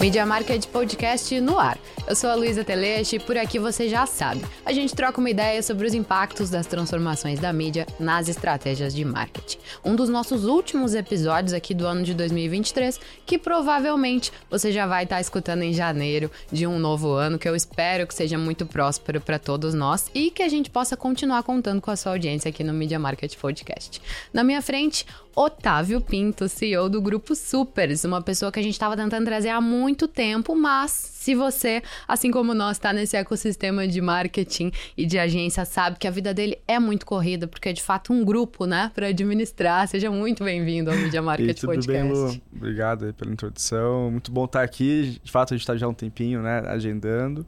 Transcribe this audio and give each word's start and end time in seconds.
Media 0.00 0.24
Market 0.24 0.64
Podcast 0.66 1.40
no 1.40 1.58
ar. 1.58 1.76
Eu 2.06 2.14
sou 2.14 2.30
a 2.30 2.34
Luísa 2.36 2.62
Teleste 2.62 3.16
e 3.16 3.18
por 3.18 3.36
aqui 3.36 3.58
você 3.58 3.88
já 3.88 4.06
sabe. 4.06 4.42
A 4.64 4.72
gente 4.72 4.94
troca 4.94 5.18
uma 5.18 5.28
ideia 5.28 5.60
sobre 5.60 5.88
os 5.88 5.92
impactos 5.92 6.48
das 6.48 6.68
transformações 6.68 7.40
da 7.40 7.52
mídia 7.52 7.84
nas 7.98 8.28
estratégias 8.28 8.94
de 8.94 9.04
marketing. 9.04 9.58
Um 9.84 9.96
dos 9.96 10.08
nossos 10.08 10.44
últimos 10.44 10.94
episódios 10.94 11.52
aqui 11.52 11.74
do 11.74 11.84
ano 11.84 12.04
de 12.04 12.14
2023, 12.14 13.00
que 13.26 13.38
provavelmente 13.38 14.32
você 14.48 14.70
já 14.70 14.86
vai 14.86 15.02
estar 15.02 15.20
escutando 15.20 15.62
em 15.62 15.72
janeiro 15.72 16.30
de 16.50 16.64
um 16.64 16.78
novo 16.78 17.10
ano, 17.10 17.38
que 17.38 17.48
eu 17.48 17.56
espero 17.56 18.06
que 18.06 18.14
seja 18.14 18.38
muito 18.38 18.64
próspero 18.64 19.20
para 19.20 19.38
todos 19.38 19.74
nós 19.74 20.08
e 20.14 20.30
que 20.30 20.44
a 20.44 20.48
gente 20.48 20.70
possa 20.70 20.96
continuar 20.96 21.42
contando 21.42 21.80
com 21.80 21.90
a 21.90 21.96
sua 21.96 22.12
audiência 22.12 22.48
aqui 22.48 22.62
no 22.62 22.72
Media 22.72 23.00
Market 23.00 23.36
Podcast. 23.36 24.00
Na 24.32 24.44
minha 24.44 24.62
frente, 24.62 25.04
Otávio 25.34 26.00
Pinto, 26.00 26.48
CEO 26.48 26.88
do 26.88 27.00
Grupo 27.00 27.34
Supers, 27.34 28.04
uma 28.04 28.20
pessoa 28.20 28.50
que 28.50 28.58
a 28.58 28.62
gente 28.62 28.72
estava 28.72 28.96
tentando 28.96 29.24
trazer 29.24 29.50
há 29.50 29.60
muito 29.60 29.87
tempo, 29.96 30.54
mas 30.54 30.90
se 30.90 31.34
você, 31.34 31.82
assim 32.06 32.30
como 32.30 32.54
nós, 32.54 32.76
está 32.76 32.92
nesse 32.92 33.16
ecossistema 33.16 33.86
de 33.86 34.00
marketing 34.00 34.70
e 34.96 35.06
de 35.06 35.18
agência, 35.18 35.64
sabe 35.64 35.98
que 35.98 36.06
a 36.06 36.10
vida 36.10 36.34
dele 36.34 36.58
é 36.66 36.78
muito 36.78 37.06
corrida, 37.06 37.46
porque 37.46 37.68
é 37.68 37.72
de 37.72 37.82
fato 37.82 38.12
um 38.12 38.24
grupo, 38.24 38.66
né, 38.66 38.90
para 38.94 39.08
administrar. 39.08 39.86
Seja 39.88 40.10
muito 40.10 40.44
bem-vindo 40.44 40.90
ao 40.90 40.96
Media 40.98 41.22
Market 41.22 41.50
e 41.50 41.54
tudo 41.54 41.74
Podcast. 41.74 42.02
Bem, 42.02 42.12
Lu? 42.12 42.40
Obrigado 42.54 43.12
pela 43.14 43.32
introdução. 43.32 44.10
Muito 44.10 44.30
bom 44.30 44.44
estar 44.44 44.62
aqui. 44.62 45.18
De 45.22 45.30
fato, 45.30 45.54
a 45.54 45.56
gente 45.56 45.62
está 45.62 45.76
já 45.76 45.86
há 45.86 45.88
um 45.88 45.94
tempinho, 45.94 46.42
né, 46.42 46.62
agendando. 46.66 47.46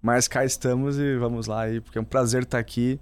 Mas 0.00 0.28
cá 0.28 0.44
estamos 0.44 0.98
e 0.98 1.16
vamos 1.16 1.46
lá 1.46 1.62
aí, 1.62 1.80
porque 1.80 1.98
é 1.98 2.00
um 2.00 2.04
prazer 2.04 2.44
estar 2.44 2.58
aqui 2.58 3.00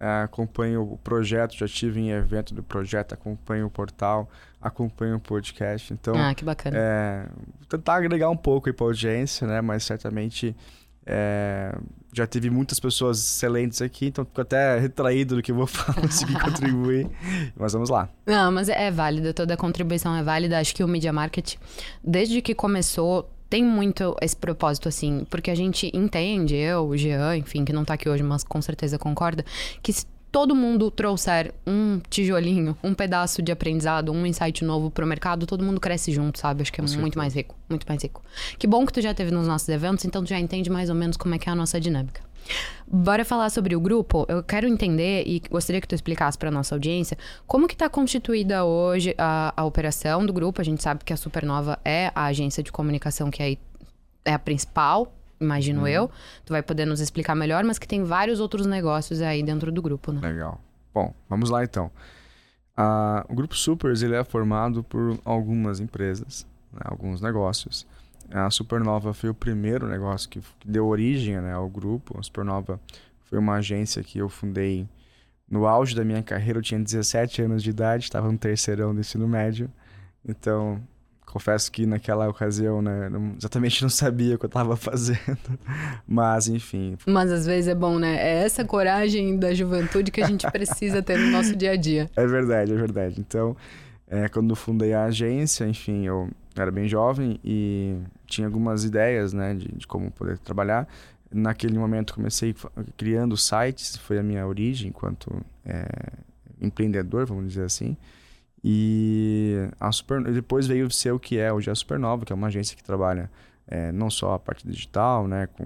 acompanho 0.00 0.92
o 0.92 0.98
projeto, 0.98 1.54
já 1.54 1.68
tive 1.68 2.00
em 2.00 2.10
evento 2.10 2.54
do 2.54 2.62
projeto, 2.62 3.12
acompanho 3.12 3.66
o 3.66 3.70
portal, 3.70 4.28
acompanho 4.60 5.16
o 5.16 5.20
podcast. 5.20 5.92
Então, 5.92 6.14
ah, 6.16 6.34
que 6.34 6.44
bacana. 6.44 6.76
É, 6.78 7.26
tentar 7.68 7.96
agregar 7.96 8.30
um 8.30 8.36
pouco 8.36 8.68
aí 8.68 8.72
para 8.72 8.86
a 8.86 8.88
audiência, 8.88 9.46
né? 9.46 9.60
Mas 9.60 9.84
certamente 9.84 10.56
é, 11.06 11.74
já 12.12 12.26
tive 12.26 12.50
muitas 12.50 12.78
pessoas 12.78 13.18
excelentes 13.18 13.82
aqui, 13.82 14.06
então 14.06 14.24
fico 14.24 14.40
até 14.40 14.78
retraído 14.78 15.36
do 15.36 15.42
que 15.42 15.52
eu 15.52 15.56
vou 15.56 15.68
conseguir 16.00 16.38
contribuir. 16.40 17.08
Mas 17.56 17.72
vamos 17.72 17.90
lá. 17.90 18.08
Não, 18.26 18.50
mas 18.50 18.68
é, 18.68 18.86
é 18.86 18.90
válido, 18.90 19.34
toda 19.34 19.56
contribuição 19.56 20.14
é 20.16 20.22
válida. 20.22 20.58
Acho 20.58 20.74
que 20.74 20.82
o 20.82 20.88
Media 20.88 21.12
Market, 21.12 21.56
desde 22.02 22.40
que 22.40 22.54
começou, 22.54 23.30
tem 23.50 23.64
muito 23.64 24.16
esse 24.22 24.36
propósito, 24.36 24.88
assim, 24.88 25.26
porque 25.28 25.50
a 25.50 25.54
gente 25.56 25.90
entende, 25.92 26.54
eu, 26.54 26.86
o 26.86 26.96
Jean, 26.96 27.36
enfim, 27.36 27.64
que 27.64 27.72
não 27.72 27.84
tá 27.84 27.94
aqui 27.94 28.08
hoje, 28.08 28.22
mas 28.22 28.44
com 28.44 28.62
certeza 28.62 28.96
concorda, 28.96 29.44
que 29.82 29.92
todo 30.30 30.54
mundo 30.54 30.90
trouxer 30.90 31.52
um 31.66 32.00
tijolinho, 32.08 32.76
um 32.82 32.94
pedaço 32.94 33.42
de 33.42 33.50
aprendizado, 33.50 34.12
um 34.12 34.24
insight 34.24 34.64
novo 34.64 34.90
pro 34.90 35.06
mercado, 35.06 35.46
todo 35.46 35.64
mundo 35.64 35.80
cresce 35.80 36.12
junto, 36.12 36.38
sabe? 36.38 36.62
Acho 36.62 36.72
que 36.72 36.80
é 36.80 36.84
muito 36.84 37.18
mais 37.18 37.34
rico, 37.34 37.54
muito 37.68 37.86
mais 37.88 38.02
rico. 38.02 38.22
Que 38.58 38.66
bom 38.66 38.86
que 38.86 38.92
tu 38.92 39.00
já 39.00 39.12
teve 39.12 39.30
nos 39.30 39.46
nossos 39.46 39.68
eventos, 39.68 40.04
então 40.04 40.22
tu 40.22 40.28
já 40.28 40.38
entende 40.38 40.70
mais 40.70 40.88
ou 40.88 40.94
menos 40.94 41.16
como 41.16 41.34
é 41.34 41.38
que 41.38 41.48
é 41.48 41.52
a 41.52 41.54
nossa 41.54 41.80
dinâmica. 41.80 42.22
Bora 42.86 43.24
falar 43.24 43.50
sobre 43.50 43.76
o 43.76 43.80
grupo. 43.80 44.26
Eu 44.28 44.42
quero 44.42 44.66
entender 44.66 45.24
e 45.26 45.40
gostaria 45.50 45.80
que 45.80 45.86
tu 45.86 45.94
explicasse 45.94 46.36
para 46.36 46.50
nossa 46.50 46.74
audiência 46.74 47.16
como 47.46 47.68
que 47.68 47.74
está 47.74 47.88
constituída 47.88 48.64
hoje 48.64 49.14
a, 49.18 49.52
a 49.56 49.64
operação 49.64 50.24
do 50.24 50.32
grupo. 50.32 50.60
A 50.60 50.64
gente 50.64 50.82
sabe 50.82 51.04
que 51.04 51.12
a 51.12 51.16
Supernova 51.16 51.78
é 51.84 52.10
a 52.14 52.24
agência 52.24 52.62
de 52.62 52.72
comunicação 52.72 53.30
que 53.30 53.42
é, 53.42 53.56
é 54.24 54.32
a 54.32 54.38
principal, 54.38 55.12
imagino 55.40 55.80
uhum. 55.82 55.88
eu. 55.88 56.10
Tu 56.44 56.52
vai 56.52 56.62
poder 56.62 56.84
nos 56.84 57.00
explicar 57.00 57.34
melhor, 57.34 57.64
mas 57.64 57.78
que 57.78 57.88
tem 57.88 58.04
vários 58.04 58.40
outros 58.40 58.66
negócios 58.66 59.20
aí 59.20 59.42
dentro 59.42 59.72
do 59.72 59.80
grupo, 59.80 60.12
né? 60.12 60.20
Legal. 60.20 60.60
Bom, 60.92 61.14
vamos 61.28 61.50
lá 61.50 61.64
então. 61.64 61.90
Uh, 62.78 63.24
o 63.28 63.34
grupo 63.34 63.56
Supers 63.56 64.02
ele 64.02 64.14
é 64.14 64.24
formado 64.24 64.82
por 64.82 65.18
algumas 65.24 65.80
empresas, 65.80 66.46
né, 66.72 66.80
alguns 66.84 67.20
negócios. 67.20 67.86
A 68.30 68.48
Supernova 68.50 69.12
foi 69.12 69.28
o 69.28 69.34
primeiro 69.34 69.88
negócio 69.88 70.28
que, 70.28 70.40
que 70.40 70.68
deu 70.68 70.86
origem 70.86 71.40
né, 71.40 71.52
ao 71.52 71.68
grupo. 71.68 72.18
A 72.18 72.22
Supernova 72.22 72.80
foi 73.24 73.38
uma 73.38 73.54
agência 73.54 74.02
que 74.02 74.18
eu 74.18 74.28
fundei 74.28 74.88
no 75.50 75.66
auge 75.66 75.96
da 75.96 76.04
minha 76.04 76.22
carreira. 76.22 76.58
Eu 76.58 76.62
tinha 76.62 76.80
17 76.80 77.42
anos 77.42 77.62
de 77.62 77.70
idade, 77.70 78.04
estava 78.04 78.30
no 78.30 78.38
terceirão 78.38 78.94
do 78.94 79.00
ensino 79.00 79.26
médio. 79.26 79.70
Então, 80.26 80.80
confesso 81.30 81.70
que 81.70 81.86
naquela 81.86 82.28
ocasião, 82.28 82.82
né, 82.82 83.08
não, 83.08 83.34
exatamente 83.38 83.82
não 83.82 83.88
sabia 83.88 84.34
o 84.34 84.38
que 84.38 84.44
eu 84.44 84.48
estava 84.48 84.76
fazendo. 84.76 85.58
Mas, 86.06 86.48
enfim. 86.48 86.96
Mas 87.06 87.30
às 87.30 87.46
vezes 87.46 87.68
é 87.68 87.74
bom, 87.74 87.98
né? 87.98 88.16
É 88.16 88.44
essa 88.44 88.64
coragem 88.64 89.38
da 89.38 89.54
juventude 89.54 90.10
que 90.10 90.22
a 90.22 90.26
gente 90.26 90.50
precisa 90.50 91.02
ter 91.02 91.18
no 91.18 91.30
nosso 91.30 91.54
dia 91.56 91.72
a 91.72 91.76
dia. 91.76 92.10
É 92.20 92.26
verdade, 92.26 92.72
é 92.72 92.76
verdade. 92.76 93.16
Então, 93.18 93.56
é, 94.06 94.28
quando 94.28 94.54
fundei 94.54 94.92
a 94.92 95.04
agência, 95.04 95.66
enfim, 95.66 96.06
eu 96.06 96.28
era 96.54 96.70
bem 96.70 96.86
jovem 96.86 97.40
e 97.42 97.96
tinha 98.26 98.46
algumas 98.46 98.84
ideias, 98.84 99.32
né, 99.32 99.54
de, 99.54 99.68
de 99.68 99.86
como 99.86 100.10
poder 100.10 100.38
trabalhar. 100.38 100.86
Naquele 101.32 101.78
momento 101.78 102.14
comecei 102.14 102.54
criando 102.96 103.36
sites, 103.36 103.96
foi 103.96 104.18
a 104.18 104.22
minha 104.22 104.46
origem 104.46 104.88
enquanto 104.88 105.30
é, 105.64 105.86
empreendedor, 106.60 107.24
vamos 107.26 107.48
dizer 107.48 107.64
assim. 107.64 107.96
E 108.62 109.68
a 109.78 109.90
Super, 109.90 110.22
depois 110.22 110.66
veio 110.66 110.90
ser 110.90 111.12
o 111.12 111.18
que 111.18 111.38
é 111.38 111.52
hoje 111.52 111.70
a 111.70 111.74
Supernova, 111.74 112.24
que 112.24 112.32
é 112.32 112.36
uma 112.36 112.48
agência 112.48 112.76
que 112.76 112.84
trabalha 112.84 113.30
é, 113.66 113.90
não 113.92 114.10
só 114.10 114.34
a 114.34 114.38
parte 114.38 114.66
digital, 114.66 115.26
né, 115.26 115.46
com 115.46 115.64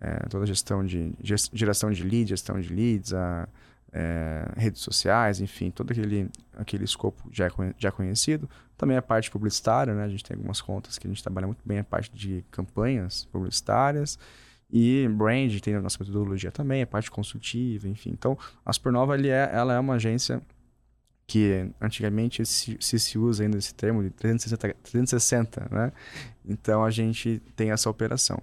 é, 0.00 0.26
toda 0.28 0.44
a 0.44 0.46
gestão 0.46 0.84
de 0.84 1.12
geração 1.52 1.90
de 1.90 2.02
leads, 2.02 2.28
gestão 2.28 2.58
de 2.58 2.72
leads, 2.72 3.12
a, 3.12 3.46
é, 3.92 4.44
redes 4.56 4.80
sociais, 4.82 5.40
enfim, 5.40 5.70
todo 5.70 5.90
aquele, 5.90 6.30
aquele 6.56 6.84
escopo 6.84 7.28
já, 7.32 7.46
é, 7.46 7.50
já 7.76 7.90
conhecido. 7.90 8.48
Também 8.76 8.96
a 8.96 9.02
parte 9.02 9.30
publicitária, 9.30 9.94
né? 9.94 10.04
A 10.04 10.08
gente 10.08 10.24
tem 10.24 10.36
algumas 10.36 10.60
contas 10.60 10.96
que 10.96 11.06
a 11.06 11.10
gente 11.10 11.22
trabalha 11.22 11.46
muito 11.46 11.60
bem 11.64 11.80
a 11.80 11.84
parte 11.84 12.10
de 12.14 12.44
campanhas 12.50 13.26
publicitárias. 13.26 14.18
E 14.72 15.08
brand 15.08 15.58
tem 15.60 15.74
a 15.74 15.80
nossa 15.80 15.98
metodologia 16.00 16.52
também, 16.52 16.82
a 16.82 16.86
parte 16.86 17.10
consultiva, 17.10 17.88
enfim. 17.88 18.10
Então, 18.10 18.38
a 18.64 18.72
Supernova 18.72 19.16
ele 19.16 19.28
é, 19.28 19.50
ela 19.52 19.74
é 19.74 19.78
uma 19.78 19.94
agência 19.94 20.40
que 21.30 21.70
antigamente 21.80 22.44
se, 22.44 22.76
se, 22.80 23.16
usa 23.16 23.44
ainda 23.44 23.56
esse 23.56 23.72
termo 23.72 24.02
de 24.02 24.10
360, 24.10 24.74
360, 24.82 25.68
né? 25.70 25.92
Então, 26.44 26.82
a 26.82 26.90
gente 26.90 27.40
tem 27.54 27.70
essa 27.70 27.88
operação. 27.88 28.42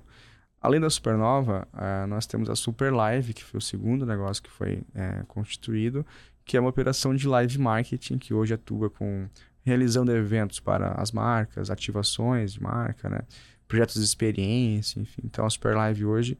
Além 0.61 0.79
da 0.79 0.89
Supernova, 0.89 1.67
uh, 1.73 2.07
nós 2.07 2.25
temos 2.25 2.49
a 2.49 2.55
Super 2.55 2.93
Live, 2.93 3.33
que 3.33 3.43
foi 3.43 3.57
o 3.57 3.61
segundo 3.61 4.05
negócio 4.05 4.41
que 4.41 4.49
foi 4.49 4.75
uh, 4.75 5.25
constituído, 5.27 6.05
que 6.45 6.55
é 6.55 6.61
uma 6.61 6.69
operação 6.69 7.13
de 7.13 7.27
live 7.27 7.59
marketing 7.59 8.17
que 8.17 8.33
hoje 8.33 8.53
atua 8.53 8.89
com 8.89 9.27
realizando 9.65 10.09
eventos 10.13 10.61
para 10.61 10.93
as 10.93 11.11
marcas, 11.11 11.69
ativações 11.69 12.53
de 12.53 12.63
marca, 12.63 13.09
né? 13.09 13.19
projetos 13.67 13.95
de 13.95 14.03
experiência, 14.03 15.01
enfim. 15.01 15.23
Então 15.25 15.45
a 15.45 15.49
Super 15.49 15.75
Live 15.75 16.05
hoje 16.05 16.37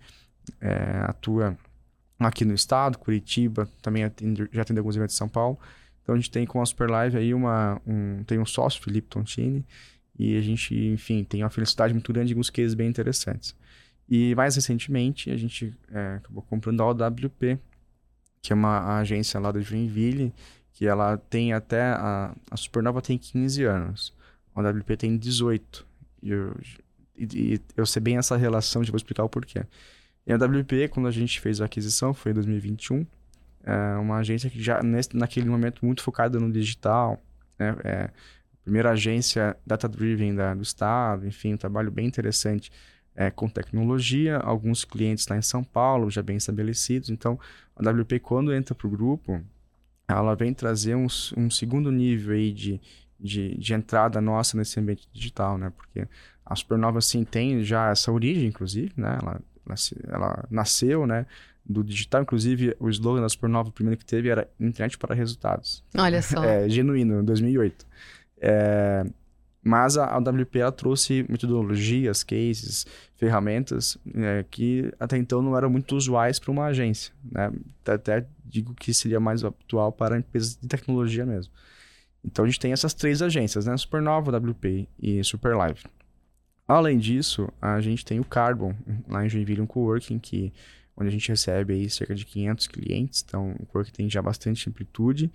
é, 0.62 1.02
atua 1.04 1.58
aqui 2.18 2.46
no 2.46 2.54
estado, 2.54 2.98
Curitiba, 2.98 3.68
também 3.82 4.06
atende, 4.06 4.48
já 4.50 4.62
atende 4.62 4.80
alguns 4.80 4.96
eventos 4.96 5.14
em 5.14 5.18
São 5.18 5.28
Paulo. 5.28 5.60
Então 6.08 6.16
a 6.16 6.18
gente 6.18 6.32
tem 6.32 6.46
com 6.46 6.62
a 6.62 6.66
Super 6.66 6.90
Live 6.90 7.18
aí 7.18 7.34
uma, 7.34 7.82
um, 7.86 8.24
tem 8.24 8.40
um 8.40 8.46
sócio, 8.46 8.82
Felipe 8.82 9.10
Tontini, 9.10 9.66
e 10.18 10.38
a 10.38 10.42
gente, 10.42 10.74
enfim, 10.74 11.22
tem 11.22 11.44
uma 11.44 11.50
felicidade 11.50 11.94
muito 11.94 12.14
grande 12.14 12.32
em 12.32 12.34
alguns 12.34 12.50
cases 12.50 12.74
bem 12.74 12.88
interessantes. 12.88 13.54
E 14.08 14.34
mais 14.34 14.56
recentemente, 14.56 15.30
a 15.30 15.36
gente 15.36 15.78
é, 15.92 16.16
acabou 16.16 16.42
comprando 16.44 16.80
a 16.80 16.86
OWP, 16.86 17.60
que 18.42 18.54
é 18.54 18.56
uma 18.56 19.00
agência 19.00 19.38
lá 19.38 19.52
de 19.52 19.62
Joinville, 19.62 20.34
que 20.72 20.88
ela 20.88 21.18
tem 21.18 21.52
até. 21.52 21.82
A, 21.82 22.34
a 22.50 22.56
Supernova 22.56 23.02
tem 23.02 23.18
15 23.18 23.66
anos, 23.66 24.14
a 24.56 24.62
OWP 24.62 24.96
tem 24.96 25.18
18. 25.18 25.86
E 26.24 26.30
eu, 26.30 26.56
e, 27.18 27.26
e 27.36 27.62
eu 27.76 27.86
sei 27.86 28.02
bem 28.02 28.16
essa 28.16 28.38
relação, 28.38 28.82
já 28.82 28.92
vou 28.92 28.98
explicar 28.98 29.26
o 29.26 29.30
porquê. 29.30 29.66
E 30.26 30.32
a 30.32 30.38
WP, 30.38 30.88
quando 30.88 31.08
a 31.08 31.12
gente 31.12 31.42
fez 31.42 31.60
a 31.60 31.66
aquisição, 31.66 32.14
foi 32.14 32.32
em 32.32 32.36
2021, 32.36 33.06
é 33.68 33.98
uma 33.98 34.18
agência 34.18 34.50
que 34.50 34.64
já, 34.64 34.82
nesse, 34.82 35.16
naquele 35.16 35.50
momento, 35.50 35.86
muito 35.86 36.02
focada 36.02 36.40
no 36.40 36.50
digital, 36.50 37.22
né? 37.60 37.76
É, 37.84 38.10
primeira 38.64 38.92
agência 38.92 39.56
data-driven 39.66 40.36
do 40.56 40.62
estado, 40.62 41.26
enfim, 41.26 41.54
um 41.54 41.58
trabalho 41.58 41.90
bem 41.90 42.06
interessante 42.06 42.72
é, 43.16 43.32
com 43.32 43.50
tecnologia, 43.50 44.38
alguns 44.38 44.86
clientes 44.86 45.28
lá 45.28 45.38
em 45.38 45.42
São 45.42 45.64
Paulo 45.64 46.10
já 46.10 46.22
bem 46.22 46.38
estabelecidos. 46.38 47.10
Então, 47.10 47.40
a 47.76 47.90
WP, 47.90 48.20
quando 48.20 48.54
entra 48.54 48.76
para 48.76 48.88
o 48.88 48.90
grupo, 48.90 49.42
ela 50.08 50.36
vem 50.36 50.54
trazer 50.54 50.96
um, 50.96 51.08
um 51.36 51.50
segundo 51.50 51.92
nível 51.92 52.36
aí 52.36 52.54
de, 52.54 52.80
de, 53.20 53.58
de, 53.58 53.74
entrada 53.74 54.22
nossa 54.22 54.56
nesse 54.58 54.80
ambiente 54.80 55.08
digital, 55.12 55.58
né? 55.58 55.72
Porque 55.76 56.08
a 56.46 56.56
Supernova, 56.56 57.02
sim, 57.02 57.24
tem 57.24 57.64
já 57.64 57.90
essa 57.90 58.12
origem, 58.12 58.48
inclusive, 58.48 58.94
né? 58.96 59.18
Ela, 59.22 59.42
ela, 59.66 59.76
ela 60.08 60.46
nasceu, 60.50 61.08
né? 61.08 61.26
Do 61.70 61.84
digital, 61.84 62.22
inclusive, 62.22 62.76
o 62.80 62.90
slogan 62.90 63.22
da 63.22 63.30
Supernova, 63.30 63.70
o 63.70 63.72
primeiro 63.72 63.98
que 63.98 64.06
teve 64.06 64.30
era 64.30 64.50
internet 64.60 64.98
para 64.98 65.14
resultados. 65.14 65.84
Olha 65.98 66.22
só. 66.22 66.44
É, 66.44 66.70
genuíno, 66.70 67.20
em 67.22 67.26
2008. 67.26 67.86
É, 68.40 69.06
mas 69.68 69.98
a, 69.98 70.06
a 70.06 70.18
WP 70.18 70.60
trouxe 70.78 71.26
metodologias, 71.28 72.24
cases, 72.24 72.86
ferramentas 73.18 73.98
é, 74.16 74.46
que 74.50 74.94
até 74.98 75.18
então 75.18 75.42
não 75.42 75.58
eram 75.58 75.70
muito 75.70 75.96
usuais 75.96 76.40
para 76.40 76.52
uma 76.52 76.66
agência. 76.68 77.14
Né? 77.30 77.52
Até 77.86 78.26
digo 78.46 78.74
que 78.74 78.94
seria 78.94 79.20
mais 79.20 79.44
atual 79.44 79.92
para 79.92 80.18
empresas 80.18 80.56
de 80.56 80.68
tecnologia 80.68 81.26
mesmo. 81.26 81.52
Então 82.24 82.46
a 82.46 82.48
gente 82.48 82.60
tem 82.60 82.72
essas 82.72 82.94
três 82.94 83.22
agências, 83.22 83.66
né? 83.66 83.76
Supernova, 83.78 84.36
WP 84.38 84.88
e 85.02 85.24
Superlive. 85.24 85.84
Além 86.68 86.98
disso, 86.98 87.50
a 87.62 87.80
gente 87.80 88.04
tem 88.04 88.20
o 88.20 88.26
Carbon, 88.26 88.76
lá 89.08 89.26
em 89.26 89.30
Joinville, 89.30 89.62
um 89.62 89.68
coworking 89.68 90.20
que 90.20 90.52
onde 90.98 91.10
a 91.10 91.12
gente 91.12 91.30
recebe 91.30 91.74
aí 91.74 91.90
cerca 91.90 92.16
de 92.16 92.26
500 92.26 92.68
clientes, 92.68 93.24
então 93.26 93.56
o 93.60 93.66
coworking 93.68 93.92
tem 93.92 94.10
já 94.10 94.22
bastante 94.22 94.68
amplitude. 94.68 95.32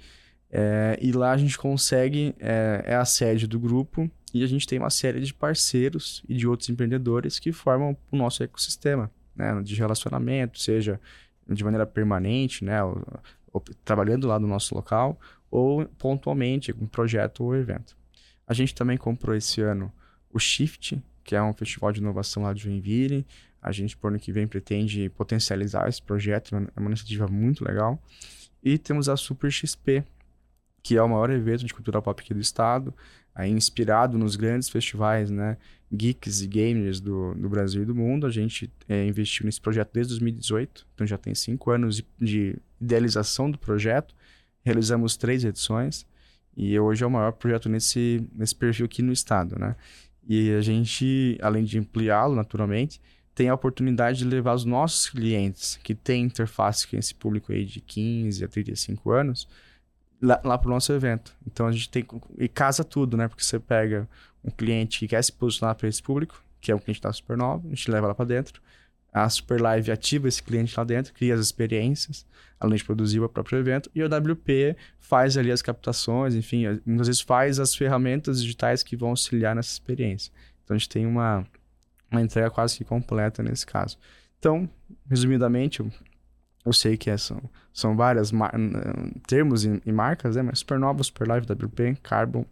É, 0.50 0.99
e 1.00 1.12
lá 1.12 1.32
a 1.32 1.37
gente 1.37 1.56
consegue, 1.56 2.35
é, 2.38 2.82
é 2.87 2.94
a 2.94 3.05
sede 3.06 3.47
do 3.47 3.59
grupo 3.59 4.11
e 4.35 4.43
a 4.43 4.47
gente 4.47 4.67
tem 4.67 4.79
uma 4.79 4.91
série 4.91 5.20
de 5.20 5.32
parceiros 5.32 6.23
e 6.29 6.35
de 6.35 6.47
outros 6.47 6.69
empreendedores 6.69 7.38
que 7.38 7.53
formam 7.53 7.97
o 8.11 8.17
nosso 8.17 8.43
ecossistema, 8.43 9.11
né, 9.35 9.62
de 9.62 9.75
relacionamento, 9.75 10.61
seja 10.61 11.00
de 11.49 11.64
maneira 11.64 11.87
permanente, 11.87 12.64
né, 12.64 12.82
ou, 12.82 13.03
ou, 13.53 13.64
trabalhando 13.85 14.26
lá 14.26 14.38
no 14.38 14.47
nosso 14.47 14.75
local, 14.75 15.19
ou 15.50 15.87
pontualmente, 15.99 16.73
com 16.73 16.85
um 16.85 16.88
projeto 16.88 17.44
ou 17.44 17.56
evento. 17.56 17.97
A 18.47 18.53
gente 18.53 18.75
também 18.75 18.99
comprou 18.99 19.35
esse 19.35 19.61
ano 19.61 19.93
o 20.31 20.38
Shift, 20.38 21.03
que 21.25 21.37
é 21.37 21.43
um 21.43 21.53
festival 21.53 21.93
de 21.93 22.00
inovação 22.00 22.43
lá 22.43 22.53
de 22.53 22.62
Joinville. 22.62 23.26
A 23.62 23.70
gente, 23.70 23.97
por 23.97 24.09
ano 24.09 24.19
que 24.19 24.32
vem, 24.32 24.47
pretende 24.47 25.09
potencializar 25.11 25.88
esse 25.88 26.03
projeto, 26.03 26.56
é 26.56 26.81
uma 26.81 26.91
iniciativa 26.91 27.29
muito 27.29 27.64
legal. 27.64 28.03
E 28.62 28.76
temos 28.76 29.09
a 29.09 29.17
Super 29.17 29.50
XP, 29.50 30.05
que 30.82 30.97
é 30.97 31.03
o 31.03 31.09
maior 31.09 31.31
evento 31.31 31.64
de 31.64 31.73
cultura 31.73 32.03
pop 32.03 32.20
aqui 32.20 32.35
do 32.35 32.41
estado, 32.41 32.93
aí 33.35 33.50
inspirado 33.50 34.19
nos 34.19 34.37
grandes 34.37 34.69
festivais, 34.69 35.31
né, 35.31 35.56
geeks 35.93 36.43
e 36.43 36.47
gamers 36.47 37.00
do, 37.00 37.35
do 37.35 37.49
Brasil 37.49 37.82
e 37.82 37.87
do 37.87 37.94
mundo. 37.94 38.26
A 38.26 38.31
gente 38.31 38.70
é, 38.88 39.06
investiu 39.06 39.47
nesse 39.47 39.61
projeto 39.61 39.91
desde 39.93 40.12
2018, 40.14 40.87
então 40.94 41.06
já 41.06 41.17
tem 41.17 41.35
cinco 41.35 41.70
anos 41.70 41.97
de, 41.97 42.06
de 42.20 42.56
idealização 42.81 43.50
do 43.50 43.59
projeto. 43.59 44.14
Realizamos 44.64 45.17
três 45.17 45.44
edições 45.44 46.05
e 46.56 46.79
hoje 46.79 47.05
é 47.05 47.06
o 47.06 47.11
maior 47.11 47.32
projeto 47.32 47.69
nesse, 47.69 48.26
nesse 48.35 48.55
perfil 48.55 48.87
aqui 48.87 49.03
no 49.03 49.12
estado, 49.12 49.59
né? 49.59 49.76
E 50.29 50.53
a 50.53 50.61
gente, 50.61 51.37
além 51.43 51.64
de 51.64 51.79
ampliá-lo 51.79 52.35
naturalmente, 52.35 53.00
tem 53.42 53.48
a 53.48 53.54
oportunidade 53.54 54.18
de 54.18 54.24
levar 54.24 54.54
os 54.54 54.64
nossos 54.64 55.10
clientes 55.10 55.76
que 55.82 55.96
têm 55.96 56.22
interface 56.22 56.86
com 56.86 56.96
esse 56.96 57.12
público 57.12 57.50
aí 57.50 57.64
de 57.64 57.80
15 57.80 58.44
a 58.44 58.46
35 58.46 59.10
anos 59.10 59.48
lá, 60.22 60.40
lá 60.44 60.56
para 60.56 60.68
o 60.68 60.70
nosso 60.70 60.92
evento. 60.92 61.34
Então 61.44 61.66
a 61.66 61.72
gente 61.72 61.90
tem 61.90 62.06
e 62.38 62.46
casa 62.46 62.84
tudo, 62.84 63.16
né? 63.16 63.26
Porque 63.26 63.42
você 63.42 63.58
pega 63.58 64.08
um 64.44 64.50
cliente 64.50 65.00
que 65.00 65.08
quer 65.08 65.24
se 65.24 65.32
posicionar 65.32 65.74
para 65.74 65.88
esse 65.88 66.00
público, 66.00 66.40
que 66.60 66.70
é 66.70 66.74
o 66.74 66.78
cliente 66.78 67.00
da 67.00 67.12
Supernova, 67.12 67.66
a 67.66 67.70
gente 67.70 67.90
leva 67.90 68.06
lá 68.06 68.14
para 68.14 68.26
dentro. 68.26 68.62
A 69.12 69.28
Super 69.28 69.60
Live 69.60 69.90
ativa 69.90 70.28
esse 70.28 70.40
cliente 70.40 70.72
lá 70.78 70.84
dentro, 70.84 71.12
cria 71.12 71.34
as 71.34 71.40
experiências, 71.40 72.24
além 72.60 72.76
de 72.76 72.84
produzir 72.84 73.18
o 73.18 73.28
próprio 73.28 73.58
evento. 73.58 73.90
E 73.92 74.04
o 74.04 74.06
WP 74.06 74.76
faz 75.00 75.36
ali 75.36 75.50
as 75.50 75.62
captações, 75.62 76.36
enfim, 76.36 76.80
muitas 76.86 77.08
vezes 77.08 77.20
faz 77.20 77.58
as 77.58 77.74
ferramentas 77.74 78.40
digitais 78.40 78.84
que 78.84 78.96
vão 78.96 79.08
auxiliar 79.08 79.56
nessa 79.56 79.72
experiência. 79.72 80.32
Então 80.62 80.76
a 80.76 80.78
gente 80.78 80.88
tem 80.88 81.04
uma, 81.04 81.44
uma 82.12 82.23
entrega 82.23 82.50
quase 82.50 82.76
que 82.76 82.85
completa 82.85 83.43
nesse 83.43 83.67
caso. 83.67 83.99
Então, 84.38 84.69
resumidamente, 85.09 85.81
eu, 86.64 86.73
sei 86.73 86.97
que 86.97 87.11
é, 87.11 87.17
são, 87.17 87.41
são 87.73 87.97
várias 87.97 88.32
termos 89.26 89.64
e, 89.64 89.81
e, 89.85 89.93
marcas, 89.93 90.37
né? 90.37 90.43
Mas 90.43 90.61
Supernova, 90.61 91.03
Superlive, 91.03 91.47
WP, 91.50 91.99
Carbon, 92.03 92.44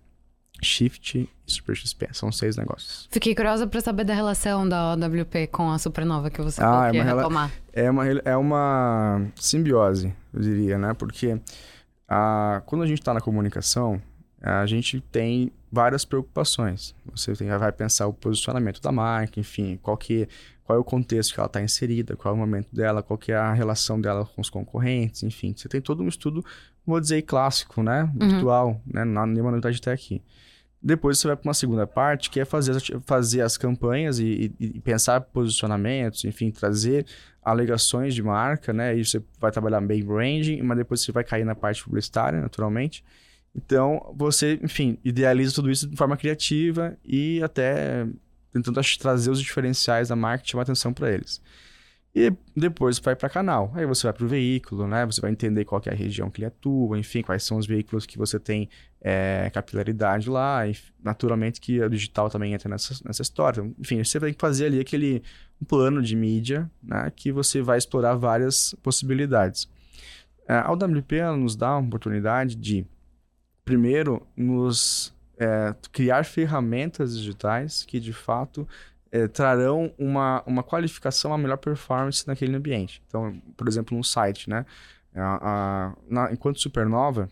Shift 0.62 1.18
e 1.18 1.28
Super 1.50 1.74
XP. 1.74 2.08
São 2.12 2.30
seis 2.30 2.56
negócios. 2.56 3.08
Fiquei 3.10 3.34
curiosa 3.34 3.66
para 3.66 3.80
saber 3.80 4.04
da 4.04 4.14
relação 4.14 4.68
da 4.68 4.92
OWP 4.92 5.48
com 5.48 5.70
a 5.70 5.78
Supernova 5.78 6.30
que 6.30 6.40
você 6.40 6.62
ah, 6.62 6.90
é 6.94 7.02
retomar. 7.02 7.50
É 7.72 7.90
uma, 7.90 8.06
é 8.06 8.36
uma 8.36 9.26
simbiose, 9.36 10.14
eu 10.32 10.40
diria, 10.40 10.78
né? 10.78 10.94
Porque 10.94 11.40
a, 12.08 12.62
quando 12.66 12.82
a 12.82 12.86
gente 12.86 13.00
está 13.00 13.14
na 13.14 13.20
comunicação, 13.20 14.00
a 14.40 14.66
gente 14.66 15.00
tem 15.12 15.52
várias 15.70 16.04
preocupações. 16.04 16.94
Você 17.14 17.34
tem, 17.34 17.48
vai 17.48 17.72
pensar 17.72 18.06
o 18.06 18.12
posicionamento 18.12 18.80
da 18.80 18.90
marca, 18.90 19.38
enfim, 19.38 19.78
qual, 19.82 19.96
que, 19.96 20.26
qual 20.64 20.76
é 20.78 20.80
o 20.80 20.84
contexto 20.84 21.34
que 21.34 21.40
ela 21.40 21.46
está 21.46 21.60
inserida, 21.60 22.16
qual 22.16 22.34
é 22.34 22.36
o 22.36 22.40
momento 22.40 22.74
dela, 22.74 23.02
qual 23.02 23.18
que 23.18 23.32
é 23.32 23.36
a 23.36 23.52
relação 23.52 24.00
dela 24.00 24.24
com 24.24 24.40
os 24.40 24.48
concorrentes, 24.48 25.22
enfim. 25.22 25.52
Você 25.54 25.68
tem 25.68 25.80
todo 25.80 26.02
um 26.02 26.08
estudo, 26.08 26.44
vou 26.86 26.98
dizer, 26.98 27.22
clássico, 27.22 27.82
né? 27.82 28.10
Uhum. 28.20 28.28
Virtual, 28.28 28.68
uhum. 28.68 28.80
né? 28.86 29.04
Não 29.04 29.26
nenhuma 29.26 29.50
novidade 29.50 29.78
até 29.78 29.92
aqui. 29.92 30.22
Depois 30.82 31.18
você 31.18 31.26
vai 31.26 31.36
para 31.36 31.46
uma 31.46 31.54
segunda 31.54 31.86
parte, 31.86 32.30
que 32.30 32.40
é 32.40 32.44
fazer, 32.46 32.80
fazer 33.04 33.42
as 33.42 33.58
campanhas 33.58 34.18
e, 34.18 34.54
e, 34.58 34.66
e, 34.76 34.80
pensar 34.80 35.20
posicionamentos, 35.20 36.24
enfim, 36.24 36.50
trazer 36.50 37.04
alegações 37.44 38.14
de 38.14 38.22
marca, 38.22 38.72
né? 38.72 38.96
E 38.96 39.04
você 39.04 39.22
vai 39.38 39.50
trabalhar 39.50 39.82
bem 39.82 40.02
branding, 40.02 40.62
mas 40.62 40.78
depois 40.78 41.02
você 41.02 41.12
vai 41.12 41.22
cair 41.22 41.44
na 41.44 41.54
parte 41.54 41.84
publicitária, 41.84 42.40
naturalmente. 42.40 43.04
Então, 43.54 44.12
você, 44.16 44.58
enfim, 44.62 44.98
idealiza 45.04 45.54
tudo 45.54 45.70
isso 45.70 45.88
de 45.88 45.96
forma 45.96 46.16
criativa 46.16 46.96
e 47.04 47.42
até 47.42 48.06
tentando 48.52 48.80
trazer 48.98 49.30
os 49.30 49.40
diferenciais 49.40 50.08
da 50.08 50.16
marca 50.16 50.44
e 50.44 50.48
chamar 50.48 50.62
atenção 50.62 50.92
para 50.92 51.10
eles. 51.10 51.40
E 52.14 52.32
depois 52.56 52.98
vai 52.98 53.14
para 53.14 53.28
canal. 53.28 53.70
Aí 53.74 53.86
você 53.86 54.04
vai 54.04 54.12
para 54.12 54.24
o 54.24 54.28
veículo, 54.28 54.86
né? 54.88 55.06
Você 55.06 55.20
vai 55.20 55.30
entender 55.30 55.64
qual 55.64 55.80
é 55.86 55.90
a 55.90 55.94
região 55.94 56.28
que 56.28 56.40
ele 56.40 56.46
atua, 56.46 56.98
enfim, 56.98 57.22
quais 57.22 57.44
são 57.44 57.56
os 57.56 57.66
veículos 57.66 58.04
que 58.04 58.18
você 58.18 58.38
tem 58.38 58.68
é, 59.00 59.48
capilaridade 59.54 60.28
lá. 60.28 60.66
E, 60.66 60.76
naturalmente 61.02 61.60
que 61.60 61.80
o 61.80 61.88
digital 61.88 62.28
também 62.28 62.52
entra 62.52 62.68
nessa, 62.68 62.94
nessa 63.04 63.22
história. 63.22 63.60
Então, 63.60 63.74
enfim, 63.78 64.02
você 64.02 64.18
tem 64.18 64.34
que 64.34 64.40
fazer 64.40 64.66
ali 64.66 64.80
aquele 64.80 65.22
um 65.62 65.64
plano 65.64 66.02
de 66.02 66.16
mídia, 66.16 66.68
né? 66.82 67.12
Que 67.14 67.30
você 67.30 67.62
vai 67.62 67.78
explorar 67.78 68.16
várias 68.16 68.74
possibilidades. 68.82 69.68
É, 70.48 70.54
a 70.54 70.72
UWP 70.72 71.22
nos 71.38 71.54
dá 71.54 71.76
uma 71.76 71.86
oportunidade 71.86 72.56
de, 72.56 72.84
primeiro, 73.64 74.26
nos 74.36 75.14
é, 75.38 75.74
criar 75.92 76.24
ferramentas 76.24 77.16
digitais 77.16 77.84
que 77.84 77.98
de 77.98 78.12
fato 78.12 78.68
é, 79.10 79.26
trarão 79.26 79.92
uma, 79.98 80.42
uma 80.46 80.62
qualificação, 80.62 81.32
a 81.32 81.38
melhor 81.38 81.56
performance 81.56 82.26
naquele 82.26 82.56
ambiente. 82.56 83.02
Então, 83.06 83.40
por 83.56 83.66
exemplo, 83.68 83.96
um 83.96 84.02
site, 84.02 84.48
né? 84.48 84.64
A, 85.14 85.38
a, 85.42 85.96
na, 86.08 86.32
enquanto 86.32 86.60
Supernova, 86.60 87.28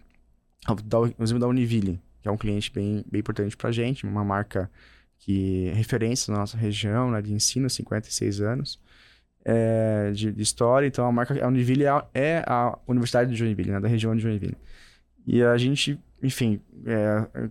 o 0.68 1.22
exemplo 1.22 1.40
da 1.40 1.46
Univille, 1.46 2.00
que 2.20 2.28
é 2.28 2.30
um 2.30 2.36
cliente 2.36 2.72
bem, 2.72 3.04
bem 3.10 3.20
importante 3.20 3.56
para 3.56 3.68
a 3.68 3.72
gente, 3.72 4.04
uma 4.04 4.24
marca 4.24 4.70
que 5.18 5.68
é 5.68 5.72
referência 5.74 6.32
na 6.32 6.40
nossa 6.40 6.56
região, 6.56 7.10
né, 7.10 7.22
de 7.22 7.32
ensino, 7.32 7.68
56 7.68 8.40
anos 8.40 8.80
é, 9.44 10.10
de, 10.12 10.32
de, 10.32 10.42
história. 10.42 10.86
Então, 10.86 11.06
a 11.06 11.12
marca, 11.12 11.42
a 11.42 11.48
Univille 11.48 11.84
é 11.84 11.88
a, 11.88 12.06
é 12.14 12.44
a 12.46 12.78
Universidade 12.86 13.30
de 13.30 13.36
Joinville, 13.36 13.70
né, 13.70 13.80
da 13.80 13.88
região 13.88 14.14
de 14.14 14.22
Joinville. 14.22 14.56
E 15.26 15.42
a 15.42 15.56
gente, 15.56 15.98
enfim, 16.22 16.60
é, 16.86 17.48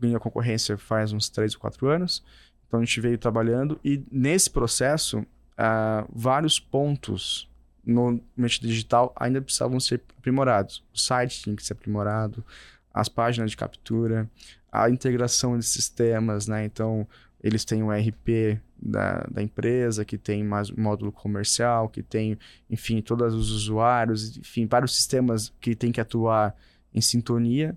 ganhou 0.00 0.16
a 0.16 0.20
concorrência 0.20 0.78
faz 0.78 1.12
uns 1.12 1.28
3 1.28 1.54
ou 1.54 1.60
4 1.60 1.88
anos. 1.88 2.24
Então 2.66 2.80
a 2.80 2.84
gente 2.84 3.00
veio 3.00 3.18
trabalhando 3.18 3.78
e 3.84 4.02
nesse 4.10 4.50
processo, 4.50 5.20
uh, 5.20 6.08
vários 6.12 6.58
pontos 6.58 7.48
no 7.84 8.20
ambiente 8.36 8.60
digital 8.60 9.12
ainda 9.16 9.40
precisavam 9.42 9.78
ser 9.78 10.00
aprimorados. 10.18 10.82
O 10.92 10.98
site 10.98 11.42
tinha 11.42 11.54
que 11.54 11.64
ser 11.64 11.74
aprimorado, 11.74 12.44
as 12.92 13.08
páginas 13.08 13.50
de 13.50 13.56
captura, 13.56 14.28
a 14.72 14.88
integração 14.88 15.58
de 15.58 15.64
sistemas, 15.64 16.48
né? 16.48 16.64
Então, 16.64 17.06
eles 17.42 17.64
têm 17.64 17.82
o 17.82 17.90
RP 17.90 18.58
da, 18.80 19.26
da 19.30 19.42
empresa, 19.42 20.04
que 20.04 20.16
tem 20.16 20.42
mais 20.42 20.70
módulo 20.70 21.12
comercial, 21.12 21.88
que 21.88 22.02
tem, 22.02 22.38
enfim, 22.70 23.02
todos 23.02 23.34
os 23.34 23.50
usuários, 23.50 24.36
enfim, 24.36 24.66
vários 24.66 24.96
sistemas 24.96 25.52
que 25.60 25.74
tem 25.74 25.92
que 25.92 26.00
atuar 26.00 26.56
em 26.94 27.00
sintonia. 27.00 27.76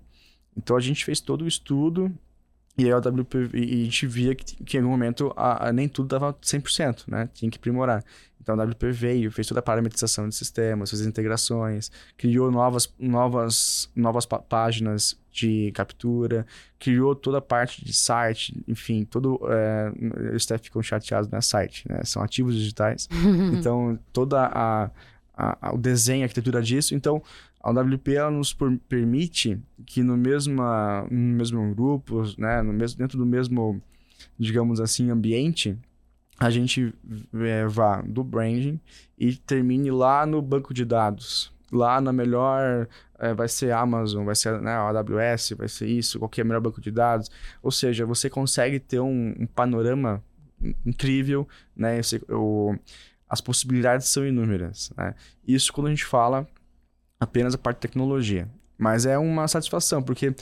Então, 0.56 0.76
a 0.76 0.80
gente 0.80 1.04
fez 1.04 1.20
todo 1.20 1.42
o 1.42 1.48
estudo 1.48 2.12
e 2.78 2.92
a 2.92 2.98
WP, 2.98 3.50
e 3.54 3.82
a 3.82 3.84
gente 3.84 4.06
via 4.06 4.34
que, 4.36 4.54
que 4.64 4.76
em 4.76 4.80
algum 4.80 4.92
momento 4.92 5.32
a, 5.36 5.68
a, 5.68 5.72
nem 5.72 5.88
tudo 5.88 6.08
dava 6.08 6.32
100%, 6.34 7.08
né? 7.08 7.28
Tinha 7.34 7.50
que 7.50 7.58
aprimorar. 7.58 8.04
Então 8.40 8.58
a 8.58 8.64
WP 8.64 8.92
veio, 8.92 9.32
fez 9.32 9.48
toda 9.48 9.58
a 9.58 9.62
parametrização 9.62 10.28
de 10.28 10.34
sistemas, 10.34 10.88
fez 10.88 11.04
integrações, 11.04 11.90
criou 12.16 12.52
novas, 12.52 12.88
novas, 12.96 13.90
novas 13.96 14.24
páginas 14.24 15.18
de 15.32 15.72
captura, 15.72 16.46
criou 16.78 17.16
toda 17.16 17.38
a 17.38 17.42
parte 17.42 17.84
de 17.84 17.92
site, 17.92 18.54
enfim, 18.66 19.04
todo 19.04 19.40
é, 19.50 19.92
o 20.32 20.36
staff 20.36 20.62
ficam 20.64 20.80
chateados 20.80 21.28
no 21.28 21.42
site, 21.42 21.84
né? 21.88 22.02
São 22.04 22.22
ativos 22.22 22.54
digitais. 22.54 23.08
então 23.58 23.98
toda 24.12 24.46
a, 24.46 24.84
a, 25.36 25.68
a, 25.68 25.74
o 25.74 25.78
desenho, 25.78 26.22
a 26.22 26.26
arquitetura 26.26 26.62
disso. 26.62 26.94
Então 26.94 27.20
a 27.60 27.70
WP 27.70 28.14
ela 28.14 28.30
nos 28.30 28.56
permite 28.88 29.60
que 29.84 30.02
no 30.02 30.16
mesmo, 30.16 30.62
no 31.10 31.36
mesmo 31.36 31.74
grupo, 31.74 32.22
né, 32.38 32.62
no 32.62 32.72
mesmo, 32.72 32.98
dentro 32.98 33.18
do 33.18 33.26
mesmo, 33.26 33.82
digamos 34.38 34.80
assim, 34.80 35.10
ambiente, 35.10 35.76
a 36.38 36.50
gente 36.50 36.94
é, 37.34 37.66
vá 37.66 38.00
do 38.02 38.22
branding 38.22 38.80
e 39.18 39.34
termine 39.34 39.90
lá 39.90 40.24
no 40.24 40.40
banco 40.40 40.72
de 40.72 40.84
dados. 40.84 41.52
Lá 41.70 42.00
na 42.00 42.12
melhor, 42.12 42.88
é, 43.18 43.34
vai 43.34 43.48
ser 43.48 43.72
Amazon, 43.72 44.24
vai 44.24 44.36
ser 44.36 44.60
né, 44.60 44.72
AWS, 44.72 45.54
vai 45.58 45.68
ser 45.68 45.86
isso, 45.86 46.18
qualquer 46.18 46.44
melhor 46.44 46.60
banco 46.60 46.80
de 46.80 46.90
dados. 46.90 47.28
Ou 47.62 47.70
seja, 47.70 48.06
você 48.06 48.30
consegue 48.30 48.78
ter 48.78 49.00
um, 49.00 49.34
um 49.38 49.46
panorama 49.46 50.22
incrível, 50.86 51.46
né? 51.76 52.00
Você, 52.00 52.22
o, 52.30 52.74
as 53.28 53.40
possibilidades 53.40 54.08
são 54.08 54.26
inúmeras, 54.26 54.90
né? 54.96 55.14
Isso 55.46 55.72
quando 55.72 55.88
a 55.88 55.90
gente 55.90 56.06
fala 56.06 56.48
apenas 57.18 57.54
a 57.54 57.58
parte 57.58 57.78
de 57.78 57.82
tecnologia. 57.82 58.48
Mas 58.76 59.06
é 59.06 59.18
uma 59.18 59.48
satisfação, 59.48 60.02
porque 60.02 60.34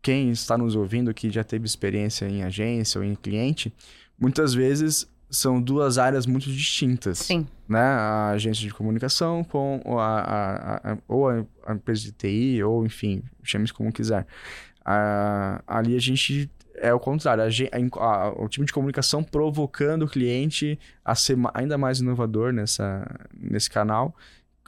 quem 0.00 0.30
está 0.30 0.56
nos 0.56 0.74
ouvindo 0.74 1.12
que 1.12 1.30
já 1.30 1.44
teve 1.44 1.66
experiência 1.66 2.26
em 2.26 2.42
agência 2.42 2.98
ou 2.98 3.04
em 3.04 3.14
cliente, 3.14 3.72
muitas 4.18 4.54
vezes 4.54 5.06
são 5.28 5.60
duas 5.60 5.98
áreas 5.98 6.26
muito 6.26 6.50
distintas. 6.50 7.18
Sim. 7.18 7.46
Né? 7.68 7.80
A 7.80 8.30
agência 8.30 8.62
de 8.62 8.72
comunicação 8.72 9.44
com 9.44 9.80
a, 9.98 10.20
a, 10.20 10.92
a, 10.92 10.98
ou 11.08 11.28
a, 11.28 11.72
empresa 11.72 12.02
de 12.02 12.12
TI, 12.12 12.62
ou 12.62 12.86
enfim, 12.86 13.22
chame 13.42 13.68
como 13.72 13.92
quiser. 13.92 14.26
ali 15.66 15.96
a 15.96 16.00
gente 16.00 16.50
é 16.76 16.92
o 16.92 17.00
contrário, 17.00 17.42
o 18.36 18.48
time 18.48 18.66
de 18.66 18.72
comunicação 18.72 19.24
provocando 19.24 20.02
o 20.04 20.08
cliente 20.08 20.78
a 21.04 21.14
ser 21.14 21.36
ainda 21.54 21.78
mais 21.78 22.00
inovador 22.00 22.52
nessa, 22.52 23.06
nesse 23.34 23.68
canal 23.70 24.14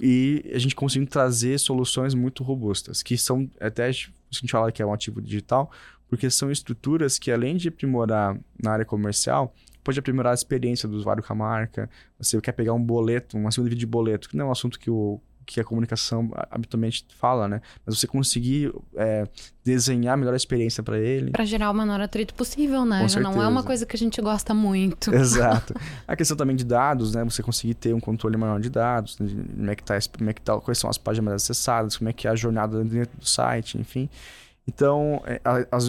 e 0.00 0.45
a 0.55 0.59
gente 0.59 0.75
conseguindo 0.75 1.11
trazer 1.11 1.59
soluções 1.59 2.14
muito 2.14 2.43
robustas, 2.43 3.02
que 3.02 3.17
são 3.17 3.49
até 3.61 3.87
a 3.87 3.90
gente 3.90 4.50
fala 4.50 4.71
que 4.71 4.83
é 4.83 4.87
um 4.87 4.93
ativo 4.93 5.21
digital, 5.21 5.71
porque 6.09 6.31
são 6.31 6.50
estruturas 6.50 7.19
que 7.19 7.31
além 7.31 7.57
de 7.57 7.69
aprimorar 7.69 8.38
na 8.62 8.73
área 8.73 8.85
comercial, 8.85 9.55
pode 9.83 9.99
aprimorar 9.99 10.33
a 10.33 10.35
experiência 10.35 10.88
do 10.88 10.97
usuário 10.97 11.23
com 11.23 11.33
a 11.33 11.37
marca. 11.37 11.88
Você 12.19 12.40
quer 12.40 12.52
pegar 12.52 12.73
um 12.75 12.83
boleto, 12.83 13.37
uma 13.37 13.50
segunda 13.50 13.71
vídeo 13.71 13.81
de 13.81 13.87
boleto, 13.87 14.28
que 14.28 14.37
não 14.37 14.47
é 14.47 14.49
um 14.49 14.52
assunto 14.52 14.78
que 14.78 14.90
o 14.90 15.21
que 15.49 15.59
a 15.59 15.64
comunicação 15.64 16.31
habitualmente 16.50 17.07
fala, 17.19 17.49
né? 17.49 17.62
Mas 17.87 17.99
você 17.99 18.07
conseguir 18.07 18.71
é, 18.95 19.26
desenhar 19.64 20.12
a 20.12 20.17
melhor 20.17 20.35
experiência 20.35 20.83
para 20.83 20.99
ele. 20.99 21.31
Para 21.31 21.47
gerar 21.47 21.71
o 21.71 21.75
menor 21.75 21.99
atrito 22.02 22.35
possível, 22.35 22.85
né? 22.85 23.07
Não 23.23 23.43
é 23.43 23.49
uma 23.49 23.62
coisa 23.62 23.87
que 23.87 23.97
a 23.97 23.99
gente 23.99 24.21
gosta 24.21 24.52
muito. 24.52 25.12
Exato. 25.12 25.75
A 26.07 26.14
questão 26.14 26.37
também 26.37 26.55
de 26.55 26.64
dados, 26.64 27.14
né? 27.14 27.25
Você 27.25 27.43
conseguir 27.43 27.75
ter 27.75 27.95
um 27.95 28.00
controle 28.00 28.37
maior 28.37 28.61
de 28.61 28.69
dados, 28.69 29.19
né? 29.19 29.26
como 29.57 29.71
é 29.71 29.75
que 29.75 29.83
tá, 29.83 29.99
como 30.19 30.28
é 30.28 30.33
que 30.35 30.43
tá, 30.43 30.61
quais 30.61 30.76
são 30.76 30.90
as 30.90 30.99
páginas 30.99 31.25
mais 31.25 31.43
acessadas, 31.43 31.97
como 31.97 32.11
é 32.11 32.12
que 32.12 32.28
é 32.28 32.31
a 32.31 32.37
jornada 32.37 32.85
dentro 32.85 33.19
do 33.19 33.26
site, 33.26 33.78
enfim. 33.78 34.11
Então, 34.68 35.22
é, 35.25 35.40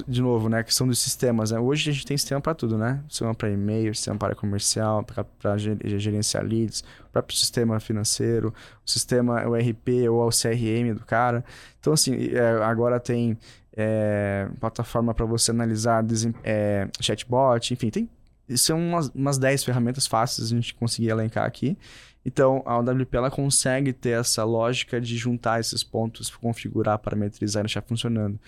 de 0.07 0.21
novo, 0.21 0.48
né, 0.48 0.59
a 0.59 0.63
questão 0.63 0.88
dos 0.88 1.00
sistemas. 1.00 1.51
Né? 1.51 1.59
Hoje 1.59 1.89
a 1.89 1.93
gente 1.93 2.05
tem 2.05 2.17
sistema 2.17 2.39
para 2.39 2.55
tudo, 2.55 2.77
né? 2.77 3.03
Sistema 3.09 3.36
para 3.36 3.50
e-mail, 3.50 3.93
sistema 3.93 4.17
para 4.17 4.33
comercial, 4.33 5.03
para 5.03 5.57
gerenciar 5.57 6.45
leads, 6.45 6.81
o 7.01 7.12
próprio 7.12 7.38
sistema 7.38 7.77
financeiro, 7.81 8.53
o 8.88 8.89
sistema, 8.89 9.45
o 9.45 9.53
RP 9.53 10.09
ou 10.09 10.25
o 10.25 10.29
CRM 10.29 10.93
do 10.95 11.05
cara. 11.05 11.43
Então, 11.77 11.91
assim, 11.91 12.29
é, 12.33 12.63
agora 12.63 13.01
tem 13.01 13.38
é, 13.75 14.48
plataforma 14.62 15.13
para 15.13 15.25
você 15.25 15.51
analisar 15.51 16.01
é, 16.41 16.88
chatbot, 17.01 17.74
enfim, 17.74 17.89
tem 17.89 18.09
são 18.57 18.79
umas, 18.79 19.09
umas 19.09 19.38
10 19.38 19.63
ferramentas 19.63 20.07
fáceis 20.07 20.51
a 20.51 20.55
gente 20.55 20.74
conseguir 20.74 21.09
elencar 21.09 21.45
aqui. 21.45 21.77
Então, 22.25 22.62
a 22.65 22.77
OWP 22.77 23.15
ela 23.15 23.31
consegue 23.31 23.93
ter 23.93 24.19
essa 24.19 24.43
lógica 24.43 25.00
de 25.00 25.17
juntar 25.17 25.59
esses 25.59 25.83
pontos, 25.83 26.29
configurar, 26.29 27.00
parametrizar 27.00 27.62
e 27.62 27.65
deixar 27.65 27.81
funcionando. 27.81 28.39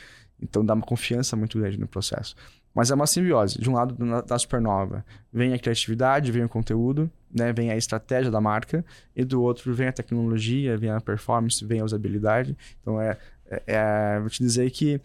Então 0.41 0.65
dá 0.65 0.74
uma 0.74 0.86
confiança 0.86 1.36
muito 1.36 1.60
grande 1.60 1.79
no 1.79 1.88
processo. 1.88 2.36
Mas 2.74 2.89
é 2.89 2.95
uma 2.95 3.05
simbiose. 3.05 3.60
De 3.60 3.69
um 3.69 3.74
lado 3.74 3.95
da 4.24 4.39
Supernova 4.39 5.05
vem 5.31 5.53
a 5.53 5.60
criatividade, 5.60 6.31
vem 6.31 6.43
o 6.43 6.50
conteúdo, 6.50 7.12
né? 7.33 7.51
vem 7.51 7.69
a 7.69 7.75
estratégia 7.75 8.31
da 8.31 8.39
marca, 8.39 8.83
e 9.15 9.24
do 9.24 9.41
outro 9.41 9.74
vem 9.74 9.88
a 9.88 9.91
tecnologia, 9.91 10.77
vem 10.77 10.89
a 10.89 11.01
performance, 11.01 11.63
vem 11.63 11.81
a 11.81 11.86
usabilidade. 11.86 12.57
Então 12.81 13.00
é, 13.00 13.17
é, 13.50 13.63
é 13.67 14.19
vou 14.19 14.29
te 14.29 14.39
dizer 14.41 14.69
que 14.71 15.01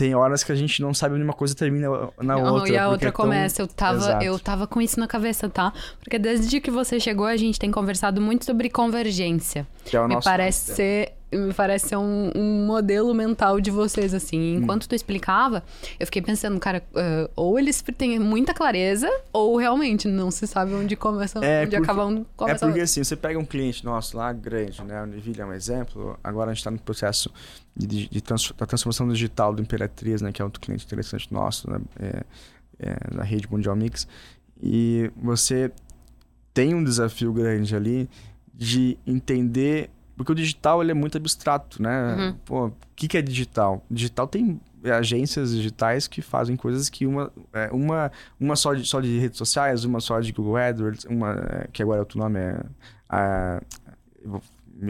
tem 0.00 0.14
horas 0.14 0.42
que 0.42 0.50
a 0.50 0.54
gente 0.54 0.80
não 0.80 0.94
sabe 0.94 1.14
onde 1.14 1.24
uma 1.24 1.34
coisa 1.34 1.54
termina 1.54 1.88
na 2.18 2.36
não, 2.36 2.54
outra. 2.54 2.72
E 2.72 2.78
a 2.78 2.88
outra 2.88 3.10
é 3.10 3.12
começa. 3.12 3.60
Eu 3.60 3.66
tava, 3.66 4.24
eu 4.24 4.38
tava 4.38 4.66
com 4.66 4.80
isso 4.80 4.98
na 4.98 5.06
cabeça, 5.06 5.46
tá? 5.46 5.74
Porque 5.98 6.18
desde 6.18 6.58
que 6.58 6.70
você 6.70 6.98
chegou, 6.98 7.26
a 7.26 7.36
gente 7.36 7.58
tem 7.58 7.70
conversado 7.70 8.18
muito 8.18 8.46
sobre 8.46 8.70
convergência. 8.70 9.66
Que 9.84 9.98
é 9.98 10.00
o 10.00 10.08
Me 10.08 10.14
nosso 10.14 10.24
parece 10.24 10.74
ser 10.74 11.12
me 11.32 11.54
parece 11.54 11.88
ser 11.88 11.96
um, 11.96 12.30
um, 12.34 12.66
modelo 12.66 13.14
mental 13.14 13.60
de 13.60 13.70
vocês, 13.70 14.12
assim. 14.12 14.56
Enquanto 14.56 14.84
hum. 14.84 14.88
tu 14.88 14.94
explicava, 14.94 15.62
eu 15.98 16.06
fiquei 16.06 16.20
pensando, 16.20 16.58
cara, 16.58 16.82
uh, 16.92 17.30
ou 17.36 17.58
eles 17.58 17.82
têm 17.96 18.18
muita 18.18 18.52
clareza, 18.52 19.08
ou 19.32 19.56
realmente 19.56 20.08
não 20.08 20.30
se 20.30 20.46
sabe 20.46 20.74
onde 20.74 20.96
começa, 20.96 21.38
é 21.44 21.64
onde 21.64 21.76
acaba 21.76 22.06
um 22.06 22.24
começa 22.36 22.64
É 22.64 22.68
porque 22.68 22.80
assim, 22.80 23.04
você 23.04 23.16
pega 23.16 23.38
um 23.38 23.44
cliente 23.44 23.84
nosso 23.84 24.16
lá, 24.16 24.32
grande, 24.32 24.82
né? 24.82 25.02
O 25.02 25.06
Nvidia 25.06 25.44
é 25.44 25.46
um 25.46 25.52
exemplo. 25.52 26.18
Agora 26.22 26.50
a 26.50 26.54
gente 26.54 26.60
está 26.60 26.70
no 26.70 26.78
processo 26.78 27.32
de, 27.76 27.86
de, 27.86 28.08
de 28.08 28.20
trans, 28.20 28.52
da 28.56 28.66
transformação 28.66 29.08
digital 29.08 29.54
do 29.54 29.62
Imperatriz, 29.62 30.20
né? 30.20 30.32
Que 30.32 30.42
é 30.42 30.44
outro 30.44 30.60
cliente 30.60 30.84
interessante 30.84 31.32
nosso, 31.32 31.70
né? 31.70 31.80
É, 32.00 32.22
é, 32.80 33.14
da 33.14 33.22
rede 33.22 33.50
Mundial 33.50 33.76
Mix. 33.76 34.08
E 34.62 35.10
você 35.16 35.70
tem 36.52 36.74
um 36.74 36.82
desafio 36.82 37.32
grande 37.32 37.74
ali 37.74 38.08
de 38.52 38.98
entender 39.06 39.90
porque 40.20 40.32
o 40.32 40.34
digital 40.34 40.82
ele 40.82 40.90
é 40.90 40.94
muito 40.94 41.16
abstrato, 41.16 41.82
né? 41.82 42.14
Uhum. 42.14 42.36
Pô, 42.44 42.66
o 42.66 42.72
que, 42.94 43.08
que 43.08 43.16
é 43.16 43.22
digital? 43.22 43.82
Digital 43.90 44.28
tem 44.28 44.60
agências 44.84 45.54
digitais 45.54 46.06
que 46.06 46.20
fazem 46.20 46.56
coisas 46.56 46.90
que 46.90 47.06
uma, 47.06 47.32
é, 47.54 47.70
uma, 47.72 48.12
uma 48.38 48.54
só, 48.54 48.74
de, 48.74 48.84
só 48.86 49.00
de 49.00 49.18
redes 49.18 49.38
sociais, 49.38 49.82
uma 49.86 49.98
só 49.98 50.20
de 50.20 50.30
Google 50.30 50.58
AdWords, 50.58 51.06
uma 51.06 51.32
é, 51.32 51.68
que 51.72 51.82
agora 51.82 52.00
o 52.00 52.02
outro 52.02 52.18
nome 52.18 52.38
é. 52.38 52.62
A, 53.08 53.62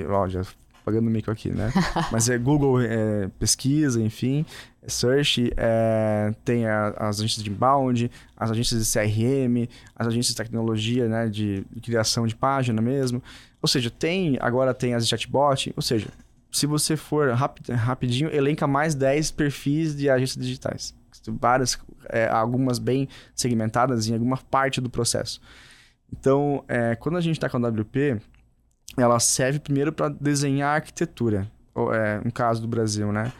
ó, 0.09 0.27
já 0.27 0.43
pagando 0.85 1.07
o 1.07 1.11
mico 1.13 1.31
aqui, 1.31 1.51
né? 1.51 1.73
Mas 2.11 2.29
é 2.29 2.37
Google 2.37 2.81
é, 2.81 3.29
pesquisa, 3.39 4.03
enfim, 4.03 4.45
é 4.70 4.70
search, 4.87 5.53
é, 5.57 6.33
tem 6.45 6.67
a, 6.67 6.89
as 6.97 7.19
agências 7.19 7.43
de 7.43 7.51
inbound, 7.51 8.11
as 8.37 8.51
agências 8.51 8.87
de 8.87 8.93
CRM, 8.93 9.69
as 9.95 10.07
agências 10.07 10.35
de 10.35 10.37
tecnologia, 10.37 11.09
né? 11.09 11.29
De, 11.29 11.65
de 11.71 11.81
criação 11.81 12.27
de 12.27 12.35
página 12.35 12.81
mesmo. 12.81 13.23
Ou 13.61 13.69
seja, 13.69 13.91
tem 13.91 14.39
agora 14.41 14.73
tem 14.73 14.95
as 14.95 15.07
chatbot, 15.07 15.73
ou 15.77 15.83
seja, 15.83 16.09
se 16.51 16.67
você 16.67 16.97
for 16.97 17.31
rapid, 17.33 17.69
rapidinho, 17.69 18.35
elenca 18.35 18.67
mais 18.67 18.95
10 18.95 19.31
perfis 19.33 19.97
de 19.97 20.11
agências 20.11 20.45
digitais. 20.45 20.95
Várias, 21.29 21.79
é, 22.09 22.29
algumas 22.29 22.79
bem 22.79 23.09
segmentadas 23.35 24.09
em 24.09 24.15
alguma 24.15 24.37
parte 24.37 24.81
do 24.81 24.89
processo. 24.89 25.41
Então, 26.13 26.65
é, 26.67 26.97
quando 26.97 27.19
a 27.19 27.21
gente 27.21 27.37
está 27.37 27.49
com 27.49 27.59
a 27.59 27.69
WP, 27.69 28.21
ela 28.97 29.21
serve 29.21 29.61
primeiro 29.61 29.93
para 29.93 30.09
desenhar 30.09 30.71
a 30.71 30.75
arquitetura. 30.77 31.51
Ou, 31.75 31.95
é, 31.95 32.21
um 32.25 32.31
caso 32.31 32.61
do 32.63 32.67
Brasil, 32.67 33.13
né? 33.13 33.33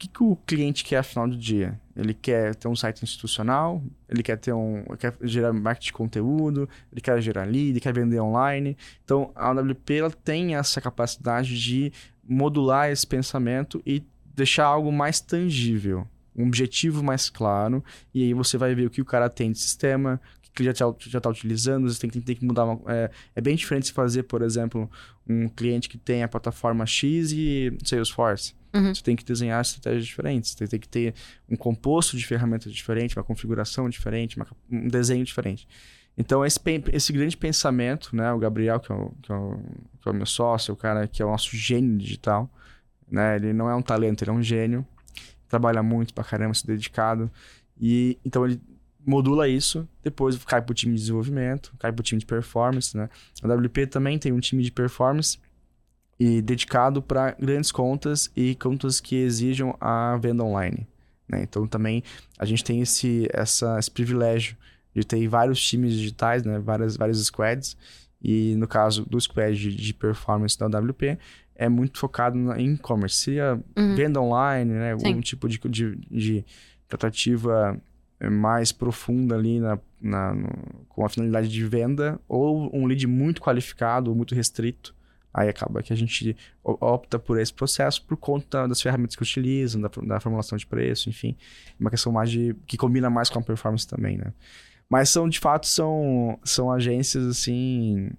Que, 0.00 0.08
que 0.08 0.22
o 0.22 0.34
cliente 0.46 0.82
quer 0.82 0.96
afinal 0.96 1.28
do 1.28 1.36
dia? 1.36 1.78
Ele 1.94 2.14
quer 2.14 2.54
ter 2.54 2.66
um 2.68 2.74
site 2.74 3.02
institucional, 3.02 3.82
ele 4.08 4.22
quer 4.22 4.38
ter 4.38 4.52
um. 4.52 4.82
quer 4.98 5.14
gerar 5.22 5.52
marketing 5.52 5.86
de 5.86 5.92
conteúdo, 5.92 6.68
ele 6.90 7.02
quer 7.02 7.20
gerar 7.20 7.44
lead, 7.44 7.68
ele 7.68 7.80
quer 7.80 7.92
vender 7.92 8.18
online. 8.18 8.76
Então 9.04 9.30
a 9.34 9.48
AWP 9.48 9.94
ela 9.94 10.10
tem 10.10 10.56
essa 10.56 10.80
capacidade 10.80 11.60
de 11.60 11.92
modular 12.26 12.90
esse 12.90 13.06
pensamento 13.06 13.82
e 13.84 14.02
deixar 14.34 14.64
algo 14.64 14.90
mais 14.90 15.20
tangível, 15.20 16.08
um 16.34 16.46
objetivo 16.46 17.02
mais 17.02 17.28
claro, 17.28 17.84
e 18.14 18.22
aí 18.22 18.32
você 18.32 18.56
vai 18.56 18.74
ver 18.74 18.86
o 18.86 18.90
que 18.90 19.02
o 19.02 19.04
cara 19.04 19.28
tem 19.28 19.52
de 19.52 19.58
sistema, 19.58 20.18
que 20.54 20.64
já 20.64 20.70
está 20.70 21.28
utilizando, 21.28 21.90
você 21.90 22.00
tem 22.00 22.08
que, 22.08 22.20
tem 22.20 22.36
que 22.36 22.44
mudar. 22.44 22.64
Uma, 22.64 22.80
é, 22.90 23.10
é 23.36 23.40
bem 23.40 23.54
diferente 23.54 23.88
se 23.88 23.92
fazer, 23.92 24.22
por 24.22 24.40
exemplo, 24.40 24.90
um 25.28 25.46
cliente 25.48 25.88
que 25.88 25.98
tem 25.98 26.22
a 26.22 26.28
plataforma 26.28 26.86
X 26.86 27.32
e 27.32 27.76
Salesforce. 27.84 28.54
Uhum. 28.72 28.94
Você 28.94 29.02
tem 29.02 29.16
que 29.16 29.24
desenhar 29.24 29.60
estratégias 29.60 30.06
diferentes. 30.06 30.52
Você 30.52 30.66
tem 30.66 30.78
que 30.78 30.88
ter 30.88 31.14
um 31.48 31.56
composto 31.56 32.16
de 32.16 32.26
ferramentas 32.26 32.72
diferente, 32.72 33.16
uma 33.16 33.24
configuração 33.24 33.88
diferente, 33.88 34.36
uma, 34.36 34.46
um 34.70 34.88
desenho 34.88 35.24
diferente. 35.24 35.66
Então, 36.16 36.44
esse, 36.44 36.60
esse 36.92 37.12
grande 37.12 37.36
pensamento, 37.36 38.14
né? 38.14 38.32
O 38.32 38.38
Gabriel, 38.38 38.78
que 38.78 38.92
é 38.92 38.94
o, 38.94 39.12
que 39.22 39.32
é 39.32 39.34
o, 39.34 39.58
que 40.00 40.08
é 40.08 40.10
o 40.10 40.14
meu 40.14 40.26
sócio, 40.26 40.74
o 40.74 40.76
cara 40.76 41.06
que 41.06 41.22
é 41.22 41.24
o 41.24 41.30
nosso 41.30 41.56
gênio 41.56 41.96
digital, 41.96 42.50
né? 43.10 43.36
Ele 43.36 43.52
não 43.52 43.70
é 43.70 43.74
um 43.74 43.82
talento, 43.82 44.22
ele 44.22 44.30
é 44.30 44.34
um 44.34 44.42
gênio. 44.42 44.86
Trabalha 45.48 45.82
muito 45.82 46.14
pra 46.14 46.22
caramba, 46.22 46.54
se 46.54 46.66
dedicado. 46.66 47.30
E, 47.80 48.18
então, 48.24 48.44
ele 48.46 48.60
modula 49.04 49.48
isso, 49.48 49.88
depois 50.02 50.36
cai 50.44 50.60
pro 50.60 50.74
time 50.74 50.94
de 50.94 51.00
desenvolvimento, 51.00 51.72
cai 51.78 51.90
pro 51.90 52.02
time 52.02 52.20
de 52.20 52.26
performance, 52.26 52.96
né? 52.96 53.08
A 53.42 53.52
WP 53.52 53.86
também 53.86 54.18
tem 54.18 54.30
um 54.32 54.40
time 54.40 54.62
de 54.62 54.70
performance 54.70 55.38
e 56.20 56.42
dedicado 56.42 57.00
para 57.00 57.34
grandes 57.40 57.72
contas 57.72 58.30
e 58.36 58.54
contas 58.56 59.00
que 59.00 59.16
exijam 59.16 59.74
a 59.80 60.18
venda 60.18 60.44
online. 60.44 60.86
Né? 61.26 61.42
Então 61.42 61.66
também 61.66 62.04
a 62.38 62.44
gente 62.44 62.62
tem 62.62 62.82
esse, 62.82 63.26
essa, 63.32 63.78
esse 63.78 63.90
privilégio 63.90 64.54
de 64.94 65.02
ter 65.02 65.26
vários 65.26 65.66
times 65.66 65.94
digitais, 65.94 66.44
né? 66.44 66.58
várias, 66.58 66.94
vários 66.94 67.24
squads, 67.24 67.74
e 68.22 68.54
no 68.56 68.68
caso 68.68 69.06
do 69.06 69.18
squad 69.18 69.56
de, 69.56 69.74
de 69.74 69.94
performance 69.94 70.58
da 70.58 70.66
WP, 70.66 71.18
é 71.54 71.70
muito 71.70 71.98
focado 71.98 72.36
em 72.36 72.74
e-commerce. 72.74 73.16
Seria 73.16 73.58
uhum. 73.74 73.94
venda 73.94 74.20
online, 74.20 74.72
né? 74.72 74.92
algum 74.92 75.22
tipo 75.22 75.48
de, 75.48 75.58
de, 75.58 75.96
de 75.96 76.44
tratativa 76.86 77.80
mais 78.30 78.72
profunda 78.72 79.36
ali 79.36 79.58
na, 79.58 79.78
na 79.98 80.34
no, 80.34 80.48
com 80.86 81.02
a 81.02 81.08
finalidade 81.08 81.48
de 81.48 81.64
venda, 81.64 82.20
ou 82.28 82.70
um 82.76 82.84
lead 82.84 83.06
muito 83.06 83.40
qualificado 83.40 84.10
ou 84.10 84.16
muito 84.16 84.34
restrito, 84.34 84.94
Aí 85.32 85.48
acaba 85.48 85.82
que 85.82 85.92
a 85.92 85.96
gente 85.96 86.36
opta 86.62 87.18
por 87.18 87.38
esse 87.38 87.52
processo 87.52 88.04
por 88.04 88.16
conta 88.16 88.66
das 88.66 88.82
ferramentas 88.82 89.14
que 89.14 89.22
utilizam, 89.22 89.80
da, 89.80 89.88
da 89.88 90.20
formulação 90.20 90.58
de 90.58 90.66
preço, 90.66 91.08
enfim. 91.08 91.36
Uma 91.78 91.90
questão 91.90 92.12
mais 92.12 92.30
de. 92.30 92.54
que 92.66 92.76
combina 92.76 93.08
mais 93.08 93.30
com 93.30 93.38
a 93.38 93.42
performance 93.42 93.86
também, 93.86 94.18
né? 94.18 94.32
Mas 94.88 95.08
são, 95.08 95.28
de 95.28 95.38
fato, 95.38 95.66
são, 95.66 96.38
são 96.42 96.70
agências 96.70 97.26
assim. 97.26 98.10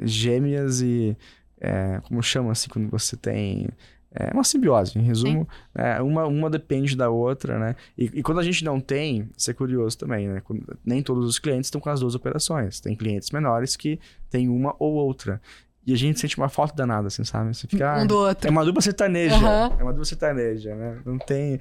gêmeas 0.00 0.80
e. 0.80 1.16
É, 1.60 2.00
como 2.04 2.22
chama 2.22 2.52
assim 2.52 2.68
quando 2.68 2.88
você 2.88 3.16
tem 3.16 3.68
é 4.10 4.32
uma 4.32 4.42
simbiose, 4.42 4.98
em 4.98 5.02
resumo, 5.02 5.46
é, 5.74 6.00
uma, 6.00 6.26
uma 6.26 6.48
depende 6.48 6.96
da 6.96 7.10
outra, 7.10 7.58
né? 7.58 7.76
E, 7.96 8.04
e, 8.04 8.22
quando 8.22 8.38
a 8.38 8.42
gente 8.42 8.64
não 8.64 8.80
tem, 8.80 9.28
isso 9.36 9.50
é 9.50 9.54
curioso 9.54 9.98
também, 9.98 10.26
né? 10.26 10.40
Quando, 10.40 10.78
nem 10.84 11.02
todos 11.02 11.28
os 11.28 11.38
clientes 11.38 11.66
estão 11.66 11.80
com 11.80 11.90
as 11.90 12.00
duas 12.00 12.14
operações. 12.14 12.80
Tem 12.80 12.96
clientes 12.96 13.30
menores 13.30 13.76
que 13.76 14.00
tem 14.30 14.48
uma 14.48 14.74
ou 14.78 14.94
outra. 14.94 15.40
E 15.88 15.94
a 15.94 15.96
gente 15.96 16.20
sente 16.20 16.36
uma 16.36 16.50
falta 16.50 16.74
danada, 16.76 17.08
assim, 17.08 17.24
sabe? 17.24 17.54
Você 17.54 17.66
fica, 17.66 17.96
um 18.02 18.06
do 18.06 18.14
outro. 18.14 18.46
É 18.46 18.50
uma 18.50 18.62
dupla 18.62 18.82
sertaneja. 18.82 19.38
Uhum. 19.38 19.80
É 19.80 19.82
uma 19.82 19.90
dupla 19.90 20.04
sertaneja, 20.04 20.74
né? 20.74 20.98
Não 21.02 21.16
tem. 21.16 21.58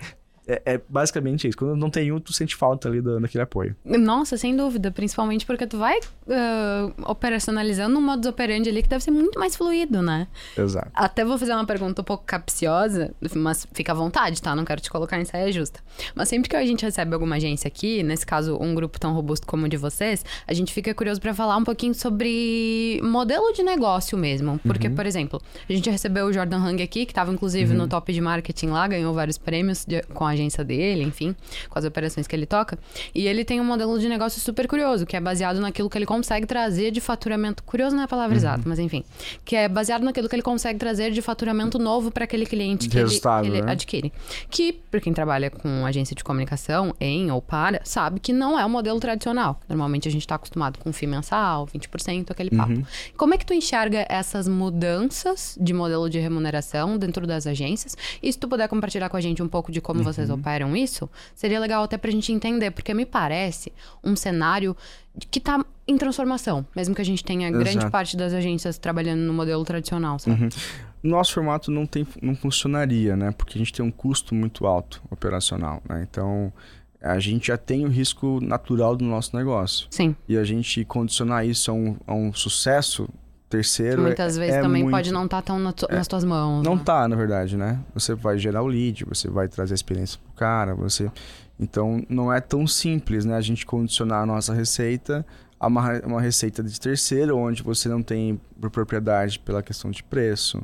É, 0.48 0.62
é, 0.66 0.82
basicamente 0.88 1.48
isso. 1.48 1.58
Quando 1.58 1.75
não 1.75 1.89
tem 1.89 2.12
um, 2.12 2.20
tu 2.20 2.32
sente 2.32 2.56
falta 2.56 2.88
ali 2.88 3.01
do, 3.01 3.20
daquele 3.20 3.44
apoio. 3.44 3.75
Nossa, 3.84 4.38
sem 4.38 4.56
dúvida. 4.56 4.92
Principalmente 4.92 5.46
porque 5.46 5.68
tu 5.68 5.77
vai 5.77 5.98
uh, 5.98 6.94
operacionalizando 7.06 7.98
um 7.98 8.01
modus 8.01 8.27
operandi 8.27 8.70
ali 8.70 8.82
que 8.82 8.89
deve 8.89 9.04
ser 9.04 9.12
muito 9.12 9.38
mais 9.38 9.56
fluido, 9.56 10.01
né? 10.01 10.27
Exato. 10.58 10.89
Até 10.94 11.25
vou 11.25 11.38
fazer 11.38 11.54
uma 11.54 11.66
pergunta 11.66 12.01
um 12.01 12.06
pouco 12.06 12.24
capciosa, 12.25 13.13
mas 13.36 13.68
fica 13.74 13.92
à 13.92 13.96
vontade, 13.96 14.42
tá? 14.42 14.56
Não 14.56 14.63
quero 14.63 14.80
te 14.80 14.89
colocar 14.89 15.20
em 15.20 15.25
saia 15.25 15.51
justa. 15.51 15.82
Mas 16.16 16.30
sempre 16.30 16.50
que 16.50 16.56
a 16.56 16.66
gente 16.66 16.84
recebe 16.84 17.13
alguma 17.13 17.36
agência 17.36 17.68
aqui, 17.68 18.01
nesse 18.01 18.25
caso 18.25 18.58
um 18.62 18.74
grupo 18.74 19.00
tão 19.00 19.13
robusto 19.13 19.46
como 19.46 19.66
o 19.66 19.70
de 19.70 19.77
vocês, 19.77 20.24
a 20.48 20.54
gente 20.54 20.74
fica 20.74 20.94
curioso 20.94 21.20
para 21.20 21.34
falar 21.34 21.58
um 21.58 21.63
pouquinho 21.63 21.94
sobre 21.94 23.01
modelo 23.04 23.51
de 23.51 23.63
negócio 23.63 24.18
mesmo. 24.18 24.60
Porque, 24.60 24.88
uhum. 24.88 24.96
por 24.96 25.06
exemplo, 25.06 25.42
a 25.70 25.74
gente 25.74 25.89
recebeu 25.89 26.25
o 26.25 26.34
Jordan 26.34 26.58
Hang 26.58 26.82
aqui, 26.82 27.06
que 27.06 27.12
estava 27.12 27.32
inclusive 27.34 27.74
uhum. 27.74 27.80
no 27.80 27.88
top 27.88 28.13
de 28.13 28.22
marketing 28.22 28.68
lá, 28.68 28.88
ganhou 28.88 29.13
vários 29.13 29.38
prêmios 29.38 29.84
de, 29.86 30.01
com 30.13 30.25
a 30.25 30.37
agência 30.38 30.63
dele, 30.63 31.03
enfim, 31.03 31.36
com 31.70 31.77
as 31.77 31.86
operações 31.86 32.27
que 32.27 32.36
ele 32.36 32.46
toca. 32.46 32.77
E 33.13 33.27
ele 33.27 33.44
tem 33.44 33.60
um 33.60 33.65
modelo 33.65 34.00
de 34.00 34.08
negócio 34.08 34.39
super 34.39 34.67
curioso, 34.67 35.06
que 35.06 35.15
é 35.15 35.20
baseado 35.20 35.60
naquilo 35.60 35.89
que 35.89 35.98
ele 35.98 36.06
consegue 36.06 36.46
trazer 36.46 36.91
de 36.91 37.01
faturamento. 37.01 37.63
Curioso 37.63 37.96
não 37.96 38.03
é 38.03 38.06
a 38.06 38.08
palavra 38.08 38.34
uhum. 38.34 38.38
exata, 38.38 38.63
mas 38.65 38.79
enfim. 38.79 39.03
Que 39.44 39.56
é 39.56 39.67
baseado 39.67 40.03
naquilo 40.03 40.29
que 40.29 40.36
ele 40.36 40.44
consegue 40.44 40.79
trazer 40.79 41.12
de 41.12 41.22
faturamento 41.22 41.79
novo 41.79 42.12
para 42.12 42.24
aquele 42.24 42.46
cliente 42.46 42.88
que 42.88 42.98
ele, 42.98 43.10
que 43.10 43.27
ele 43.48 43.62
né? 43.62 43.72
adquire. 43.72 44.13
Que, 44.50 44.72
por 44.74 45.01
quem 45.01 45.13
trabalha 45.13 45.50
com 45.50 45.86
agência 45.86 46.15
de 46.15 46.24
comunicação, 46.24 46.94
em 47.00 47.32
ou 47.32 47.41
para, 47.41 47.82
sabe 47.84 48.20
que 48.20 48.32
não 48.32 48.60
é 48.60 48.65
o 48.65 48.70
modelo 48.70 49.00
tradicional. 49.00 49.60
Normalmente 49.67 50.08
a 50.08 50.12
gente 50.12 50.22
está 50.22 50.36
acostumado 50.36 50.79
com 50.79 50.94
FII 50.94 51.08
mensal, 51.08 51.67
20%, 51.67 52.32
aquele 52.32 52.51
papo. 52.51 52.74
Uhum. 52.74 52.84
Como 53.15 53.34
é 53.34 53.38
que 53.38 53.46
tu 53.46 53.53
enxerga 53.53 54.06
essas 54.10 54.48
mudanças 54.48 55.58
de 55.60 55.74
modelo 55.74 56.10
de 56.10 56.20
remuneração 56.20 56.98
dentro 56.98 57.25
das 57.25 57.48
agências? 57.48 57.96
E 58.22 58.32
se 58.32 58.38
tu 58.38 58.48
puder 58.48 58.67
compartilhar 58.67 59.10
com 59.10 59.17
a 59.17 59.22
gente 59.22 59.41
um 59.41 59.48
pouco 59.48 59.72
de 59.72 59.82
como 59.82 60.00
uhum. 60.00 60.06
vocês 60.06 60.26
operam 60.29 60.75
isso, 60.75 61.10
seria 61.36 61.60
legal 61.60 61.84
até 61.84 61.98
pra 61.98 62.12
gente 62.12 62.31
entender, 62.31 62.72
porque 62.72 62.93
me 62.93 63.05
parece 63.05 63.72
um 64.03 64.15
cenário 64.15 64.75
que 65.31 65.39
tá 65.39 65.63
em 65.88 65.98
transformação, 65.98 66.65
mesmo 66.75 66.93
que 66.93 67.01
a 67.01 67.05
gente 67.05 67.24
tenha 67.24 67.50
Exato. 67.50 67.63
grande 67.63 67.89
parte 67.89 68.17
das 68.17 68.34
agências 68.34 68.77
trabalhando 68.77 69.22
no 69.22 69.34
modelo 69.34 69.63
tradicional, 69.63 70.19
sabe? 70.19 70.43
Uhum. 70.43 70.50
Nosso 71.01 71.34
formato 71.34 71.72
não, 71.72 71.86
tem, 71.86 72.05
não 72.22 72.36
funcionaria, 72.36 73.15
né? 73.15 73.31
Porque 73.31 73.57
a 73.57 73.60
gente 73.60 73.72
tem 73.72 73.86
um 73.86 73.91
custo 73.91 74.36
muito 74.36 74.67
alto 74.67 75.01
operacional, 75.10 75.81
né? 75.88 76.05
Então, 76.10 76.51
a 77.01 77.19
gente 77.19 77.48
já 77.48 77.57
tem 77.57 77.86
o 77.86 77.88
risco 77.88 78.39
natural 78.41 78.96
do 78.96 79.05
nosso 79.05 79.36
negócio. 79.36 79.88
Sim. 79.89 80.15
E 80.27 80.38
a 80.38 80.43
gente 80.43 80.84
condicionar 80.86 81.46
isso 81.46 81.72
a 81.72 81.74
um, 81.74 81.96
a 82.05 82.13
um 82.13 82.34
sucesso 82.34 83.07
terceiro 83.50 84.01
Muitas 84.01 84.38
é, 84.38 84.39
vezes 84.39 84.56
é 84.56 84.62
também 84.62 84.84
muito... 84.84 84.96
pode 84.96 85.12
não 85.12 85.25
estar 85.25 85.42
tá 85.42 85.54
tão 85.54 85.60
na 85.60 85.72
tu... 85.72 85.88
é, 85.89 85.96
nas 85.96 86.08
tuas 86.08 86.24
mãos. 86.24 86.63
Não 86.63 86.75
né? 86.75 86.82
tá, 86.84 87.08
na 87.08 87.16
verdade, 87.16 87.56
né? 87.58 87.80
Você 87.94 88.13
vai 88.13 88.38
gerar 88.38 88.62
o 88.62 88.68
lead, 88.68 89.06
você 89.06 89.30
vai 89.30 89.48
trazer 89.48 89.74
a 89.74 89.75
experiência 89.75 90.20
pro 90.24 90.34
cara, 90.34 90.75
você... 90.75 91.12
Então, 91.60 92.06
não 92.08 92.32
é 92.32 92.39
tão 92.39 92.68
simples, 92.68 93.25
né? 93.25 93.36
A 93.36 93.42
gente 93.42 93.66
condicionar 93.66 94.22
a 94.22 94.25
nossa 94.27 94.54
receita 94.54 95.25
a 95.60 95.68
uma, 95.68 96.00
uma 96.01 96.22
receita 96.22 96.62
de 96.62 96.80
terceiro, 96.80 97.38
onde 97.38 97.63
você 97.63 97.89
não 97.89 98.04
tem 98.04 98.39
propriedade 98.72 99.39
pela 99.39 99.63
questão 99.63 99.89
de 99.89 100.04
preço, 100.04 100.62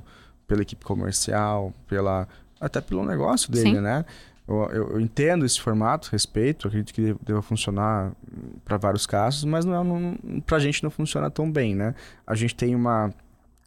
pela 0.48 0.62
equipe 0.62 0.86
comercial, 0.86 1.74
pela 1.88 2.28
até 2.60 2.80
pelo 2.80 3.04
negócio 3.04 3.52
dele, 3.52 3.76
Sim. 3.76 3.82
né? 3.82 4.06
Eu, 4.48 4.56
eu, 4.70 4.90
eu, 4.92 5.00
entendo 5.02 5.46
esse 5.46 5.60
formato, 5.60 6.10
respeito, 6.12 6.68
acredito 6.68 6.94
que 6.94 7.16
deva 7.22 7.42
funcionar 7.42 8.12
para 8.66 8.76
vários 8.78 9.06
casos, 9.06 9.46
mas 9.46 9.64
não, 9.64 9.74
é, 9.74 9.84
não, 9.84 10.42
pra 10.42 10.60
gente 10.60 10.84
não 10.84 10.90
funciona 10.92 11.30
tão 11.30 11.50
bem, 11.50 11.74
né? 11.74 11.96
A 12.28 12.36
gente 12.36 12.54
tem 12.54 12.76
uma, 12.76 13.14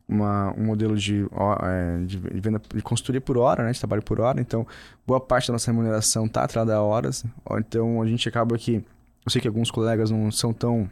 uma, 0.06 0.52
um 0.52 0.66
modelo 0.66 0.94
de, 0.96 1.26
é, 1.62 2.04
de, 2.04 2.18
venda 2.18 2.60
de 2.74 2.82
consultoria 2.82 3.20
por 3.20 3.38
hora, 3.38 3.64
né? 3.64 3.72
De 3.72 3.78
trabalho 3.78 4.02
por 4.02 4.20
hora, 4.20 4.38
então 4.38 4.66
boa 5.06 5.18
parte 5.18 5.48
da 5.48 5.52
nossa 5.52 5.70
remuneração 5.70 6.26
está 6.26 6.44
atrelada 6.44 6.74
a 6.74 6.82
horas, 6.82 7.24
então 7.58 8.02
a 8.02 8.06
gente 8.06 8.28
acaba 8.28 8.58
que, 8.58 8.84
eu 9.24 9.30
sei 9.30 9.40
que 9.40 9.48
alguns 9.48 9.70
colegas 9.70 10.10
não 10.10 10.30
são 10.30 10.52
tão 10.52 10.90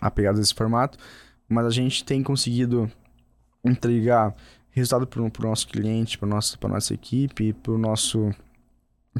apegados 0.00 0.38
a 0.38 0.42
esse 0.42 0.54
formato, 0.54 0.98
mas 1.48 1.66
a 1.66 1.70
gente 1.70 2.04
tem 2.04 2.22
conseguido 2.22 2.88
entregar 3.64 4.34
resultado 4.70 5.06
para 5.06 5.22
o 5.22 5.30
nosso 5.48 5.66
cliente, 5.66 6.16
para 6.16 6.28
nossa, 6.28 6.56
nossa 6.68 6.94
equipe, 6.94 7.52
para 7.54 7.72
o 7.72 7.78
nosso 7.78 8.30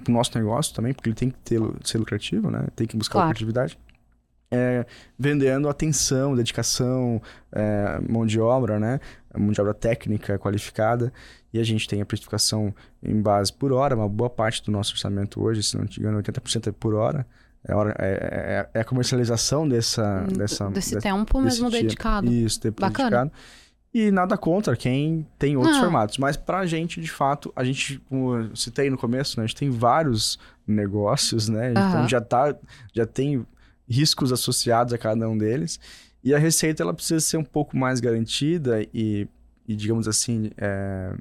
pro 0.03 0.13
nosso 0.13 0.37
negócio 0.37 0.75
também, 0.75 0.93
porque 0.93 1.09
ele 1.09 1.17
tem 1.17 1.31
que 1.31 1.39
ter, 1.39 1.61
ser 1.85 1.99
lucrativo, 1.99 2.51
né? 2.51 2.67
Tem 2.75 2.87
que 2.87 2.97
buscar 2.97 3.15
claro. 3.15 3.29
lucratividade. 3.29 3.79
É, 4.49 4.87
vendendo 5.19 5.69
atenção, 5.69 6.37
dedicação, 6.37 7.21
é, 7.51 8.01
mão 8.09 8.25
de 8.25 8.39
obra, 8.41 8.79
né? 8.79 9.01
Mão 9.37 9.51
de 9.51 9.61
obra 9.61 9.75
técnica, 9.75 10.39
qualificada. 10.39 11.13
E 11.53 11.59
a 11.59 11.65
gente 11.65 11.89
tem 11.89 12.01
a 12.01 12.07
precificação 12.07 12.75
em 13.03 13.21
base 13.21 13.53
por 13.53 13.73
hora. 13.73 13.97
Uma 13.97 14.09
boa 14.09 14.31
parte 14.31 14.63
do 14.63 14.71
nosso 14.71 14.93
orçamento 14.93 15.43
hoje, 15.43 15.63
se 15.63 15.77
não 15.77 15.85
me 15.85 15.91
engano, 15.99 16.23
80% 16.23 16.69
é 16.69 16.73
por 16.73 16.95
hora. 16.95 17.27
É, 17.67 17.75
hora, 17.75 17.97
é, 17.99 18.69
é, 18.73 18.79
é, 18.79 18.81
a 18.81 18.85
comercialização 18.85 19.69
dessa... 19.69 20.25
Hum, 20.29 20.37
dessa 20.37 20.71
desse, 20.71 20.99
tempo 20.99 21.41
mesmo 21.41 21.69
dedicado. 21.69 22.31
Isso, 22.31 22.61
tempo 22.61 22.81
Bacana. 22.81 23.11
dedicado. 23.11 23.33
E 23.99 24.11
nada 24.11 24.37
contra 24.37 24.77
quem 24.77 25.27
tem 25.39 25.57
outros 25.57 25.79
formatos. 25.79 26.19
Mas 26.19 26.37
pra 26.37 26.67
gente, 26.67 27.01
de 27.01 27.11
fato, 27.11 27.51
a 27.57 27.65
gente, 27.65 27.99
como 28.01 28.37
eu 28.37 28.55
citei 28.55 28.91
no 28.91 28.99
começo, 28.99 29.41
né? 29.41 29.45
A 29.45 29.47
gente 29.47 29.57
tem 29.57 29.71
vários 29.71 30.39
negócios, 30.67 31.49
né? 31.49 31.71
Então 31.71 32.07
já, 32.07 32.21
tá, 32.21 32.55
já 32.93 33.07
tem 33.07 33.47
riscos 33.89 34.33
associados 34.33 34.93
a 34.93 34.99
cada 34.99 35.27
um 35.27 35.39
deles. 35.39 35.81
E 36.23 36.35
a 36.35 36.39
receita, 36.39 36.83
ela 36.83 36.93
precisa 36.93 37.21
ser 37.21 37.39
um 37.39 37.43
pouco 37.43 37.75
mais 37.75 37.99
garantida 37.99 38.87
e, 38.93 39.27
e 39.67 39.75
digamos 39.75 40.07
assim, 40.07 40.51
é, 40.59 41.15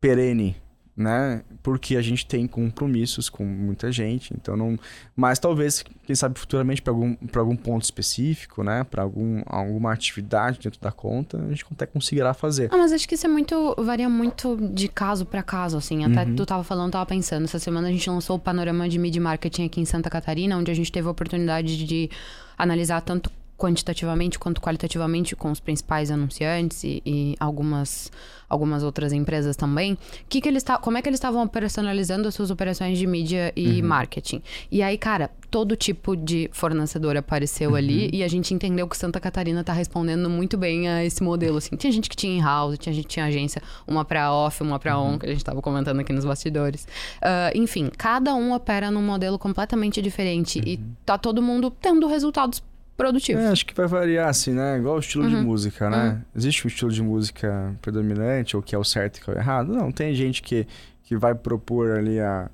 perene, 0.00 0.54
né? 0.98 1.42
Porque 1.62 1.96
a 1.96 2.02
gente 2.02 2.26
tem 2.26 2.44
compromissos 2.48 3.28
com 3.28 3.44
muita 3.44 3.92
gente, 3.92 4.34
então 4.34 4.56
não. 4.56 4.76
Mas 5.14 5.38
talvez, 5.38 5.84
quem 6.02 6.16
sabe 6.16 6.36
futuramente 6.38 6.82
para 6.82 6.92
algum, 6.92 7.16
algum 7.36 7.54
ponto 7.54 7.84
específico, 7.84 8.64
né? 8.64 8.82
Para 8.82 9.04
algum, 9.04 9.40
alguma 9.46 9.92
atividade 9.92 10.58
dentro 10.58 10.80
da 10.80 10.90
conta, 10.90 11.38
a 11.38 11.48
gente 11.48 11.64
até 11.70 11.86
conseguirá 11.86 12.34
fazer. 12.34 12.68
Ah, 12.72 12.76
mas 12.76 12.90
acho 12.92 13.08
que 13.08 13.14
isso 13.14 13.26
é 13.26 13.30
muito. 13.30 13.76
varia 13.78 14.08
muito 14.08 14.56
de 14.56 14.88
caso 14.88 15.24
para 15.24 15.42
caso, 15.42 15.76
assim. 15.76 16.04
Até 16.04 16.24
uhum. 16.24 16.34
tu 16.34 16.44
tava 16.44 16.64
falando, 16.64 16.92
tava 16.92 17.06
pensando. 17.06 17.44
Essa 17.44 17.60
semana 17.60 17.86
a 17.86 17.92
gente 17.92 18.10
lançou 18.10 18.36
o 18.36 18.40
panorama 18.40 18.88
de 18.88 18.98
Mid 18.98 19.16
Marketing 19.16 19.66
aqui 19.66 19.80
em 19.80 19.84
Santa 19.84 20.10
Catarina, 20.10 20.58
onde 20.58 20.72
a 20.72 20.74
gente 20.74 20.90
teve 20.90 21.06
a 21.06 21.10
oportunidade 21.12 21.84
de 21.84 22.10
analisar 22.58 23.00
tanto 23.02 23.30
quantitativamente 23.58 24.38
quanto 24.38 24.60
qualitativamente 24.60 25.34
com 25.34 25.50
os 25.50 25.58
principais 25.58 26.12
anunciantes 26.12 26.84
e, 26.84 27.02
e 27.04 27.36
algumas, 27.40 28.10
algumas 28.48 28.84
outras 28.84 29.12
empresas 29.12 29.56
também, 29.56 29.98
que 30.28 30.40
que 30.40 30.48
eles 30.48 30.64
como 30.80 30.96
é 30.96 31.02
que 31.02 31.08
eles 31.08 31.18
estavam 31.18 31.42
operacionalizando 31.42 32.28
as 32.28 32.34
suas 32.34 32.52
operações 32.52 32.96
de 32.96 33.06
mídia 33.06 33.52
e 33.56 33.80
uhum. 33.80 33.88
marketing. 33.88 34.40
E 34.70 34.80
aí, 34.80 34.96
cara, 34.96 35.30
todo 35.50 35.74
tipo 35.74 36.14
de 36.16 36.48
fornecedor 36.52 37.16
apareceu 37.16 37.70
uhum. 37.70 37.76
ali 37.76 38.10
e 38.12 38.22
a 38.22 38.28
gente 38.28 38.54
entendeu 38.54 38.86
que 38.86 38.96
Santa 38.96 39.18
Catarina 39.18 39.64
tá 39.64 39.72
respondendo 39.72 40.30
muito 40.30 40.56
bem 40.56 40.88
a 40.88 41.04
esse 41.04 41.20
modelo, 41.22 41.58
assim. 41.58 41.74
Tinha 41.74 41.92
gente 41.92 42.08
que 42.08 42.16
tinha 42.16 42.38
in-house, 42.38 42.78
tinha 42.78 42.94
gente 42.94 43.08
que 43.08 43.14
tinha 43.14 43.26
agência, 43.26 43.60
uma 43.88 44.04
para 44.04 44.32
off, 44.32 44.62
uma 44.62 44.78
para 44.78 44.96
uhum. 44.96 45.14
on, 45.14 45.18
que 45.18 45.26
a 45.26 45.32
gente 45.32 45.44
tava 45.44 45.60
comentando 45.60 45.98
aqui 45.98 46.12
nos 46.12 46.24
bastidores. 46.24 46.86
Uh, 47.16 47.56
enfim, 47.56 47.90
cada 47.98 48.36
um 48.36 48.52
opera 48.52 48.88
num 48.88 49.02
modelo 49.02 49.36
completamente 49.36 50.00
diferente 50.00 50.62
e 50.64 50.76
uhum. 50.76 50.92
tá 51.04 51.18
todo 51.18 51.42
mundo 51.42 51.70
tendo 51.70 52.06
resultados 52.06 52.62
produtivo. 52.98 53.40
É, 53.40 53.48
acho 53.48 53.64
que 53.64 53.72
vai 53.72 53.86
variar, 53.86 54.28
assim, 54.28 54.52
né? 54.52 54.76
Igual 54.76 54.96
o 54.96 54.98
estilo 54.98 55.24
uhum. 55.24 55.30
de 55.30 55.36
música, 55.36 55.88
né? 55.88 56.08
Uhum. 56.10 56.22
Existe 56.34 56.66
um 56.66 56.68
estilo 56.68 56.90
de 56.90 57.00
música 57.00 57.74
predominante, 57.80 58.56
ou 58.56 58.62
que 58.62 58.74
é 58.74 58.78
o 58.78 58.84
certo 58.84 59.18
e 59.18 59.20
que 59.22 59.30
é 59.30 59.34
o 59.34 59.38
errado? 59.38 59.72
Não, 59.72 59.92
tem 59.92 60.12
gente 60.14 60.42
que, 60.42 60.66
que 61.04 61.16
vai 61.16 61.34
propor 61.34 61.92
ali 61.92 62.18
a, 62.18 62.50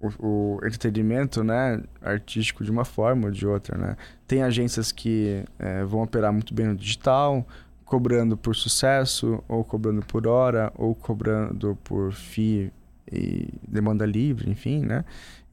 o, 0.00 0.58
o 0.58 0.66
entretenimento, 0.66 1.42
né? 1.42 1.82
Artístico 2.02 2.62
de 2.62 2.70
uma 2.70 2.84
forma 2.84 3.26
ou 3.26 3.32
de 3.32 3.46
outra, 3.46 3.78
né? 3.78 3.96
Tem 4.28 4.42
agências 4.42 4.92
que 4.92 5.42
é, 5.58 5.82
vão 5.82 6.02
operar 6.02 6.30
muito 6.30 6.52
bem 6.52 6.66
no 6.66 6.76
digital, 6.76 7.46
cobrando 7.86 8.36
por 8.36 8.54
sucesso, 8.54 9.42
ou 9.48 9.64
cobrando 9.64 10.04
por 10.04 10.26
hora, 10.26 10.70
ou 10.76 10.94
cobrando 10.94 11.78
por 11.82 12.12
FII 12.12 12.70
e 13.10 13.48
demanda 13.66 14.04
livre, 14.04 14.50
enfim, 14.50 14.80
né? 14.80 15.04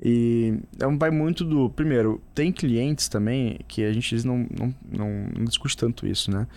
E 0.01 0.59
então 0.75 0.97
vai 0.97 1.11
muito 1.11 1.45
do. 1.45 1.69
Primeiro, 1.69 2.21
tem 2.33 2.51
clientes 2.51 3.07
também 3.07 3.59
que 3.67 3.83
a 3.83 3.93
gente 3.93 4.25
não, 4.25 4.47
não, 4.57 4.75
não, 4.91 5.27
não 5.37 5.45
discute 5.45 5.77
tanto 5.77 6.05
isso, 6.07 6.31
né? 6.31 6.47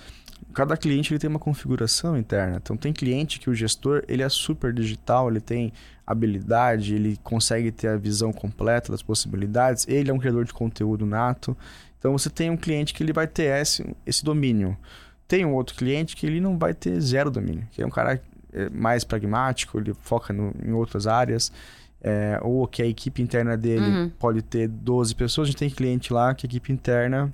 Cada 0.53 0.77
cliente 0.77 1.13
ele 1.13 1.19
tem 1.19 1.29
uma 1.29 1.39
configuração 1.39 2.17
interna. 2.17 2.57
Então 2.57 2.77
tem 2.77 2.93
cliente 2.93 3.39
que 3.39 3.51
o 3.51 3.55
gestor 3.55 4.03
ele 4.09 4.23
é 4.23 4.29
super 4.29 4.73
digital, 4.73 5.31
ele 5.31 5.41
tem 5.41 5.73
habilidade, 6.07 6.95
ele 6.95 7.19
consegue 7.23 7.71
ter 7.71 7.89
a 7.89 7.97
visão 7.97 8.33
completa 8.33 8.91
das 8.91 9.03
possibilidades, 9.03 9.87
ele 9.89 10.11
é 10.11 10.15
um 10.15 10.19
criador 10.19 10.45
de 10.45 10.53
conteúdo 10.53 11.05
nato. 11.05 11.57
Então 11.99 12.13
você 12.13 12.31
tem 12.31 12.51
um 12.51 12.57
cliente 12.57 12.95
que 12.95 13.03
ele 13.03 13.13
vai 13.13 13.27
ter 13.27 13.61
esse, 13.61 13.85
esse 14.07 14.25
domínio. 14.25 14.77
Tem 15.29 15.45
um 15.45 15.55
outro 15.55 15.75
cliente 15.75 16.15
que 16.17 16.27
ele 16.27 16.41
não 16.41 16.57
vai 16.57 16.73
ter 16.73 17.01
zero 17.01 17.31
domínio, 17.31 17.67
que 17.73 17.83
é 17.83 17.87
um 17.87 17.91
cara 17.91 18.21
mais 18.71 19.05
pragmático, 19.05 19.79
ele 19.79 19.95
foca 19.95 20.33
no, 20.33 20.53
em 20.65 20.73
outras 20.73 21.07
áreas. 21.07 21.53
É, 22.01 22.39
ou 22.43 22.69
que 22.69 22.83
a 22.83 22.87
equipe 22.87 23.21
interna 23.21 23.57
dele 23.57 23.85
uhum. 23.85 24.11
pode 24.19 24.43
ter 24.43 24.69
12 24.69 25.15
pessoas. 25.15 25.49
A 25.49 25.51
gente 25.51 25.59
tem 25.59 25.71
cliente 25.71 26.13
lá 26.13 26.35
que 26.35 26.47
a 26.47 26.49
equipe 26.49 26.73
interna 26.73 27.33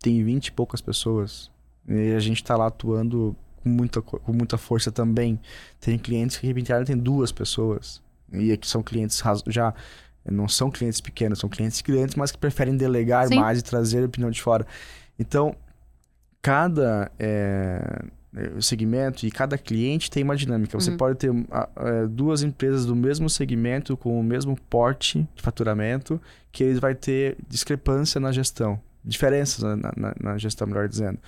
tem 0.00 0.22
20 0.24 0.46
e 0.46 0.52
poucas 0.52 0.80
pessoas. 0.80 1.50
E 1.86 2.14
a 2.14 2.20
gente 2.20 2.42
está 2.42 2.56
lá 2.56 2.68
atuando 2.68 3.36
com 3.62 3.68
muita, 3.68 4.00
com 4.00 4.32
muita 4.32 4.56
força 4.56 4.90
também. 4.90 5.38
Tem 5.80 5.98
clientes 5.98 6.36
que 6.36 6.46
a 6.46 6.48
equipe 6.48 6.62
interna 6.62 6.84
tem 6.84 6.96
duas 6.96 7.30
pessoas. 7.32 8.02
E 8.32 8.52
aqui 8.52 8.66
são 8.66 8.82
clientes 8.82 9.22
já 9.48 9.74
não 10.30 10.48
são 10.48 10.70
clientes 10.70 11.00
pequenos, 11.00 11.38
são 11.38 11.50
clientes 11.50 11.82
grandes, 11.82 12.14
mas 12.14 12.32
que 12.32 12.38
preferem 12.38 12.76
delegar 12.76 13.28
Sim. 13.28 13.36
mais 13.36 13.58
e 13.58 13.62
trazer 13.62 14.02
a 14.02 14.06
opinião 14.06 14.30
de 14.30 14.40
fora. 14.40 14.66
Então, 15.18 15.54
cada 16.40 17.10
é, 17.18 18.04
segmento 18.60 19.26
e 19.26 19.30
cada 19.30 19.56
cliente 19.56 20.10
tem 20.10 20.22
uma 20.22 20.36
dinâmica. 20.36 20.78
Você 20.78 20.90
uhum. 20.90 20.96
pode 20.96 21.18
ter 21.18 21.30
é, 21.30 22.06
duas 22.06 22.42
empresas 22.42 22.84
do 22.84 22.96
mesmo 22.96 23.30
segmento 23.30 23.96
com 23.96 24.18
o 24.18 24.22
mesmo 24.22 24.56
porte 24.68 25.26
de 25.34 25.42
faturamento, 25.42 26.20
que 26.50 26.64
eles 26.64 26.78
vai 26.78 26.94
ter 26.94 27.36
discrepância 27.48 28.20
na 28.20 28.32
gestão, 28.32 28.80
diferenças 29.04 29.62
na, 29.62 29.76
na, 29.76 30.14
na 30.20 30.38
gestão, 30.38 30.66
melhor 30.66 30.88
dizendo. 30.88 31.18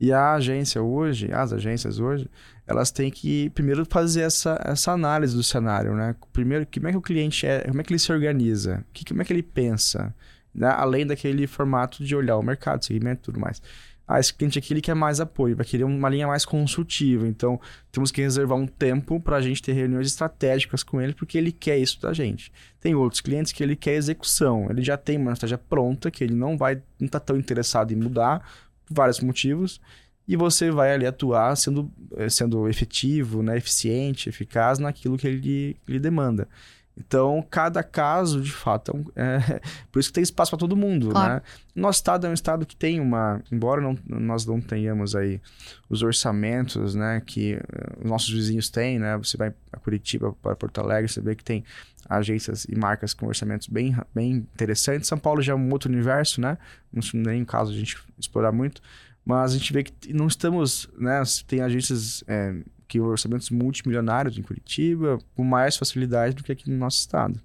E 0.00 0.12
a 0.12 0.32
agência 0.32 0.82
hoje, 0.82 1.32
as 1.32 1.52
agências 1.52 2.00
hoje, 2.00 2.28
elas 2.66 2.90
têm 2.90 3.10
que 3.10 3.50
primeiro 3.50 3.84
fazer 3.84 4.22
essa, 4.22 4.60
essa 4.64 4.90
análise 4.90 5.34
do 5.34 5.44
cenário, 5.44 5.94
né? 5.94 6.16
Primeiro, 6.32 6.66
como 6.66 6.88
é 6.88 6.90
que 6.90 6.96
o 6.96 7.00
cliente 7.00 7.46
é, 7.46 7.60
como 7.60 7.80
é 7.80 7.84
que 7.84 7.92
ele 7.92 8.00
se 8.00 8.12
organiza, 8.12 8.84
que, 8.92 9.04
como 9.04 9.22
é 9.22 9.24
que 9.24 9.32
ele 9.32 9.44
pensa, 9.44 10.12
né? 10.52 10.68
além 10.68 11.06
daquele 11.06 11.46
formato 11.46 12.04
de 12.04 12.16
olhar 12.16 12.36
o 12.36 12.42
mercado, 12.42 12.84
segmento 12.84 13.22
e 13.22 13.24
tudo 13.26 13.38
mais. 13.38 13.62
Ah, 14.06 14.18
esse 14.18 14.34
cliente 14.34 14.58
aqui 14.58 14.72
ele 14.72 14.80
quer 14.80 14.94
mais 14.94 15.20
apoio, 15.20 15.56
vai 15.56 15.64
querer 15.64 15.84
uma 15.84 16.08
linha 16.08 16.26
mais 16.26 16.44
consultiva. 16.44 17.26
Então, 17.26 17.60
temos 17.90 18.10
que 18.10 18.20
reservar 18.20 18.58
um 18.58 18.66
tempo 18.66 19.20
para 19.20 19.36
a 19.36 19.40
gente 19.40 19.62
ter 19.62 19.72
reuniões 19.72 20.06
estratégicas 20.08 20.82
com 20.82 21.00
ele, 21.00 21.14
porque 21.14 21.38
ele 21.38 21.52
quer 21.52 21.78
isso 21.78 22.00
da 22.00 22.12
gente. 22.12 22.52
Tem 22.80 22.94
outros 22.94 23.20
clientes 23.20 23.52
que 23.52 23.62
ele 23.62 23.76
quer 23.76 23.94
execução, 23.94 24.66
ele 24.70 24.82
já 24.82 24.96
tem 24.96 25.16
uma 25.16 25.32
estratégia 25.32 25.58
pronta, 25.58 26.10
que 26.10 26.24
ele 26.24 26.34
não 26.34 26.56
vai, 26.56 26.82
não 26.98 27.06
está 27.06 27.20
tão 27.20 27.36
interessado 27.36 27.92
em 27.92 27.96
mudar, 27.96 28.46
vários 28.90 29.20
motivos, 29.20 29.80
e 30.26 30.36
você 30.36 30.70
vai 30.70 30.92
ali 30.92 31.06
atuar 31.06 31.56
sendo, 31.56 31.90
eh, 32.16 32.28
sendo 32.28 32.68
efetivo, 32.68 33.42
né, 33.42 33.56
eficiente, 33.56 34.28
eficaz 34.28 34.78
naquilo 34.78 35.16
que 35.16 35.26
ele, 35.26 35.76
ele 35.88 35.98
demanda. 35.98 36.48
Então, 36.96 37.44
cada 37.50 37.82
caso, 37.82 38.40
de 38.42 38.52
fato, 38.52 38.92
é, 39.16 39.22
é 39.22 39.60
por 39.90 39.98
isso 39.98 40.10
que 40.10 40.14
tem 40.14 40.22
espaço 40.22 40.50
para 40.50 40.58
todo 40.58 40.76
mundo, 40.76 41.10
claro. 41.10 41.34
né? 41.34 41.42
Nosso 41.74 42.00
estado 42.00 42.26
é 42.26 42.30
um 42.30 42.34
estado 42.34 42.66
que 42.66 42.76
tem 42.76 43.00
uma, 43.00 43.42
embora 43.50 43.80
não, 43.80 43.96
nós 44.06 44.44
não 44.44 44.60
tenhamos 44.60 45.16
aí 45.16 45.40
os 45.88 46.02
orçamentos, 46.02 46.94
né, 46.94 47.22
que 47.24 47.54
uh, 47.54 48.04
os 48.04 48.10
nossos 48.10 48.30
vizinhos 48.30 48.68
têm, 48.68 48.98
né? 48.98 49.16
Você 49.16 49.38
vai 49.38 49.54
a 49.72 49.78
Curitiba, 49.78 50.34
para 50.42 50.54
Porto 50.54 50.80
Alegre, 50.80 51.10
você 51.10 51.20
vê 51.20 51.34
que 51.34 51.42
tem 51.42 51.64
agências 52.08 52.66
e 52.68 52.76
marcas 52.76 53.14
com 53.14 53.26
orçamentos 53.26 53.68
bem, 53.68 53.96
bem 54.14 54.32
interessantes. 54.32 55.08
São 55.08 55.18
Paulo 55.18 55.40
já 55.40 55.54
é 55.54 55.56
um 55.56 55.70
outro 55.70 55.90
universo, 55.90 56.42
né? 56.42 56.58
Não 56.92 57.02
nem 57.14 57.42
o 57.42 57.46
caso 57.46 57.72
a 57.72 57.74
gente 57.74 57.96
explorar 58.18 58.52
muito, 58.52 58.82
mas 59.24 59.52
a 59.52 59.56
gente 59.56 59.72
vê 59.72 59.82
que 59.82 60.12
não 60.12 60.26
estamos, 60.26 60.90
né? 60.98 61.22
Tem 61.46 61.60
agências 61.62 62.22
é, 62.26 62.54
que 62.92 63.00
orçamentos 63.00 63.48
multimilionários 63.48 64.36
em 64.36 64.42
Curitiba 64.42 65.18
com 65.34 65.42
mais 65.42 65.78
facilidade 65.78 66.34
do 66.34 66.44
que 66.44 66.52
aqui 66.52 66.68
no 66.68 66.76
nosso 66.76 66.98
estado. 66.98 67.40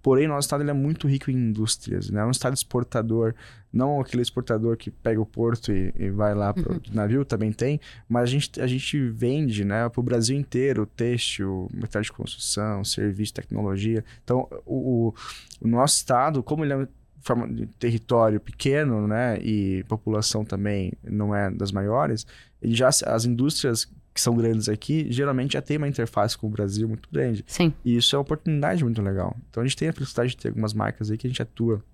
Porém, 0.00 0.28
nosso 0.28 0.46
estado 0.46 0.62
ele 0.62 0.70
é 0.70 0.74
muito 0.74 1.08
rico 1.08 1.28
em 1.28 1.34
indústrias, 1.34 2.08
né? 2.08 2.20
É 2.20 2.24
um 2.24 2.30
estado 2.30 2.54
exportador, 2.54 3.34
não 3.72 4.00
aquele 4.00 4.22
exportador 4.22 4.76
que 4.76 4.88
pega 4.88 5.20
o 5.20 5.26
porto 5.26 5.72
e, 5.72 5.92
e 5.98 6.08
vai 6.08 6.36
lá 6.36 6.54
para 6.54 6.70
o 6.70 6.74
uhum. 6.74 6.80
navio, 6.92 7.24
também 7.24 7.50
tem, 7.50 7.80
mas 8.08 8.22
a 8.24 8.26
gente, 8.26 8.60
a 8.60 8.66
gente 8.68 9.08
vende 9.08 9.64
né, 9.64 9.88
para 9.88 9.98
o 9.98 10.04
Brasil 10.04 10.38
inteiro 10.38 10.86
têxtil, 10.86 11.68
metal 11.74 12.00
de 12.00 12.12
construção, 12.12 12.84
serviço, 12.84 13.34
tecnologia. 13.34 14.04
Então, 14.22 14.48
o, 14.64 15.12
o 15.60 15.66
nosso 15.66 15.96
estado, 15.96 16.44
como 16.44 16.64
ele 16.64 16.74
é 16.74 16.88
forma 17.22 17.48
de 17.48 17.66
território 17.66 18.38
pequeno, 18.38 19.08
né, 19.08 19.36
e 19.40 19.82
população 19.88 20.44
também 20.44 20.92
não 21.02 21.34
é 21.34 21.50
das 21.50 21.72
maiores, 21.72 22.24
ele 22.62 22.76
já 22.76 22.88
as 22.88 23.24
indústrias 23.24 23.90
que 24.16 24.20
são 24.22 24.34
grandes 24.34 24.66
aqui, 24.66 25.06
geralmente 25.10 25.52
já 25.52 25.60
tem 25.60 25.76
uma 25.76 25.86
interface 25.86 26.38
com 26.38 26.46
o 26.46 26.50
Brasil 26.50 26.88
muito 26.88 27.06
grande. 27.12 27.44
Sim. 27.46 27.70
E 27.84 27.98
isso 27.98 28.16
é 28.16 28.18
uma 28.18 28.22
oportunidade 28.22 28.82
muito 28.82 29.02
legal. 29.02 29.36
Então 29.50 29.62
a 29.62 29.66
gente 29.66 29.76
tem 29.76 29.88
a 29.88 29.92
felicidade 29.92 30.30
de 30.30 30.38
ter 30.38 30.48
algumas 30.48 30.72
marcas 30.72 31.10
aí 31.10 31.18
que 31.18 31.26
a 31.26 31.30
gente 31.30 31.42
atua 31.42 31.84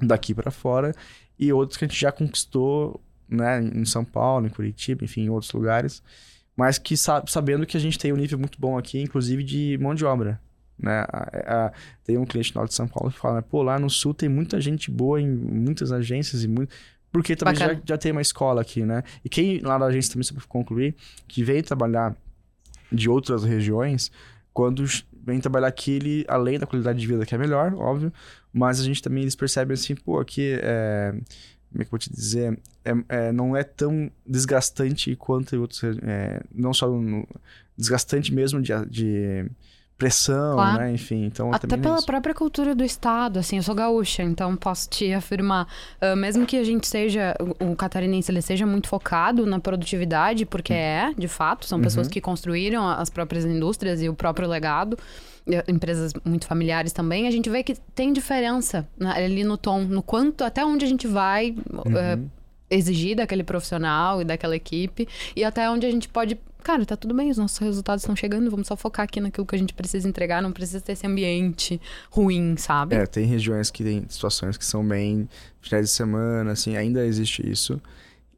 daqui 0.00 0.32
para 0.32 0.52
fora 0.52 0.94
e 1.36 1.52
outros 1.52 1.76
que 1.76 1.84
a 1.84 1.88
gente 1.88 2.00
já 2.00 2.12
conquistou, 2.12 3.00
né, 3.28 3.60
em 3.60 3.84
São 3.84 4.04
Paulo, 4.04 4.46
em 4.46 4.50
Curitiba, 4.50 5.04
enfim, 5.04 5.22
em 5.22 5.30
outros 5.30 5.52
lugares, 5.52 6.00
mas 6.56 6.78
que 6.78 6.96
sabendo 6.96 7.66
que 7.66 7.76
a 7.76 7.80
gente 7.80 7.98
tem 7.98 8.12
um 8.12 8.16
nível 8.16 8.38
muito 8.38 8.60
bom 8.60 8.78
aqui, 8.78 9.00
inclusive 9.00 9.42
de 9.42 9.76
mão 9.80 9.96
de 9.96 10.04
obra. 10.04 10.40
Né? 10.78 11.04
A, 11.08 11.66
a, 11.66 11.72
tem 12.04 12.16
um 12.16 12.24
cliente 12.24 12.54
norte 12.54 12.70
de 12.70 12.76
São 12.76 12.86
Paulo 12.86 13.10
que 13.10 13.18
fala, 13.18 13.42
pô, 13.42 13.62
lá 13.64 13.80
no 13.80 13.90
sul 13.90 14.14
tem 14.14 14.28
muita 14.28 14.60
gente 14.60 14.92
boa 14.92 15.20
em 15.20 15.28
muitas 15.28 15.90
agências 15.90 16.44
e 16.44 16.48
muito 16.48 16.72
porque 17.14 17.36
também 17.36 17.54
já, 17.54 17.80
já, 17.86 17.96
tem 17.96 18.10
uma 18.10 18.20
escola 18.20 18.60
aqui, 18.60 18.84
né? 18.84 19.04
E 19.24 19.28
quem 19.28 19.60
lá 19.60 19.78
da 19.78 19.86
agência 19.86 20.12
também, 20.12 20.24
só 20.24 20.34
para 20.34 20.42
concluir, 20.48 20.96
que 21.28 21.44
vem 21.44 21.62
trabalhar 21.62 22.16
de 22.90 23.08
outras 23.08 23.44
regiões, 23.44 24.10
quando 24.52 24.84
vem 25.24 25.38
trabalhar 25.38 25.68
aqui, 25.68 25.92
ele, 25.92 26.24
além 26.26 26.58
da 26.58 26.66
qualidade 26.66 26.98
de 26.98 27.06
vida 27.06 27.24
que 27.24 27.32
é 27.32 27.38
melhor, 27.38 27.72
óbvio, 27.74 28.12
mas 28.52 28.80
a 28.80 28.82
gente 28.82 29.00
também, 29.00 29.22
eles 29.22 29.36
percebem 29.36 29.74
assim, 29.74 29.94
pô, 29.94 30.18
aqui 30.18 30.58
é 30.60 31.14
como 31.70 31.82
é 31.82 31.84
que 31.84 31.86
eu 31.86 31.90
vou 31.90 31.98
te 32.00 32.12
dizer, 32.12 32.58
é, 32.84 32.92
é, 33.08 33.32
não 33.32 33.56
é 33.56 33.62
tão 33.62 34.10
desgastante 34.26 35.14
quanto 35.14 35.56
outros, 35.60 35.84
é, 35.84 36.42
não 36.52 36.74
só 36.74 36.88
no, 36.88 37.24
desgastante 37.76 38.34
mesmo 38.34 38.60
de, 38.60 38.72
de 38.86 39.48
pressão, 39.96 40.54
claro. 40.54 40.78
né? 40.78 40.92
Enfim, 40.92 41.24
então... 41.24 41.52
Até 41.52 41.76
pela 41.76 41.96
isso. 41.96 42.06
própria 42.06 42.34
cultura 42.34 42.74
do 42.74 42.84
Estado, 42.84 43.38
assim, 43.38 43.56
eu 43.56 43.62
sou 43.62 43.74
gaúcha, 43.74 44.22
então 44.22 44.56
posso 44.56 44.88
te 44.88 45.12
afirmar, 45.12 45.68
uh, 46.02 46.16
mesmo 46.16 46.44
que 46.44 46.56
a 46.56 46.64
gente 46.64 46.86
seja, 46.86 47.34
o, 47.60 47.76
catarinense, 47.76 48.30
ele 48.30 48.42
seja 48.42 48.66
muito 48.66 48.88
focado 48.88 49.46
na 49.46 49.60
produtividade, 49.60 50.44
porque 50.44 50.72
uhum. 50.72 50.78
é, 50.78 51.14
de 51.16 51.28
fato, 51.28 51.66
são 51.66 51.80
pessoas 51.80 52.06
uhum. 52.06 52.12
que 52.12 52.20
construíram 52.20 52.88
as 52.88 53.08
próprias 53.08 53.44
indústrias 53.44 54.02
e 54.02 54.08
o 54.08 54.14
próprio 54.14 54.48
legado, 54.48 54.98
empresas 55.68 56.12
muito 56.24 56.46
familiares 56.46 56.92
também, 56.92 57.28
a 57.28 57.30
gente 57.30 57.48
vê 57.48 57.62
que 57.62 57.74
tem 57.94 58.12
diferença 58.12 58.88
né, 58.98 59.12
ali 59.16 59.44
no 59.44 59.56
tom, 59.56 59.82
no 59.82 60.02
quanto, 60.02 60.42
até 60.42 60.64
onde 60.64 60.84
a 60.84 60.88
gente 60.88 61.06
vai... 61.06 61.54
Uhum. 61.70 62.22
Uh, 62.22 62.44
exigir 62.70 63.14
daquele 63.14 63.44
profissional 63.44 64.22
e 64.22 64.24
daquela 64.24 64.56
equipe 64.56 65.06
e 65.36 65.44
até 65.44 65.68
onde 65.70 65.86
a 65.86 65.90
gente 65.90 66.08
pode 66.08 66.38
cara, 66.64 66.84
tá 66.84 66.96
tudo 66.96 67.14
bem, 67.14 67.30
os 67.30 67.36
nossos 67.36 67.58
resultados 67.58 68.02
estão 68.02 68.16
chegando, 68.16 68.50
vamos 68.50 68.66
só 68.66 68.74
focar 68.74 69.04
aqui 69.04 69.20
naquilo 69.20 69.46
que 69.46 69.54
a 69.54 69.58
gente 69.58 69.74
precisa 69.74 70.08
entregar, 70.08 70.42
não 70.42 70.50
precisa 70.50 70.80
ter 70.80 70.92
esse 70.92 71.06
ambiente 71.06 71.80
ruim, 72.10 72.56
sabe? 72.56 72.96
É, 72.96 73.06
tem 73.06 73.26
regiões 73.26 73.70
que 73.70 73.84
tem 73.84 74.04
situações 74.08 74.56
que 74.56 74.64
são 74.64 74.86
bem 74.86 75.28
finais 75.60 75.86
de 75.86 75.92
semana, 75.92 76.52
assim, 76.52 76.76
ainda 76.76 77.04
existe 77.04 77.48
isso. 77.48 77.80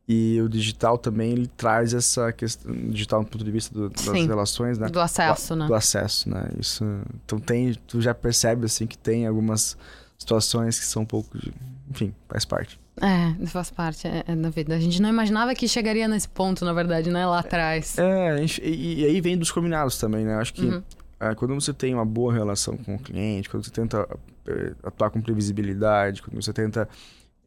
E 0.09 0.41
o 0.41 0.49
digital 0.49 0.99
também 0.99 1.33
ele 1.33 1.47
traz 1.47 1.95
essa 1.95 2.33
questão 2.33 2.73
digital 2.91 3.25
do 3.25 3.31
ponto 3.31 3.45
de 3.45 3.51
vista 3.51 3.75
do, 3.75 3.89
das 3.91 4.03
Sim, 4.03 4.27
relações, 4.27 4.79
né? 4.79 4.89
Do 4.89 5.01
acesso, 5.01 5.55
do, 5.55 5.59
né? 5.61 5.67
Do 5.67 5.75
acesso, 5.75 6.29
né? 6.29 6.49
Isso. 6.61 6.85
Então 7.25 7.41
tem, 7.41 7.75
tu 7.87 8.01
já 8.01 8.15
percebe 8.15 8.67
assim 8.67 8.87
que 8.87 8.99
tem 8.99 9.27
algumas 9.27 9.77
situações 10.19 10.79
que 10.79 10.85
são 10.85 11.03
um 11.03 11.07
pouco, 11.07 11.37
de, 11.39 11.53
enfim, 11.91 12.15
faz 12.29 12.45
parte. 12.45 12.79
É, 13.01 13.47
faz 13.47 13.71
parte 13.71 14.07
é, 14.07 14.25
é, 14.27 14.35
da 14.35 14.49
vida. 14.49 14.75
A 14.75 14.79
gente 14.79 15.01
não 15.03 15.09
imaginava 15.09 15.55
que 15.55 15.69
chegaria 15.69 16.09
nesse 16.09 16.29
ponto, 16.29 16.65
na 16.65 16.73
verdade, 16.73 17.11
né? 17.11 17.27
Lá 17.27 17.41
atrás. 17.41 17.99
É, 17.99 18.45
e, 18.63 19.03
e 19.03 19.05
aí 19.05 19.21
vem 19.21 19.37
dos 19.37 19.51
combinados 19.51 19.99
também, 19.99 20.25
né? 20.25 20.37
Acho 20.37 20.55
que 20.55 20.65
uhum. 20.65 20.83
é, 21.21 21.35
quando 21.35 21.55
você 21.55 21.75
tem 21.75 21.95
uma 21.95 22.07
boa 22.07 22.33
relação 22.33 22.77
com 22.77 22.95
o 22.95 22.99
cliente, 22.99 23.51
quando 23.51 23.65
você 23.65 23.71
tenta 23.71 24.09
é, 24.47 24.73
atuar 24.83 25.11
com 25.11 25.21
previsibilidade, 25.21 26.23
quando 26.23 26.43
você 26.43 26.53
tenta 26.53 26.89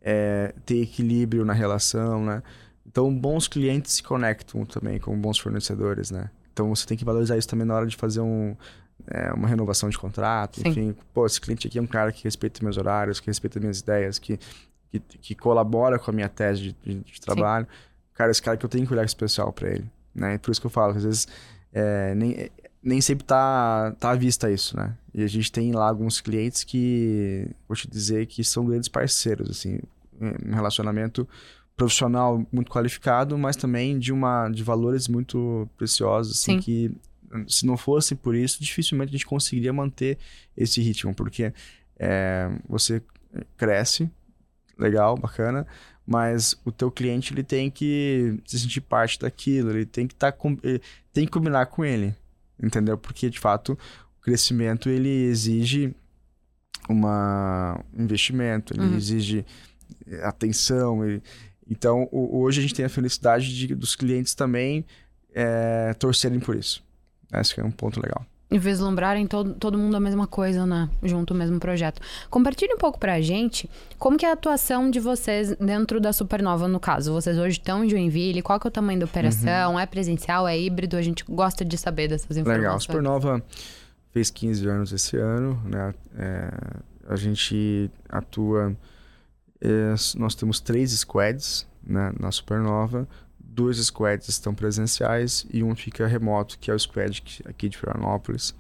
é, 0.04 0.54
ter 0.66 0.84
equilíbrio 0.84 1.44
na 1.44 1.54
relação, 1.54 2.24
né? 2.24 2.44
Então, 2.86 3.14
bons 3.14 3.48
clientes 3.48 3.94
se 3.94 4.04
conectam 4.04 4.66
também 4.66 5.00
com 5.00 5.20
bons 5.20 5.40
fornecedores, 5.40 6.12
né? 6.12 6.30
Então, 6.54 6.74
você 6.76 6.86
tem 6.86 6.98
que 6.98 7.06
valorizar 7.06 7.38
isso 7.38 7.48
também 7.48 7.66
na 7.66 7.76
hora 7.76 7.86
de 7.88 7.96
fazer 7.96 8.20
um, 8.20 8.56
é, 9.08 9.32
uma 9.32 9.48
renovação 9.48 9.90
de 9.90 9.98
contrato, 9.98 10.60
Sim. 10.60 10.70
enfim. 10.70 10.96
Pô, 11.14 11.26
esse 11.26 11.40
cliente 11.40 11.68
aqui 11.68 11.78
é 11.80 11.82
um 11.82 11.88
cara 11.88 12.12
que 12.12 12.24
respeita 12.24 12.64
meus 12.64 12.78
horários, 12.78 13.20
que 13.20 13.28
respeita 13.28 13.60
minhas 13.60 13.80
ideias, 13.80 14.20
que 14.20 14.40
que, 14.92 15.00
que 15.00 15.36
colabora 15.36 16.00
com 16.00 16.12
a 16.12 16.14
minha 16.14 16.30
tese 16.30 16.62
de, 16.62 16.76
de, 16.84 17.00
de 17.00 17.22
trabalho, 17.22 17.66
Sim. 17.66 17.72
cara, 18.14 18.32
esse 18.32 18.42
cara 18.42 18.58
que 18.58 18.66
eu 18.66 18.70
tenho 18.70 18.86
que 18.86 18.94
olhar 18.94 19.06
especial 19.06 19.52
para 19.54 19.70
ele, 19.70 19.86
né? 20.14 20.36
E 20.36 20.38
por 20.38 20.52
isso 20.52 20.60
que 20.60 20.68
eu 20.68 20.72
falo, 20.72 20.96
às 20.96 21.04
vezes 21.04 21.28
é, 21.72 22.16
nem, 22.16 22.50
nem 22.82 23.02
sempre 23.02 23.26
tá, 23.26 23.96
tá 24.00 24.12
à 24.12 24.16
vista 24.16 24.52
isso, 24.52 24.76
né? 24.76 24.96
E 25.14 25.24
a 25.24 25.28
gente 25.28 25.52
tem 25.52 25.72
lá 25.72 25.90
alguns 25.90 26.22
clientes 26.22 26.64
que, 26.64 27.48
vou 27.68 27.76
te 27.76 27.90
dizer, 27.90 28.26
que 28.26 28.44
são 28.44 28.66
grandes 28.66 28.88
parceiros, 28.88 29.50
assim, 29.50 29.80
um 30.20 30.54
relacionamento 30.54 31.28
profissional 31.76 32.46
muito 32.52 32.70
qualificado, 32.70 33.38
mas 33.38 33.56
também 33.56 33.98
de 33.98 34.12
uma 34.12 34.50
de 34.50 34.64
valores 34.64 35.08
muito 35.08 35.68
preciosos, 35.78 36.38
assim, 36.38 36.54
Sim. 36.54 36.60
que 36.60 36.92
se 37.48 37.66
não 37.66 37.78
fosse 37.78 38.16
por 38.16 38.36
isso, 38.36 38.62
dificilmente 38.62 39.10
a 39.10 39.12
gente 39.14 39.26
conseguiria 39.26 39.72
manter 39.72 40.18
esse 40.58 40.82
ritmo, 40.82 41.14
porque 41.14 41.54
é, 41.98 42.50
você 42.68 43.02
cresce, 43.56 44.10
legal, 44.80 45.16
bacana, 45.18 45.68
mas 46.06 46.60
o 46.66 46.72
teu 46.72 46.90
cliente 46.90 47.34
ele 47.34 47.44
tem 47.44 47.70
que 47.70 48.40
se 48.46 48.60
sentir 48.60 48.82
parte 48.82 49.20
daquilo, 49.20 49.72
ele 49.72 49.86
tem 49.86 50.08
que 50.08 50.14
estar 50.14 50.32
tá, 50.32 50.40
tem 51.14 51.26
que 51.26 51.32
combinar 51.32 51.68
com 51.68 51.86
ele, 51.86 52.16
entendeu? 52.62 52.98
Porque 52.98 53.30
de 53.30 53.40
fato 53.40 53.78
o 54.18 54.22
crescimento 54.22 54.90
ele 54.90 55.26
exige 55.26 55.94
uma 56.88 57.80
investimento, 57.96 58.74
ele 58.74 58.88
uhum. 58.88 58.98
exige 58.98 59.46
atenção, 60.24 61.06
ele... 61.06 61.22
então 61.70 62.08
o, 62.12 62.42
hoje 62.42 62.60
a 62.60 62.62
gente 62.64 62.74
tem 62.74 62.86
a 62.86 62.90
felicidade 62.90 63.56
de, 63.56 63.76
dos 63.76 63.96
clientes 63.96 64.34
também 64.34 64.86
é, 65.34 65.94
torcerem 65.94 66.40
por 66.40 66.56
isso. 66.56 66.84
Esse 67.32 67.60
é 67.60 67.64
um 67.64 67.72
ponto 67.72 68.02
legal 68.02 68.26
vislumbrarem 68.58 69.28
todo, 69.28 69.54
todo 69.54 69.78
mundo 69.78 69.96
a 69.96 70.00
mesma 70.00 70.26
coisa, 70.26 70.66
né? 70.66 70.90
Junto 71.04 71.34
o 71.34 71.38
mesmo 71.38 71.60
projeto. 71.60 72.02
Compartilhe 72.30 72.74
um 72.74 72.78
pouco 72.78 72.98
pra 72.98 73.22
gente 73.22 73.70
como 74.00 74.18
que 74.18 74.26
é 74.26 74.30
a 74.30 74.34
atuação 74.34 74.90
de 74.90 75.00
vocês 75.00 75.56
dentro 75.58 76.00
da 76.00 76.12
Supernova, 76.12 76.68
no 76.68 76.80
caso. 76.80 77.14
Vocês 77.14 77.38
hoje 77.38 77.60
estão 77.60 77.84
em 77.84 77.90
Joinville, 77.90 78.42
qual 78.42 78.60
que 78.60 78.66
é 78.66 78.70
o 78.70 78.72
tamanho 78.72 79.00
da 79.00 79.06
operação? 79.06 79.74
Uhum. 79.74 79.80
É 79.80 79.86
presencial, 79.86 80.48
é 80.48 80.58
híbrido? 80.58 80.98
A 80.98 81.02
gente 81.02 81.24
gosta 81.30 81.64
de 81.64 81.78
saber 81.78 82.08
dessas 82.08 82.38
informações. 82.38 82.62
Legal, 82.62 82.76
a 82.76 82.80
Supernova 82.80 83.44
fez 84.12 84.32
15 84.32 84.68
anos 84.68 84.92
esse 84.92 85.16
ano, 85.18 85.62
né? 85.66 85.94
É, 86.18 86.50
a 87.08 87.16
gente 87.16 87.92
atua... 88.08 88.76
É, 89.62 89.94
nós 90.18 90.36
temos 90.36 90.60
três 90.62 90.92
squads 90.92 91.68
né, 91.84 92.14
na 92.18 92.32
Supernova 92.32 93.08
dois 93.60 93.78
squads 93.78 94.30
estão 94.30 94.56
presenciais 94.56 95.46
e 95.52 95.62
um 95.62 95.76
fica 95.76 96.08
remoto, 96.08 96.58
que 96.58 96.72
é 96.72 96.74
o 96.74 96.80
squad 96.80 97.22
aqui 97.46 97.68
de 97.68 97.78
Florianópolis, 97.78 98.56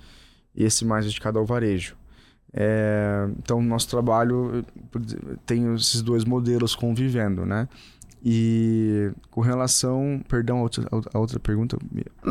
e 0.54 0.66
esse 0.66 0.84
mais 0.84 1.06
dedicado 1.06 1.40
ao 1.40 1.46
varejo. 1.46 1.96
É, 2.52 3.30
então, 3.38 3.62
nosso 3.62 3.88
trabalho 3.88 4.66
tem 5.46 5.74
esses 5.74 6.02
dois 6.02 6.26
modelos 6.26 6.76
convivendo, 6.76 7.46
né? 7.46 7.70
E 8.26 9.14
com 9.32 9.40
relação. 9.40 10.22
Perdão, 10.28 10.58
a 10.58 10.62
outra, 10.64 10.86
a 11.14 11.20
outra 11.20 11.40
pergunta. 11.40 11.78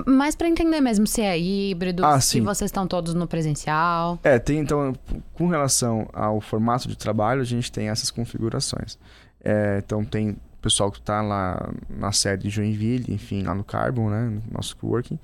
Mas 0.07 0.35
para 0.35 0.47
entender 0.47 0.83
mesmo 0.83 1.07
se 1.07 1.23
é 1.23 1.39
híbrido, 1.39 2.05
ah, 2.05 2.21
se 2.21 2.33
sim. 2.33 2.43
vocês 2.43 2.69
estão 2.69 2.87
todos 2.87 3.15
no 3.15 3.27
presencial. 3.27 4.19
É, 4.23 4.39
tem 4.39 4.59
então. 4.59 4.93
Com 5.33 5.47
relação 5.47 6.07
ao 6.13 6.43
formato 6.43 6.87
de 6.87 6.99
trabalho, 6.99 7.41
a 7.41 7.45
gente 7.45 7.73
tem 7.73 7.89
essas 7.89 8.11
configurações. 8.11 8.99
É, 9.43 9.81
então, 9.83 10.05
tem 10.05 10.37
pessoal 10.61 10.91
que 10.91 10.99
está 10.99 11.23
lá 11.23 11.73
na 11.89 12.13
sede 12.13 12.45
de 12.45 12.51
Joinville, 12.51 13.13
enfim, 13.13 13.43
lá 13.43 13.55
no 13.55 13.65
Carbon, 13.65 14.11
né, 14.11 14.29
no 14.29 14.43
nosso 14.53 14.77
coworking. 14.77 15.19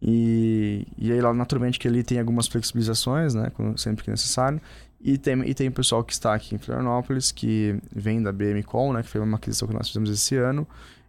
E, 0.00 0.86
e 0.98 1.10
aí 1.10 1.20
lá 1.20 1.32
naturalmente 1.32 1.78
que 1.78 1.88
ele 1.88 2.02
tem 2.02 2.18
algumas 2.18 2.46
flexibilizações, 2.46 3.34
né, 3.34 3.50
sempre 3.76 4.04
que 4.04 4.10
necessário. 4.10 4.60
E 5.00 5.16
tem, 5.16 5.48
e 5.48 5.54
tem 5.54 5.68
o 5.68 5.72
pessoal 5.72 6.02
que 6.02 6.12
está 6.12 6.34
aqui 6.34 6.54
em 6.54 6.58
Florianópolis, 6.58 7.30
que 7.30 7.78
vem 7.94 8.22
da 8.22 8.32
BMCom, 8.32 8.92
né, 8.92 9.02
que 9.02 9.08
foi 9.08 9.20
uma 9.20 9.36
aquisição 9.36 9.68
que 9.68 9.74
nós 9.74 9.88
fizemos 9.88 10.10
esse 10.10 10.36
ano. 10.36 10.66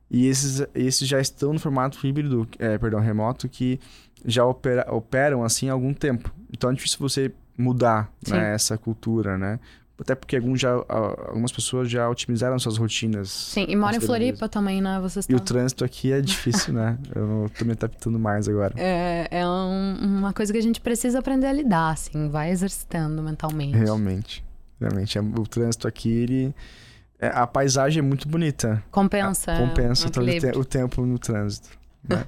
E 0.09 0.27
esses, 0.27 0.65
esses 0.73 1.07
já 1.07 1.19
estão 1.19 1.51
no 1.51 1.59
formato 1.59 2.05
híbrido, 2.05 2.47
é, 2.59 2.77
perdão, 2.77 2.99
remoto, 2.99 3.49
que 3.49 3.79
já 4.25 4.45
opera, 4.45 4.85
operam 4.93 5.43
assim 5.43 5.69
há 5.69 5.73
algum 5.73 5.93
tempo. 5.93 6.33
Então 6.51 6.69
é 6.69 6.73
difícil 6.73 6.97
você 6.99 7.31
mudar 7.57 8.11
né, 8.27 8.53
essa 8.53 8.77
cultura, 8.77 9.37
né? 9.37 9.59
Até 9.99 10.13
porque 10.13 10.35
alguns 10.35 10.61
já, 10.61 10.73
algumas 10.87 11.51
pessoas 11.51 11.89
já 11.89 12.07
otimizaram 12.07 12.59
suas 12.59 12.77
rotinas. 12.77 13.29
Sim, 13.29 13.65
e 13.67 13.75
mora 13.75 13.95
em 13.95 13.99
Floripa 13.99 14.47
também, 14.47 14.79
né? 14.79 14.99
Vocês 15.01 15.25
e 15.27 15.33
o 15.33 15.39
trânsito 15.39 15.83
aqui 15.83 16.11
é 16.11 16.21
difícil, 16.21 16.71
né? 16.73 16.97
Eu 17.15 17.49
tô 17.57 17.65
me 17.65 17.71
adaptando 17.71 18.19
mais 18.19 18.47
agora. 18.47 18.75
É, 18.77 19.27
é 19.31 19.47
um, 19.47 19.95
uma 19.99 20.33
coisa 20.33 20.53
que 20.53 20.59
a 20.59 20.61
gente 20.61 20.79
precisa 20.79 21.17
aprender 21.17 21.47
a 21.47 21.53
lidar, 21.53 21.89
assim. 21.89 22.29
Vai 22.29 22.51
exercitando 22.51 23.23
mentalmente. 23.23 23.75
Realmente. 23.75 24.43
Realmente. 24.79 25.17
É, 25.17 25.21
o 25.21 25.47
trânsito 25.47 25.87
aqui, 25.87 26.11
ele... 26.11 26.55
É, 27.19 27.29
a 27.29 27.47
paisagem 27.47 27.99
é 27.99 28.03
muito 28.03 28.27
bonita. 28.27 28.83
Compensa. 28.91 29.51
É, 29.51 29.57
compensa 29.57 30.11
todo 30.11 30.27
o, 30.27 30.59
o 30.59 30.65
tempo 30.65 31.03
no 31.03 31.17
trânsito. 31.17 31.69
Né? 32.07 32.23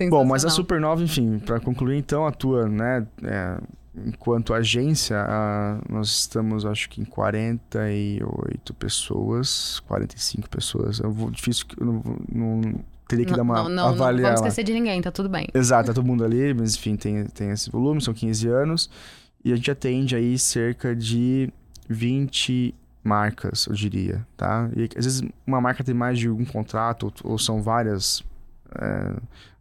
Bom, 0.10 0.24
mas 0.24 0.44
a 0.44 0.50
Supernova, 0.50 1.02
enfim, 1.02 1.38
para 1.38 1.58
concluir, 1.60 1.98
então, 1.98 2.26
atua, 2.26 2.68
né? 2.68 3.06
É, 3.22 3.58
enquanto 4.06 4.54
agência, 4.54 5.16
a, 5.20 5.80
nós 5.88 6.08
estamos, 6.08 6.64
acho 6.64 6.88
que 6.88 7.00
em 7.00 7.04
48 7.04 8.74
pessoas, 8.74 9.80
45 9.80 10.48
pessoas. 10.48 10.98
Eu 10.98 11.12
vou, 11.12 11.30
difícil, 11.30 11.66
eu 11.78 11.86
não, 11.86 12.02
não 12.32 12.60
teria 13.06 13.24
que 13.24 13.30
não, 13.32 13.36
dar 13.36 13.42
uma 13.42 13.62
não, 13.62 13.68
não, 13.68 13.88
avaliar. 13.88 14.32
Não 14.32 14.36
vamos 14.36 14.40
esquecer 14.40 14.64
de 14.64 14.72
ninguém, 14.72 15.00
tá 15.00 15.10
tudo 15.10 15.28
bem. 15.28 15.48
Exato, 15.54 15.88
tá 15.88 15.94
todo 15.94 16.04
mundo 16.06 16.24
ali, 16.24 16.52
mas 16.54 16.74
enfim, 16.74 16.96
tem, 16.96 17.24
tem 17.26 17.50
esse 17.50 17.70
volume, 17.70 18.00
são 18.00 18.14
15 18.14 18.48
anos. 18.48 18.90
E 19.44 19.52
a 19.52 19.56
gente 19.56 19.70
atende 19.70 20.14
aí 20.16 20.38
cerca 20.38 20.94
de 20.94 21.52
20 21.88 22.74
marcas, 23.02 23.66
eu 23.66 23.74
diria, 23.74 24.26
tá? 24.36 24.68
E 24.76 24.88
às 24.96 25.04
vezes 25.04 25.22
uma 25.46 25.60
marca 25.60 25.82
tem 25.82 25.94
mais 25.94 26.18
de 26.18 26.28
um 26.28 26.44
contrato, 26.44 27.12
ou, 27.24 27.32
ou 27.32 27.38
são 27.38 27.62
várias. 27.62 28.22
É, 28.78 29.16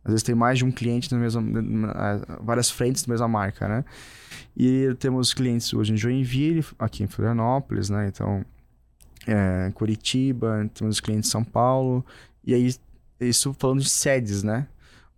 às 0.07 0.13
vezes 0.13 0.23
tem 0.23 0.33
mais 0.33 0.57
de 0.57 0.63
um 0.63 0.71
cliente 0.71 1.11
na 1.11 1.19
mesma. 1.19 1.43
várias 2.41 2.71
frentes 2.71 3.03
da 3.03 3.11
mesma 3.11 3.27
marca, 3.27 3.67
né? 3.67 3.83
E 4.55 4.95
temos 4.99 5.33
clientes 5.33 5.73
hoje 5.73 5.93
em 5.93 5.97
Joinville, 5.97 6.65
aqui 6.79 7.03
em 7.03 7.07
Florianópolis, 7.07 7.89
né? 7.89 8.07
Então, 8.07 8.45
é, 9.27 9.69
Curitiba, 9.75 10.69
temos 10.73 11.01
clientes 11.01 11.27
em 11.27 11.31
São 11.31 11.43
Paulo. 11.43 12.05
E 12.41 12.53
aí, 12.53 12.73
isso 13.19 13.53
falando 13.59 13.81
de 13.81 13.89
sedes, 13.89 14.43
né? 14.43 14.65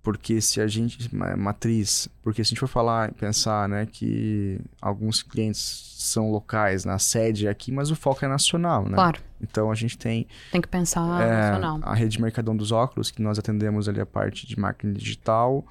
Porque 0.10 0.42
se 0.42 0.60
a 0.60 0.66
gente. 0.66 1.16
Matriz. 1.16 2.10
Porque 2.24 2.44
se 2.44 2.48
a 2.48 2.50
gente 2.50 2.60
for 2.60 2.68
falar, 2.68 3.12
pensar, 3.14 3.70
né, 3.70 3.86
que 3.86 4.60
alguns 4.82 5.22
clientes 5.22 5.94
são 6.00 6.32
locais 6.32 6.84
na 6.84 6.98
sede 6.98 7.48
aqui, 7.48 7.72
mas 7.72 7.92
o 7.92 7.96
foco 7.96 8.26
é 8.26 8.28
nacional, 8.28 8.86
né? 8.86 8.96
Claro. 8.96 9.22
Então 9.40 9.70
a 9.70 9.76
gente 9.76 9.96
tem. 10.00 10.26
Tem 10.52 10.60
que 10.60 10.68
pensar 10.68 11.22
é, 11.22 11.52
nacional. 11.52 11.80
A 11.84 11.94
rede 11.94 12.20
Mercadão 12.20 12.58
dos 12.58 12.72
Óculos, 12.72 13.12
que 13.12 13.22
nós 13.22 13.38
atendemos 13.38 13.88
ali 13.88 14.02
a 14.02 14.06
parte 14.06 14.48
de 14.48 14.60
marketing 14.60 14.94
digital, 14.94 15.64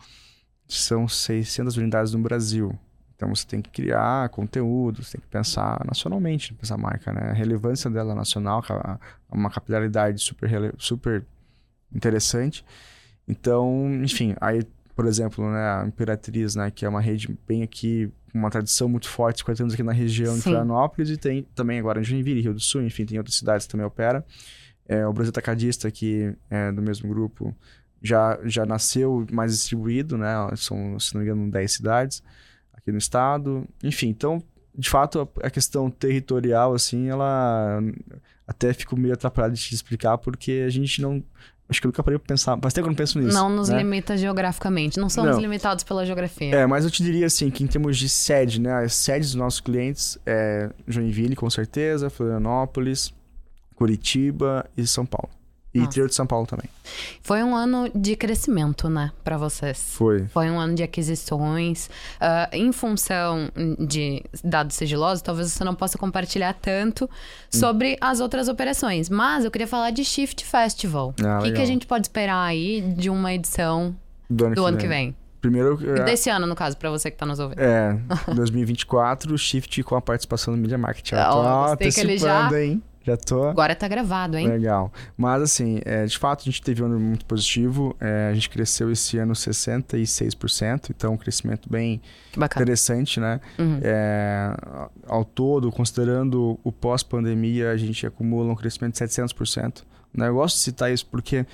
são 0.69 1.09
600 1.09 1.77
unidades 1.77 2.13
no 2.13 2.21
Brasil. 2.21 2.79
Então 3.17 3.35
você 3.35 3.45
tem 3.45 3.61
que 3.61 3.71
criar 3.71 4.29
conteúdo, 4.29 5.03
você 5.03 5.19
tem 5.19 5.21
que 5.21 5.27
pensar 5.27 5.85
nacionalmente, 5.85 6.55
pensar 6.55 6.77
a 6.77 6.79
marca, 6.79 7.13
né? 7.13 7.31
A 7.31 7.35
relevância 7.35 7.91
dela 7.91 8.15
nacional, 8.15 8.63
uma 9.33 9.51
capilaridade 9.51 10.21
super, 10.21 10.73
super 10.79 11.25
interessante. 11.93 12.65
Então, 13.29 13.89
enfim, 14.03 14.35
aí, 14.41 14.63
por 14.97 15.07
exemplo, 15.07 15.51
né, 15.51 15.83
a 15.83 15.85
Imperatriz, 15.87 16.55
né, 16.55 16.71
que 16.71 16.85
é 16.85 16.89
uma 16.89 17.01
rede 17.01 17.37
bem 17.47 17.63
aqui, 17.63 18.11
uma 18.33 18.51
tradição 18.51 18.89
muito 18.89 19.09
forte, 19.09 19.41
50 19.41 19.63
anos 19.63 19.75
aqui 19.75 19.83
na 19.83 19.93
região 19.93 20.33
Sim. 20.33 20.39
de 20.39 20.43
Florianópolis, 20.45 21.11
e 21.11 21.17
tem 21.17 21.47
também 21.55 21.79
agora 21.79 22.01
em 22.01 22.05
Joinville, 22.05 22.41
Rio 22.41 22.55
do 22.55 22.61
Sul, 22.61 22.83
enfim, 22.83 23.05
tem 23.05 23.19
outras 23.19 23.37
cidades 23.37 23.67
que 23.67 23.73
também 23.73 23.87
opera. 23.87 24.25
É, 24.87 25.07
o 25.07 25.13
Brasil 25.13 25.33
Tacadista, 25.33 25.91
que 25.91 26.35
é 26.49 26.73
do 26.73 26.81
mesmo 26.81 27.09
grupo, 27.09 27.55
já, 28.03 28.39
já 28.45 28.65
nasceu 28.65 29.27
mais 29.31 29.53
distribuído, 29.53 30.17
né? 30.17 30.35
São, 30.57 30.99
se 30.99 31.15
não 31.15 31.21
me 31.21 31.27
engano, 31.27 31.51
10 31.51 31.73
cidades 31.73 32.23
aqui 32.73 32.91
no 32.91 32.99
estado. 32.99 33.69
Enfim, 33.83 34.09
então, 34.09 34.43
de 34.75 34.89
fato, 34.89 35.29
a, 35.43 35.51
questão 35.51 35.91
territorial, 35.91 36.73
assim, 36.73 37.09
ela 37.09 37.81
até 38.47 38.73
fico 38.73 38.97
meio 38.97 39.15
atrapalhado 39.15 39.55
de 39.55 39.61
te 39.61 39.75
explicar, 39.75 40.17
porque 40.19 40.65
a 40.67 40.71
gente 40.71 41.03
não. 41.03 41.23
Acho 41.69 41.81
que 41.81 41.87
eu 41.87 41.91
nunca 41.91 42.03
parei 42.03 42.19
pra 42.19 42.27
pensar. 42.27 42.59
Faz 42.61 42.73
tempo 42.73 42.85
que 42.85 42.89
eu 42.89 42.93
não 42.93 42.97
penso 42.97 43.19
nisso. 43.19 43.35
Não 43.35 43.51
nos 43.51 43.69
né? 43.69 43.79
limita 43.79 44.17
geograficamente. 44.17 44.99
Não 44.99 45.11
somos 45.11 45.33
não. 45.33 45.41
limitados 45.41 45.85
pela 45.85 46.05
geografia. 46.07 46.55
É, 46.55 46.67
mas 46.67 46.85
eu 46.85 46.91
te 46.91 47.03
diria 47.03 47.27
assim, 47.27 47.51
que 47.51 47.63
em 47.63 47.67
termos 47.67 47.99
de 47.99 48.09
sede, 48.09 48.61
né? 48.61 48.73
As 48.73 48.95
sedes 48.95 49.29
dos 49.29 49.35
nossos 49.35 49.61
clientes 49.61 50.19
é 50.25 50.71
Joinville, 50.87 51.37
com 51.37 51.51
certeza, 51.51 52.09
Florianópolis, 52.09 53.13
Curitiba 53.75 54.65
e 54.77 54.87
São 54.87 55.05
Paulo. 55.05 55.38
E 55.73 55.79
Nossa. 55.79 55.91
interior 55.91 56.09
de 56.09 56.15
São 56.15 56.27
Paulo 56.27 56.47
também. 56.47 56.67
Foi 57.23 57.43
um 57.43 57.55
ano 57.55 57.91
de 57.95 58.17
crescimento, 58.17 58.89
né, 58.89 59.13
para 59.23 59.37
vocês? 59.37 59.95
Foi. 59.95 60.27
Foi 60.29 60.51
um 60.51 60.59
ano 60.59 60.75
de 60.75 60.83
aquisições. 60.83 61.89
Uh, 62.17 62.49
em 62.53 62.73
função 62.73 63.51
de 63.79 64.25
dados 64.43 64.77
sigilosos, 64.77 65.21
talvez 65.21 65.53
você 65.53 65.63
não 65.65 65.75
possa 65.75 65.99
compartilhar 65.99 66.55
tanto 66.55 67.05
hum. 67.05 67.09
sobre 67.51 67.95
hum. 67.95 67.97
as 68.01 68.21
outras 68.21 68.49
operações. 68.49 69.11
Mas 69.11 69.45
eu 69.45 69.51
queria 69.51 69.67
falar 69.67 69.91
de 69.91 70.05
Shift 70.05 70.45
Festival. 70.45 71.15
Ah, 71.23 71.41
o 71.41 71.43
que, 71.43 71.53
que, 71.53 71.61
a 71.61 71.67
gente 71.67 71.87
pode 71.87 72.07
esperar 72.07 72.43
aí 72.43 72.81
de 72.97 73.11
uma 73.11 73.33
edição 73.35 73.95
do 74.29 74.47
ano, 74.47 74.55
do 74.55 74.63
que, 74.63 74.69
ano 74.69 74.77
vem. 74.77 74.81
que 74.81 74.89
vem? 74.89 75.17
Primeiro. 75.41 75.79
É 75.99 76.05
Desse 76.05 76.31
ano, 76.31 76.47
no 76.47 76.55
caso, 76.55 76.77
para 76.77 76.91
você 76.91 77.11
que 77.11 77.17
tá 77.17 77.27
nos 77.27 77.39
ouvindo. 77.39 77.61
É, 77.61 77.97
2024, 78.35 79.37
Shift 79.37 79.83
com 79.83 79.95
a 79.97 80.01
participação 80.01 80.55
do 80.55 80.61
Media 80.61 80.79
Marketing. 80.79 81.15
Oh, 81.15 81.33
tô 81.33 81.73
antecipando, 81.73 82.19
já... 82.19 82.61
hein? 82.63 82.83
Já 83.09 83.17
tô. 83.17 83.45
Agora 83.45 83.75
tá 83.75 83.89
gravado, 83.89 84.37
hein? 84.37 84.47
Legal. 84.47 84.93
Mas, 85.17 85.43
assim, 85.43 85.81
é, 85.85 86.05
de 86.05 86.19
fato, 86.19 86.43
a 86.43 86.45
gente 86.45 86.61
teve 86.61 86.83
um 86.83 86.87
ano 86.87 87.01
muito 87.01 87.25
positivo. 87.25 87.97
É, 87.99 88.29
a 88.31 88.35
gente 88.35 88.51
cresceu 88.51 88.93
esse 88.93 89.17
ano 89.19 89.33
66%, 89.33 90.91
então 90.91 91.15
um 91.15 91.17
crescimento 91.17 91.71
bem 91.71 92.03
interessante, 92.37 93.19
né? 93.19 93.41
Uhum. 93.59 93.81
É, 93.83 94.55
ao 95.07 95.25
todo, 95.25 95.73
considerando 95.73 96.59
o 96.63 96.71
pós-pandemia, 96.71 97.71
a 97.71 97.77
gente 97.77 98.07
acumula 98.07 98.53
um 98.53 98.57
crescimento 98.57 98.95
de 98.95 99.01
700%. 99.01 99.83
Né? 100.15 100.29
Eu 100.29 100.35
gosto 100.35 100.57
de 100.57 100.63
citar 100.63 100.93
isso 100.93 101.07
porque 101.07 101.47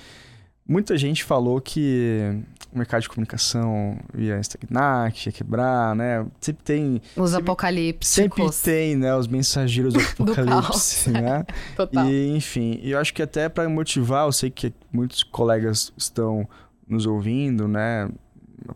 Muita 0.67 0.97
gente 0.97 1.23
falou 1.23 1.61
que 1.61 2.43
o 2.73 2.77
mercado 2.77 3.01
de 3.03 3.09
comunicação 3.09 3.97
ia 4.17 4.39
estagnar, 4.39 5.11
que 5.11 5.29
ia 5.29 5.31
quebrar, 5.31 5.95
né? 5.95 6.25
Sempre 6.41 6.63
tem... 6.63 7.01
Os 7.15 7.29
sempre, 7.31 7.43
apocalipses. 7.43 8.11
Sempre 8.11 8.43
tem, 8.63 8.95
né? 8.95 9.15
Os 9.15 9.27
mensageiros 9.27 9.93
do 9.95 9.99
apocalipse, 9.99 11.11
do 11.11 11.21
né? 11.21 11.45
Total. 11.77 12.09
E, 12.09 12.35
enfim, 12.35 12.79
eu 12.83 12.99
acho 12.99 13.13
que 13.13 13.21
até 13.21 13.47
para 13.47 13.69
motivar, 13.69 14.25
eu 14.25 14.31
sei 14.31 14.49
que 14.49 14.73
muitos 14.91 15.21
colegas 15.23 15.93
estão 15.95 16.47
nos 16.87 17.05
ouvindo, 17.05 17.67
né? 17.67 18.09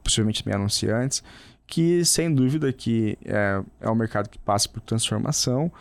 Possivelmente 0.04 0.43
também 0.43 0.58
anunciantes, 0.58 1.23
que 1.65 2.06
sem 2.06 2.34
dúvida 2.34 2.71
que 2.71 3.17
é, 3.25 3.62
é 3.82 3.89
um 3.89 3.95
mercado 3.95 4.30
que 4.30 4.38
passa 4.38 4.69
por 4.69 4.82
transformação, 4.82 5.71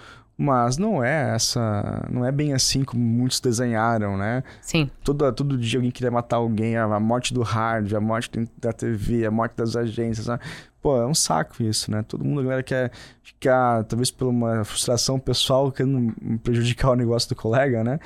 mas 0.41 0.79
não 0.79 1.03
é 1.03 1.35
essa. 1.35 2.07
Não 2.09 2.25
é 2.25 2.31
bem 2.31 2.53
assim 2.53 2.85
como 2.85 3.03
muitos 3.03 3.41
desenharam, 3.41 4.17
né? 4.17 4.45
Sim. 4.63 4.89
Todo, 5.03 5.33
todo 5.33 5.59
dia 5.59 5.81
alguém 5.81 5.91
queria 5.91 6.13
matar 6.13 6.37
alguém, 6.37 6.77
a 6.77 7.01
morte 7.01 7.35
do 7.35 7.43
hard, 7.43 7.93
a 7.93 8.01
morte 8.01 8.31
da 8.57 8.73
TV, 8.73 9.27
a 9.27 9.33
morte 9.33 9.57
das 9.57 9.75
agências. 9.75 10.29
Né? 10.29 10.39
Pô, 10.81 10.97
é 11.03 11.07
um 11.07 11.15
saco 11.15 11.61
isso, 11.61 11.91
né? 11.91 12.05
Todo 12.07 12.25
mundo 12.25 12.43
agora 12.43 12.63
quer 12.63 12.93
ficar, 13.21 13.83
talvez 13.83 14.13
por 14.13 14.29
uma 14.29 14.65
frustração 14.65 15.19
pessoal, 15.19 15.73
querendo 15.73 16.15
prejudicar 16.39 16.93
o 16.93 16.95
negócio 16.95 17.29
do 17.29 17.35
colega, 17.35 17.83
né? 17.83 17.99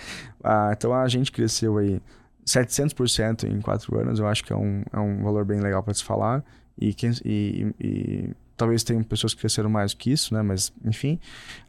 Ah, 0.43 0.71
então 0.73 0.95
a 0.95 1.07
gente 1.09 1.31
cresceu 1.31 1.77
aí 1.77 2.01
700% 2.47 3.45
em 3.45 3.61
quatro 3.61 3.99
anos, 4.01 4.19
eu 4.19 4.27
acho 4.27 4.43
que 4.43 4.55
é 4.55 4.57
um, 4.57 4.83
é 4.91 4.99
um 4.99 5.23
valor 5.23 5.45
bem 5.45 5.61
legal 5.61 5.83
para 5.83 5.93
se 5.93 6.03
falar. 6.03 6.43
E, 6.81 6.97
e, 7.25 7.75
e 7.79 8.31
talvez 8.57 8.83
tenham 8.83 9.03
pessoas 9.03 9.35
que 9.35 9.41
cresceram 9.41 9.71
mais 9.71 9.93
do 9.93 9.99
que 9.99 10.11
isso, 10.11 10.35
né? 10.35 10.43
Mas, 10.43 10.73
enfim, 10.85 11.19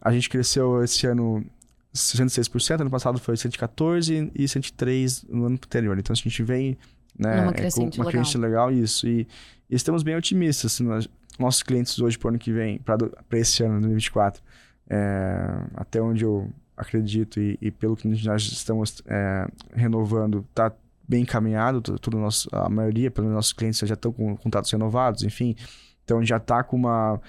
a 0.02 0.12
gente 0.12 0.30
cresceu 0.30 0.84
esse 0.84 1.06
ano 1.08 1.46
66%, 1.93 2.82
ano 2.82 2.89
passado 2.89 3.19
foi 3.19 3.38
114 3.38 4.32
e 4.34 4.48
103 4.48 5.26
no 5.30 5.46
ano 5.46 5.56
anterior. 5.56 5.98
Então, 5.98 6.13
a 6.13 6.15
gente 6.15 6.43
vem, 6.43 6.78
né, 7.17 7.41
Numa 7.41 7.54
crescente 7.54 8.00
é, 8.00 8.02
uma 8.02 8.08
legal. 8.08 8.24
crescente 8.24 8.41
legal, 8.41 8.72
isso. 8.72 9.08
E, 9.08 9.28
e, 9.69 9.76
estamos 9.76 10.02
bem 10.02 10.15
otimistas. 10.15 10.74
Assim, 10.74 10.84
nós, 10.84 11.08
nossos 11.38 11.62
clientes 11.62 12.00
hoje, 12.00 12.17
para 12.17 12.28
o 12.28 12.30
ano 12.30 12.39
que 12.39 12.52
vem, 12.52 12.80
para 12.80 12.98
esse 13.38 13.63
ano, 13.63 13.74
2024, 13.74 14.41
é, 14.89 15.65
até 15.76 16.02
onde 16.02 16.24
eu 16.24 16.50
acredito 16.76 17.39
e, 17.39 17.58
e, 17.62 17.69
pelo 17.69 17.96
que 17.96 18.08
nós 18.08 18.43
estamos 18.43 19.02
é, 19.06 19.48
renovando, 19.74 20.46
está 20.50 20.74
bem 21.08 21.22
encaminhado. 21.22 21.82
Tudo 22.00 22.17
nosso, 22.17 22.50
a 22.52 22.67
maioria, 22.69 23.12
pelos 23.12 23.32
nossos 23.32 23.54
clientes, 23.54 23.80
já 23.80 23.93
estão 23.93 24.12
com 24.12 24.36
contratos 24.36 24.72
renovados, 24.72 25.24
enfim. 25.24 25.56
Então 26.03 26.23
já 26.23 26.37
está 26.37 26.63
com 26.63 26.75
uma, 26.75 27.19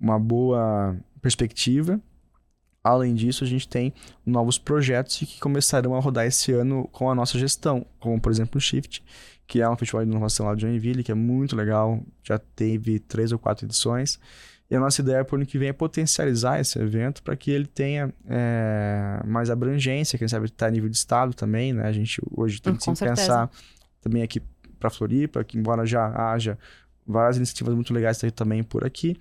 uma 0.00 0.18
boa 0.18 0.96
perspectiva. 1.20 2.00
Além 2.82 3.14
disso, 3.14 3.44
a 3.44 3.46
gente 3.46 3.66
tem 3.66 3.94
novos 4.26 4.58
projetos 4.58 5.16
que 5.16 5.40
começarão 5.40 5.94
a 5.94 6.00
rodar 6.00 6.26
esse 6.26 6.52
ano 6.52 6.86
com 6.92 7.10
a 7.10 7.14
nossa 7.14 7.38
gestão, 7.38 7.86
como 7.98 8.20
por 8.20 8.30
exemplo 8.30 8.58
o 8.58 8.60
Shift, 8.60 9.02
que 9.46 9.62
é 9.62 9.68
um 9.68 9.76
festival 9.76 10.04
de 10.04 10.10
inovação 10.10 10.46
lá 10.46 10.54
de 10.54 10.62
Joinville, 10.62 11.02
que 11.02 11.10
é 11.10 11.14
muito 11.14 11.56
legal, 11.56 12.02
já 12.22 12.38
teve 12.38 12.98
três 12.98 13.32
ou 13.32 13.38
quatro 13.38 13.64
edições. 13.64 14.20
E 14.70 14.76
a 14.76 14.80
nossa 14.80 15.00
ideia 15.00 15.24
para 15.24 15.34
o 15.34 15.36
ano 15.36 15.46
que 15.46 15.58
vem 15.58 15.68
é 15.68 15.72
potencializar 15.72 16.60
esse 16.60 16.78
evento 16.78 17.22
para 17.22 17.36
que 17.36 17.50
ele 17.50 17.66
tenha 17.66 18.12
é, 18.28 19.20
mais 19.26 19.50
abrangência, 19.50 20.18
quem 20.18 20.28
sabe 20.28 20.46
estar 20.46 20.66
tá 20.66 20.66
a 20.66 20.70
nível 20.70 20.88
de 20.88 20.96
estado 20.96 21.34
também, 21.34 21.72
né? 21.72 21.86
A 21.86 21.92
gente 21.92 22.20
hoje 22.30 22.60
tem 22.60 22.74
que 22.74 22.84
pensar 22.98 23.50
também 24.00 24.22
aqui 24.22 24.42
para 24.78 24.90
Floripa, 24.90 25.44
que 25.44 25.58
embora 25.58 25.86
já 25.86 26.06
haja 26.32 26.58
várias 27.06 27.36
iniciativas 27.36 27.74
muito 27.74 27.92
legais 27.92 28.20
também 28.34 28.62
por 28.62 28.84
aqui. 28.84 29.16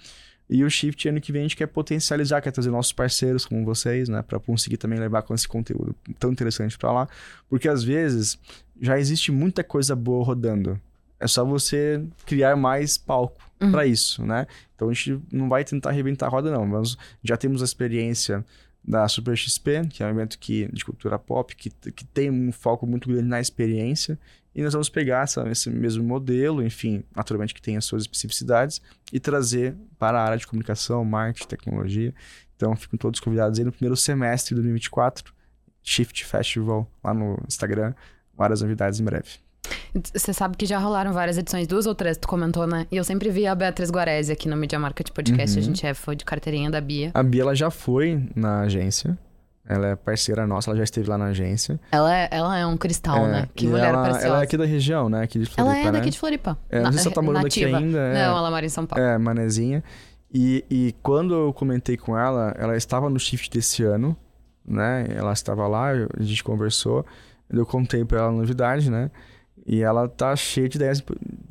E 0.50 0.64
o 0.64 0.70
Shift, 0.70 1.08
ano 1.08 1.22
que 1.22 1.32
vem, 1.32 1.42
a 1.42 1.44
gente 1.46 1.56
quer 1.56 1.68
potencializar, 1.68 2.42
quer 2.42 2.52
trazer 2.52 2.70
nossos 2.70 2.92
parceiros 2.92 3.46
como 3.46 3.64
vocês, 3.64 4.10
né? 4.10 4.22
Para 4.22 4.40
conseguir 4.40 4.78
também 4.78 5.00
levar 5.00 5.22
com 5.22 5.34
esse 5.34 5.48
conteúdo 5.48 5.96
tão 6.20 6.32
interessante 6.32 6.78
para 6.78 6.92
lá. 6.92 7.08
Porque 7.50 7.68
às 7.68 7.84
vezes 7.84 8.38
já 8.80 9.00
existe 9.00 9.32
muita 9.32 9.64
coisa 9.64 9.96
boa 9.96 10.24
rodando. 10.24 10.80
É 11.20 11.28
só 11.28 11.46
você 11.46 12.04
criar 12.26 12.56
mais 12.56 12.98
palco 12.98 13.42
uhum. 13.62 13.72
para 13.72 13.86
isso, 13.86 14.26
né? 14.26 14.46
Então 14.76 14.90
a 14.90 14.94
gente 14.94 15.22
não 15.32 15.48
vai 15.48 15.64
tentar 15.64 15.90
arrebentar 15.90 16.28
a 16.28 16.30
roda, 16.30 16.52
não. 16.52 16.68
Mas 16.68 16.98
já 17.24 17.38
temos 17.38 17.62
a 17.62 17.66
experiência 17.66 18.44
da 18.86 19.08
Super 19.08 19.38
XP, 19.38 19.88
que 19.90 20.04
é 20.04 20.06
um 20.06 20.10
evento 20.10 20.38
que, 20.38 20.70
de 20.74 20.84
cultura 20.84 21.18
pop, 21.18 21.56
que, 21.56 21.70
que 21.70 22.04
tem 22.06 22.30
um 22.30 22.52
foco 22.52 22.86
muito 22.86 23.08
grande 23.08 23.28
na 23.28 23.40
experiência. 23.40 24.20
E 24.56 24.62
nós 24.62 24.74
vamos 24.74 24.90
pegar 24.90 25.24
essa, 25.24 25.48
esse 25.50 25.70
mesmo 25.70 26.04
modelo, 26.04 26.64
enfim, 26.64 27.04
naturalmente 27.16 27.54
que 27.54 27.62
tem 27.62 27.76
as 27.76 27.86
suas 27.86 28.04
especificidades, 28.04 28.82
e 29.12 29.20
trazer 29.20 29.76
para 29.98 30.20
a 30.20 30.24
área 30.24 30.38
de 30.38 30.46
comunicação, 30.46 31.04
marketing, 31.04 31.48
tecnologia. 31.48 32.14
Então, 32.56 32.76
ficam 32.76 32.98
todos 32.98 33.20
convidados 33.20 33.58
aí 33.58 33.66
no 33.66 33.72
primeiro 33.72 33.98
semestre 33.98 34.50
de 34.50 34.56
2024, 34.56 35.34
Shift 35.82 36.24
Festival, 36.26 36.90
lá 37.04 37.14
no 37.14 37.38
Instagram. 37.48 37.94
Várias 38.36 38.62
novidades 38.62 39.00
em 39.00 39.04
breve. 39.04 39.44
Você 40.14 40.34
sabe 40.34 40.58
que 40.58 40.66
já 40.66 40.78
rolaram 40.80 41.14
várias 41.14 41.38
edições, 41.38 41.68
duas 41.68 41.86
ou 41.86 41.94
três, 41.94 42.18
tu 42.18 42.28
comentou, 42.28 42.66
né? 42.66 42.88
E 42.92 42.98
eu 42.98 43.04
sempre 43.04 43.30
vi 43.30 43.46
a 43.46 43.54
Beatriz 43.54 43.92
Guarese 43.92 44.32
aqui 44.32 44.50
no 44.50 44.58
Media 44.58 44.80
Market 44.80 45.12
Podcast. 45.12 45.56
Uhum. 45.56 45.64
A 45.64 45.66
gente 45.66 45.86
é, 45.86 45.94
foi 45.94 46.16
de 46.16 46.26
carteirinha 46.26 46.70
da 46.70 46.82
Bia. 46.82 47.12
A 47.14 47.22
Bia, 47.22 47.44
ela 47.44 47.56
já 47.56 47.70
foi 47.70 48.28
na 48.36 48.62
agência. 48.62 49.18
Ela 49.68 49.88
é 49.88 49.96
parceira 49.96 50.46
nossa, 50.46 50.70
ela 50.70 50.78
já 50.78 50.84
esteve 50.84 51.10
lá 51.10 51.18
na 51.18 51.26
agência. 51.26 51.80
Ela 51.90 52.14
é, 52.14 52.28
ela 52.32 52.58
é 52.58 52.66
um 52.66 52.76
cristal, 52.76 53.26
é, 53.26 53.32
né? 53.32 53.50
Que 53.56 53.66
mulher 53.66 53.94
ela, 53.94 54.04
preciosa. 54.04 54.28
Ela 54.28 54.40
é 54.42 54.44
aqui 54.44 54.58
da 54.58 54.66
região, 54.66 55.10
né? 55.10 55.24
Aqui 55.24 55.40
de 55.40 55.46
Floripa, 55.46 55.62
Ela 55.62 55.78
é 55.78 55.86
né? 55.86 55.92
daqui 55.92 56.10
de 56.10 56.20
Floripa. 56.20 56.58
É, 56.70 56.82
não 56.82 56.92
sei 56.92 57.02
se 57.02 57.08
ela 57.08 57.16
tá 57.16 57.22
morando 57.22 57.44
nativa. 57.44 57.78
aqui 57.78 57.86
ainda. 57.86 57.98
É, 57.98 58.26
não, 58.26 58.38
ela 58.38 58.52
mora 58.52 58.66
em 58.66 58.70
São 58.70 58.86
Paulo. 58.86 59.04
É, 59.04 59.18
manezinha. 59.18 59.82
E, 60.34 60.66
e 60.70 60.96
quando 61.02 61.34
eu 61.34 61.54
comentei 61.54 61.96
com 61.96 62.18
ela, 62.18 62.54
ela 62.58 62.76
estava 62.76 63.10
no 63.10 63.18
shift 63.18 63.50
desse 63.52 63.84
ano, 63.84 64.18
né? 64.68 65.06
Ela 65.16 65.32
estava 65.32 65.66
lá, 65.68 65.92
a 65.92 66.24
gente 66.24 66.44
conversou. 66.44 67.06
Eu 67.50 67.66
contei 67.66 68.04
pra 68.04 68.20
ela 68.20 68.30
a 68.30 68.32
novidade, 68.32 68.90
né? 68.90 69.12
E 69.66 69.82
ela 69.82 70.10
tá 70.10 70.36
cheia 70.36 70.68
de 70.68 70.76
ideias. 70.76 71.02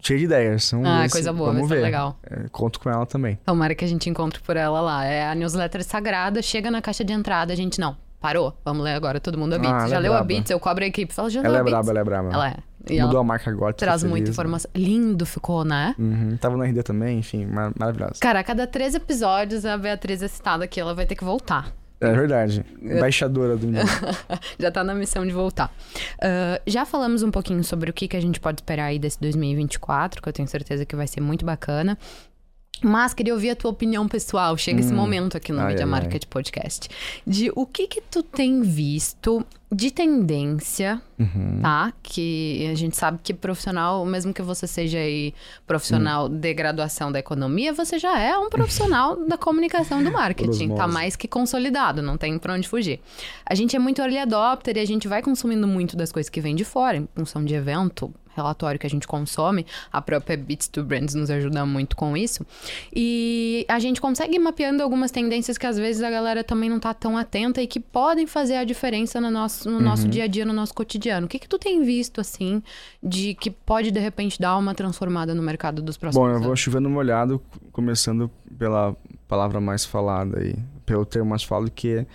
Cheia 0.03 0.19
de 0.19 0.25
ideias. 0.27 0.71
Vamos 0.71 0.87
ah, 0.87 1.03
ver 1.03 1.11
coisa 1.11 1.31
se, 1.31 1.37
boa, 1.37 1.53
vamos 1.53 1.69
ver. 1.69 1.81
legal. 1.81 2.19
É, 2.25 2.49
conto 2.51 2.79
com 2.79 2.91
ela 2.91 3.07
também. 3.07 3.39
Tomara 3.47 3.75
que 3.75 3.85
a 3.85 3.89
gente 3.89 4.11
encontre 4.11 4.41
por 4.41 4.57
ela 4.57 4.81
lá. 4.81 5.05
É 5.05 5.29
a 5.29 5.35
newsletter 5.35 5.83
sagrada, 5.83 6.43
chega 6.43 6.71
na 6.71 6.83
caixa 6.83 7.03
de 7.05 7.13
entrada, 7.13 7.53
a 7.53 7.57
gente 7.57 7.81
não. 7.81 7.97
Parou? 8.23 8.57
Lemos 8.65 8.85
ler 8.85 8.95
agora 8.95 9.19
todo 9.21 9.37
mundo 9.37 9.55
a 9.55 9.59
Beats. 9.59 9.83
Ah, 9.85 9.89
já 9.89 9.97
é 9.97 9.99
leu 9.99 10.13
a 10.13 10.17
braba. 10.19 10.29
Beats? 10.29 10.51
Eu 10.51 10.61
cobro 10.61 10.85
a 10.85 10.87
equipe. 10.87 11.13
Fala, 11.13 11.29
já 11.29 11.41
leu 11.41 11.49
Ela 11.51 11.59
a 11.59 11.61
é 11.61 11.65
Beats? 11.65 11.73
braba, 11.73 11.91
ela 11.91 12.01
é 12.01 12.05
braba. 12.05 12.33
Ela 12.33 12.49
é. 12.49 12.57
Mudou 13.03 13.11
ela 13.11 13.21
a 13.21 13.25
marca 13.25 13.51
agora. 13.51 13.73
traz 13.75 14.03
muita 14.05 14.17
feliz, 14.17 14.29
né? 14.29 14.33
informação. 14.33 14.71
Lindo 14.75 15.27
ficou, 15.27 15.65
né? 15.65 15.95
Uhum. 15.99 16.37
Tava 16.37 16.57
no 16.57 16.63
RD 16.63 16.83
também, 16.85 17.19
enfim, 17.19 17.47
mar 17.47 17.73
maravilhosa. 17.77 18.15
Cara, 18.21 18.39
a 18.41 18.45
cada 18.45 18.67
três 18.67 18.95
episódios 18.95 19.67
a 19.67 19.77
Beatriz 19.77 20.23
é 20.23 20.29
citada 20.29 20.65
aqui, 20.65 20.81
ela 20.81 20.95
vai 20.95 21.05
ter 21.05 21.17
que 21.17 21.25
voltar. 21.25 21.73
É 22.01 22.13
verdade. 22.13 22.65
Embaixadora 22.83 23.57
do 23.57 23.67
menino. 23.67 23.89
já 24.59 24.73
tá 24.73 24.83
na 24.83 24.93
missão 24.93 25.25
de 25.25 25.33
voltar. 25.33 25.73
Uh, 26.19 26.61
já 26.67 26.85
falamos 26.85 27.23
um 27.23 27.31
pouquinho 27.31 27.63
sobre 27.63 27.91
o 27.91 27.93
que, 27.93 28.09
que 28.09 28.17
a 28.17 28.21
gente 28.21 28.41
pode 28.41 28.61
esperar 28.61 28.87
aí 28.87 28.99
desse 28.99 29.21
2024, 29.21 30.21
que 30.21 30.29
eu 30.29 30.33
tenho 30.33 30.49
certeza 30.49 30.85
que 30.85 30.97
vai 30.97 31.07
ser 31.07 31.21
muito 31.21 31.45
bacana. 31.45 31.97
Mas 32.81 33.15
queria 33.15 33.33
ouvir 33.33 33.51
a 33.51 33.57
tua 33.57 33.71
opinião 33.71 34.09
pessoal. 34.09 34.57
Chega 34.57 34.81
esse 34.81 34.93
momento 34.93 35.37
aqui 35.37 35.53
no 35.53 35.61
Ai, 35.61 35.69
Media 35.69 35.85
ai, 35.85 35.91
Market 35.91 36.27
Podcast. 36.27 36.89
De 37.25 37.53
o 37.55 37.65
que 37.65 37.87
que 37.87 38.01
tu 38.01 38.23
tem 38.25 38.63
visto 38.63 39.45
de 39.71 39.91
tendência, 39.91 41.01
Uhum. 41.19 41.61
tá? 41.63 41.93
Que 42.03 42.69
a 42.71 42.75
gente 42.75 42.97
sabe 42.97 43.21
que 43.23 43.33
profissional, 43.33 44.05
mesmo 44.05 44.35
que 44.35 44.43
você 44.43 44.67
seja 44.67 44.99
aí 44.99 45.33
profissional 45.65 46.27
Hum. 46.27 46.41
de 46.41 46.53
graduação 46.53 47.13
da 47.13 47.21
economia, 47.21 47.73
você 47.73 47.99
já 48.01 48.19
é 48.19 48.37
um 48.37 48.51
profissional 48.51 49.15
da 49.29 49.39
comunicação 49.39 50.03
do 50.03 50.11
marketing. 50.11 50.75
Tá 50.75 50.89
mais 50.89 51.15
que 51.15 51.29
consolidado, 51.29 52.03
não 52.03 52.19
tem 52.19 52.37
pra 52.37 52.53
onde 52.55 52.69
fugir. 52.69 53.01
A 53.47 53.55
gente 53.55 53.77
é 53.77 53.79
muito 53.79 54.01
early 54.01 54.19
adopter 54.19 54.77
e 54.77 54.81
a 54.81 54.85
gente 54.85 55.07
vai 55.07 55.23
consumindo 55.23 55.69
muito 55.69 55.97
das 55.97 56.11
coisas 56.11 56.29
que 56.29 56.41
vêm 56.41 56.57
de 56.57 56.65
fora, 56.65 56.97
em 56.99 57.09
função 57.15 57.45
de 57.45 57.55
evento, 57.55 58.13
relatório 58.35 58.79
que 58.79 58.87
a 58.87 58.91
gente 58.91 59.07
consome. 59.07 59.67
A 59.93 60.01
própria 60.03 60.37
Beats 60.37 60.69
to 60.69 60.83
Brands 60.83 61.15
nos 61.15 61.31
ajuda 61.31 61.65
muito 61.67 61.97
com 61.97 62.17
isso. 62.17 62.47
E 62.95 63.65
a 63.69 63.79
gente 63.79 64.01
consegue 64.01 64.37
ir 64.37 64.39
mapeando 64.39 64.83
algumas 64.83 65.11
tendências 65.11 65.57
que 65.59 65.67
às 65.67 65.77
vezes 65.77 66.03
a 66.03 66.11
galera 66.11 66.43
também 66.45 66.69
não 66.71 66.79
tá 66.81 66.93
tão 66.95 67.17
atenta 67.17 67.61
e 67.63 67.67
que 67.67 67.81
podem 67.81 68.27
fazer 68.27 68.57
a 68.57 68.65
diferença 68.65 69.21
no 69.21 69.31
nosso, 69.31 69.71
no 69.71 69.77
Uhum. 69.79 69.83
nosso 69.83 70.09
dia 70.09 70.25
a 70.25 70.27
dia, 70.27 70.45
no 70.45 70.53
nosso 70.53 70.75
cotidiano. 70.75 71.27
O 71.27 71.29
que 71.29 71.39
que 71.39 71.49
tu 71.49 71.59
tem 71.59 71.83
visto, 71.83 72.21
assim, 72.21 72.63
de 73.03 73.35
que 73.35 73.51
pode, 73.51 73.91
de 73.91 74.01
repente, 74.01 74.41
dar 74.41 74.57
uma 74.57 74.75
transformada 74.75 75.35
no 75.35 75.43
mercado 75.43 75.83
dos 75.83 75.97
próximos 75.97 76.23
Bom, 76.23 76.29
eu 76.31 76.37
anos? 76.37 76.47
vou 76.47 76.57
chovendo 76.57 76.89
molhado, 76.91 77.41
começando 77.73 78.31
pela 78.59 78.95
palavra 79.29 79.61
mais 79.61 79.85
falada 79.85 80.41
aí, 80.41 80.55
pelo 80.85 81.05
termo 81.07 81.31
mais 81.31 81.43
falado, 81.43 81.71
que 81.71 82.07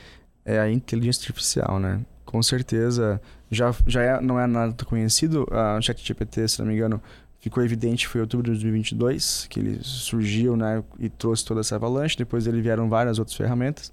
é 0.46 0.60
a 0.60 0.70
inteligência 0.72 1.22
artificial, 1.30 1.80
né? 1.80 2.00
Com 2.26 2.42
certeza, 2.44 3.22
já, 3.50 3.74
já 3.86 4.02
é, 4.02 4.22
não 4.22 4.40
é 4.40 4.48
nada 4.48 4.86
conhecido, 4.86 5.48
a 5.52 5.80
ChatGPT, 5.82 6.48
se 6.48 6.60
não 6.60 6.68
me 6.68 6.76
engano, 6.76 7.02
ficou 7.40 7.64
evidente, 7.64 8.08
foi 8.08 8.20
em 8.20 8.24
outubro 8.24 8.46
de 8.46 8.52
2022, 8.52 9.48
que 9.50 9.60
ele 9.60 9.80
surgiu, 9.82 10.58
né, 10.58 10.84
e 11.00 11.10
trouxe 11.10 11.46
toda 11.46 11.62
essa 11.62 11.76
avalanche, 11.76 12.18
depois 12.18 12.46
dele 12.46 12.62
vieram 12.62 12.90
várias 12.90 13.20
outras 13.20 13.38
ferramentas, 13.38 13.92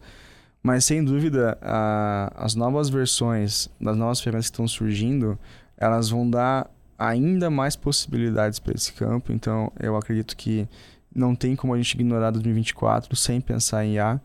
mas 0.62 0.84
sem 0.84 1.04
dúvida, 1.04 1.58
a, 1.60 2.32
as 2.36 2.54
novas 2.54 2.88
versões 2.88 3.68
das 3.80 3.96
novas 3.96 4.20
ferramentas 4.20 4.46
que 4.46 4.54
estão 4.54 4.66
surgindo, 4.66 5.38
elas 5.76 6.08
vão 6.08 6.28
dar 6.28 6.70
ainda 6.98 7.50
mais 7.50 7.76
possibilidades 7.76 8.58
para 8.58 8.74
esse 8.74 8.92
campo. 8.92 9.32
Então, 9.32 9.70
eu 9.78 9.96
acredito 9.96 10.34
que 10.34 10.66
não 11.14 11.34
tem 11.34 11.54
como 11.54 11.74
a 11.74 11.76
gente 11.76 11.94
ignorar 11.94 12.30
2024 12.30 13.14
sem 13.14 13.40
pensar 13.40 13.84
em 13.84 13.94
IA 13.94 14.20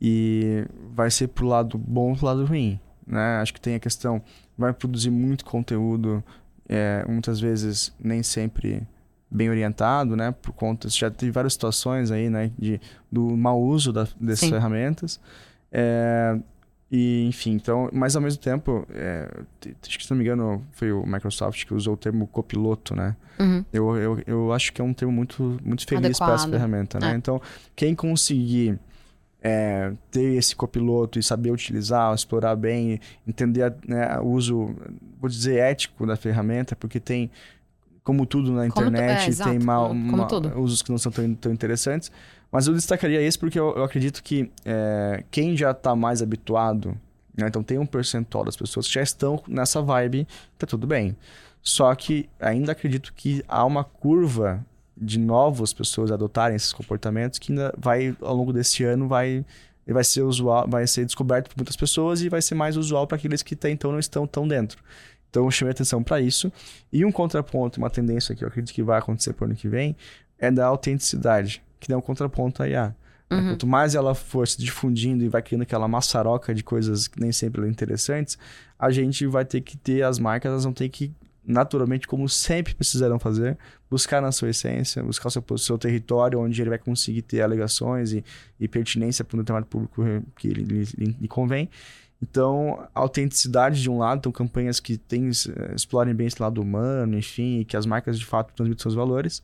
e 0.00 0.66
vai 0.94 1.10
ser 1.10 1.28
pro 1.28 1.46
lado 1.46 1.78
bom 1.78 2.14
e 2.14 2.16
pro 2.16 2.26
lado 2.26 2.44
ruim, 2.44 2.80
né? 3.06 3.38
Acho 3.40 3.54
que 3.54 3.60
tem 3.60 3.74
a 3.74 3.80
questão 3.80 4.22
vai 4.56 4.72
produzir 4.72 5.10
muito 5.10 5.44
conteúdo 5.44 6.22
é, 6.68 7.04
muitas 7.08 7.40
vezes 7.40 7.92
nem 8.00 8.22
sempre 8.22 8.82
bem 9.30 9.50
orientado, 9.50 10.16
né? 10.16 10.32
Por 10.40 10.52
conta, 10.52 10.88
já 10.88 11.10
teve 11.10 11.32
várias 11.32 11.54
situações 11.54 12.10
aí, 12.10 12.30
né? 12.30 12.50
De, 12.58 12.80
do 13.10 13.36
mau 13.36 13.60
uso 13.60 13.92
da, 13.92 14.06
dessas 14.20 14.40
Sim. 14.40 14.50
ferramentas. 14.50 15.20
É, 15.72 16.38
e, 16.90 17.26
enfim, 17.26 17.52
então, 17.52 17.90
mas 17.92 18.14
ao 18.14 18.22
mesmo 18.22 18.40
tempo, 18.40 18.86
é, 18.94 19.28
acho 19.82 19.98
que 19.98 20.04
se 20.04 20.10
não 20.10 20.18
me 20.18 20.24
engano, 20.24 20.64
foi 20.72 20.92
o 20.92 21.04
Microsoft 21.04 21.66
que 21.66 21.74
usou 21.74 21.94
o 21.94 21.96
termo 21.96 22.26
copiloto, 22.28 22.94
né? 22.94 23.16
Uhum. 23.40 23.64
Eu, 23.72 23.96
eu, 23.96 24.22
eu 24.26 24.52
acho 24.52 24.72
que 24.72 24.80
é 24.80 24.84
um 24.84 24.94
termo 24.94 25.12
muito, 25.12 25.58
muito 25.64 25.84
feliz 25.84 26.16
para 26.16 26.34
essa 26.34 26.48
ferramenta, 26.48 27.00
né? 27.00 27.12
É. 27.12 27.16
Então, 27.16 27.42
quem 27.74 27.94
conseguir 27.94 28.78
é, 29.46 29.92
ter 30.10 30.36
esse 30.36 30.56
copiloto 30.56 31.18
e 31.18 31.22
saber 31.22 31.50
utilizar, 31.50 32.14
explorar 32.14 32.56
bem, 32.56 32.98
entender 33.28 33.74
né, 33.86 34.18
o 34.20 34.28
uso, 34.28 34.74
vou 35.20 35.28
dizer, 35.28 35.58
ético 35.58 36.06
da 36.06 36.16
ferramenta, 36.16 36.74
porque 36.74 36.98
tem, 36.98 37.30
como 38.02 38.24
tudo 38.24 38.50
na 38.52 38.66
internet, 38.66 39.38
é, 39.38 39.44
tem 39.44 39.58
mal, 39.58 39.92
mal 39.92 40.26
usos 40.56 40.80
que 40.80 40.90
não 40.90 40.96
são 40.96 41.12
tão, 41.12 41.34
tão 41.34 41.52
interessantes. 41.52 42.10
Mas 42.50 42.66
eu 42.66 42.72
destacaria 42.72 43.20
esse 43.20 43.38
porque 43.38 43.60
eu, 43.60 43.74
eu 43.76 43.84
acredito 43.84 44.22
que 44.22 44.50
é, 44.64 45.22
quem 45.30 45.54
já 45.54 45.72
está 45.72 45.94
mais 45.94 46.22
habituado, 46.22 46.98
né, 47.36 47.46
então 47.46 47.62
tem 47.62 47.78
um 47.78 47.84
percentual 47.84 48.46
das 48.46 48.56
pessoas 48.56 48.86
que 48.86 48.94
já 48.94 49.02
estão 49.02 49.42
nessa 49.46 49.82
vibe, 49.82 50.26
tá 50.56 50.66
tudo 50.66 50.86
bem. 50.86 51.14
Só 51.62 51.94
que 51.94 52.30
ainda 52.40 52.72
acredito 52.72 53.12
que 53.14 53.44
há 53.46 53.62
uma 53.64 53.84
curva 53.84 54.64
de 54.96 55.18
novas 55.18 55.72
pessoas 55.72 56.10
adotarem 56.10 56.56
esses 56.56 56.72
comportamentos 56.72 57.38
que 57.38 57.52
ainda 57.52 57.74
vai 57.76 58.16
ao 58.20 58.34
longo 58.34 58.52
desse 58.52 58.84
ano 58.84 59.08
vai 59.08 59.44
vai 59.86 60.04
ser 60.04 60.22
usual, 60.22 60.66
vai 60.66 60.86
ser 60.86 61.04
descoberto 61.04 61.48
por 61.48 61.58
muitas 61.58 61.76
pessoas 61.76 62.22
e 62.22 62.28
vai 62.28 62.40
ser 62.40 62.54
mais 62.54 62.76
usual 62.76 63.06
para 63.06 63.16
aqueles 63.16 63.42
que 63.42 63.54
até 63.54 63.70
então 63.70 63.92
não 63.92 63.98
estão 63.98 64.26
tão 64.26 64.48
dentro. 64.48 64.82
Então 65.28 65.44
eu 65.44 65.50
chamei 65.50 65.72
atenção 65.72 66.02
para 66.02 66.20
isso. 66.20 66.50
E 66.92 67.04
um 67.04 67.12
contraponto, 67.12 67.78
uma 67.78 67.90
tendência 67.90 68.34
que 68.34 68.44
eu 68.44 68.48
acredito 68.48 68.72
que 68.72 68.82
vai 68.82 68.98
acontecer 68.98 69.34
o 69.38 69.44
ano 69.44 69.54
que 69.54 69.68
vem 69.68 69.94
é 70.38 70.50
da 70.50 70.66
autenticidade, 70.66 71.62
que 71.78 71.92
é 71.92 71.96
um 71.96 72.00
contraponto 72.00 72.62
à 72.62 72.68
IA. 72.68 72.86
Né? 72.86 72.94
Uhum. 73.36 73.48
Quanto 73.48 73.66
mais 73.66 73.94
ela 73.94 74.14
for 74.14 74.46
se 74.46 74.58
difundindo 74.58 75.24
e 75.24 75.28
vai 75.28 75.42
criando 75.42 75.62
aquela 75.62 75.88
maçaroca 75.88 76.54
de 76.54 76.62
coisas 76.62 77.08
que 77.08 77.20
nem 77.20 77.32
sempre 77.32 77.60
são 77.62 77.70
interessantes, 77.70 78.38
a 78.78 78.90
gente 78.90 79.26
vai 79.26 79.44
ter 79.44 79.60
que 79.60 79.76
ter 79.76 80.02
as 80.02 80.18
marcas, 80.18 80.50
elas 80.50 80.64
vão 80.64 80.72
ter 80.72 80.88
que 80.88 81.12
naturalmente, 81.46 82.06
como 82.06 82.28
sempre 82.28 82.74
precisarão 82.74 83.18
fazer, 83.18 83.58
buscar 83.90 84.20
na 84.20 84.32
sua 84.32 84.50
essência, 84.50 85.02
buscar 85.02 85.28
o 85.28 85.30
seu, 85.30 85.58
seu 85.58 85.78
território, 85.78 86.40
onde 86.40 86.60
ele 86.60 86.70
vai 86.70 86.78
conseguir 86.78 87.22
ter 87.22 87.42
alegações 87.42 88.12
e, 88.12 88.24
e 88.58 88.66
pertinência 88.66 89.24
para 89.24 89.36
um 89.36 89.40
determinado 89.40 89.66
público 89.66 90.02
que 90.36 90.48
lhe, 90.48 90.64
lhe, 90.64 91.16
lhe 91.20 91.28
convém. 91.28 91.68
Então, 92.22 92.86
autenticidade 92.94 93.82
de 93.82 93.90
um 93.90 93.98
lado, 93.98 94.18
então 94.18 94.32
campanhas 94.32 94.80
que 94.80 94.96
tem, 94.96 95.28
explorem 95.74 96.14
bem 96.14 96.26
esse 96.26 96.40
lado 96.40 96.62
humano, 96.62 97.18
enfim, 97.18 97.60
e 97.60 97.64
que 97.64 97.76
as 97.76 97.84
marcas 97.84 98.18
de 98.18 98.24
fato 98.24 98.54
transmitam 98.54 98.82
seus 98.82 98.94
valores. 98.94 99.42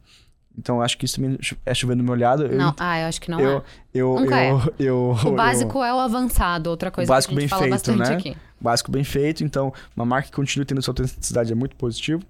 Então, 0.58 0.80
acho 0.80 0.96
que 0.96 1.04
isso 1.04 1.16
também 1.16 1.38
é 1.64 1.74
chovendo 1.74 2.02
meu 2.02 2.12
olhado. 2.12 2.48
Não, 2.48 2.68
eu, 2.68 2.74
ah, 2.78 3.00
eu 3.00 3.06
acho 3.06 3.20
que 3.20 3.30
não 3.30 3.38
eu, 3.38 3.58
é. 3.58 3.62
Eu, 3.94 4.18
eu, 4.18 4.34
é. 4.34 4.50
Eu, 4.78 5.16
o 5.26 5.32
básico 5.32 5.82
é 5.84 5.92
o 5.92 5.98
avançado, 5.98 6.70
outra 6.70 6.90
coisa 6.90 7.10
o 7.10 7.14
básico 7.14 7.34
que 7.34 7.38
a 7.38 7.42
gente 7.42 7.50
bem 7.50 7.58
fala 7.58 7.62
feito, 7.62 7.72
bastante 7.72 8.10
né? 8.10 8.16
aqui. 8.16 8.49
Básico 8.60 8.90
bem 8.90 9.04
feito, 9.04 9.42
então 9.42 9.72
uma 9.96 10.04
marca 10.04 10.28
que 10.28 10.34
continue 10.34 10.66
tendo 10.66 10.82
sua 10.82 10.92
autenticidade 10.92 11.52
é 11.52 11.54
muito 11.54 11.76
positivo. 11.76 12.22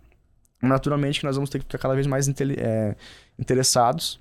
Naturalmente 0.63 1.21
que 1.21 1.27
nós 1.27 1.37
vamos 1.37 1.51
ter 1.51 1.59
que 1.59 1.65
ficar 1.65 1.79
cada 1.79 1.95
vez 1.95 2.07
mais 2.07 2.29
é, 2.29 2.95
interessados 3.39 4.21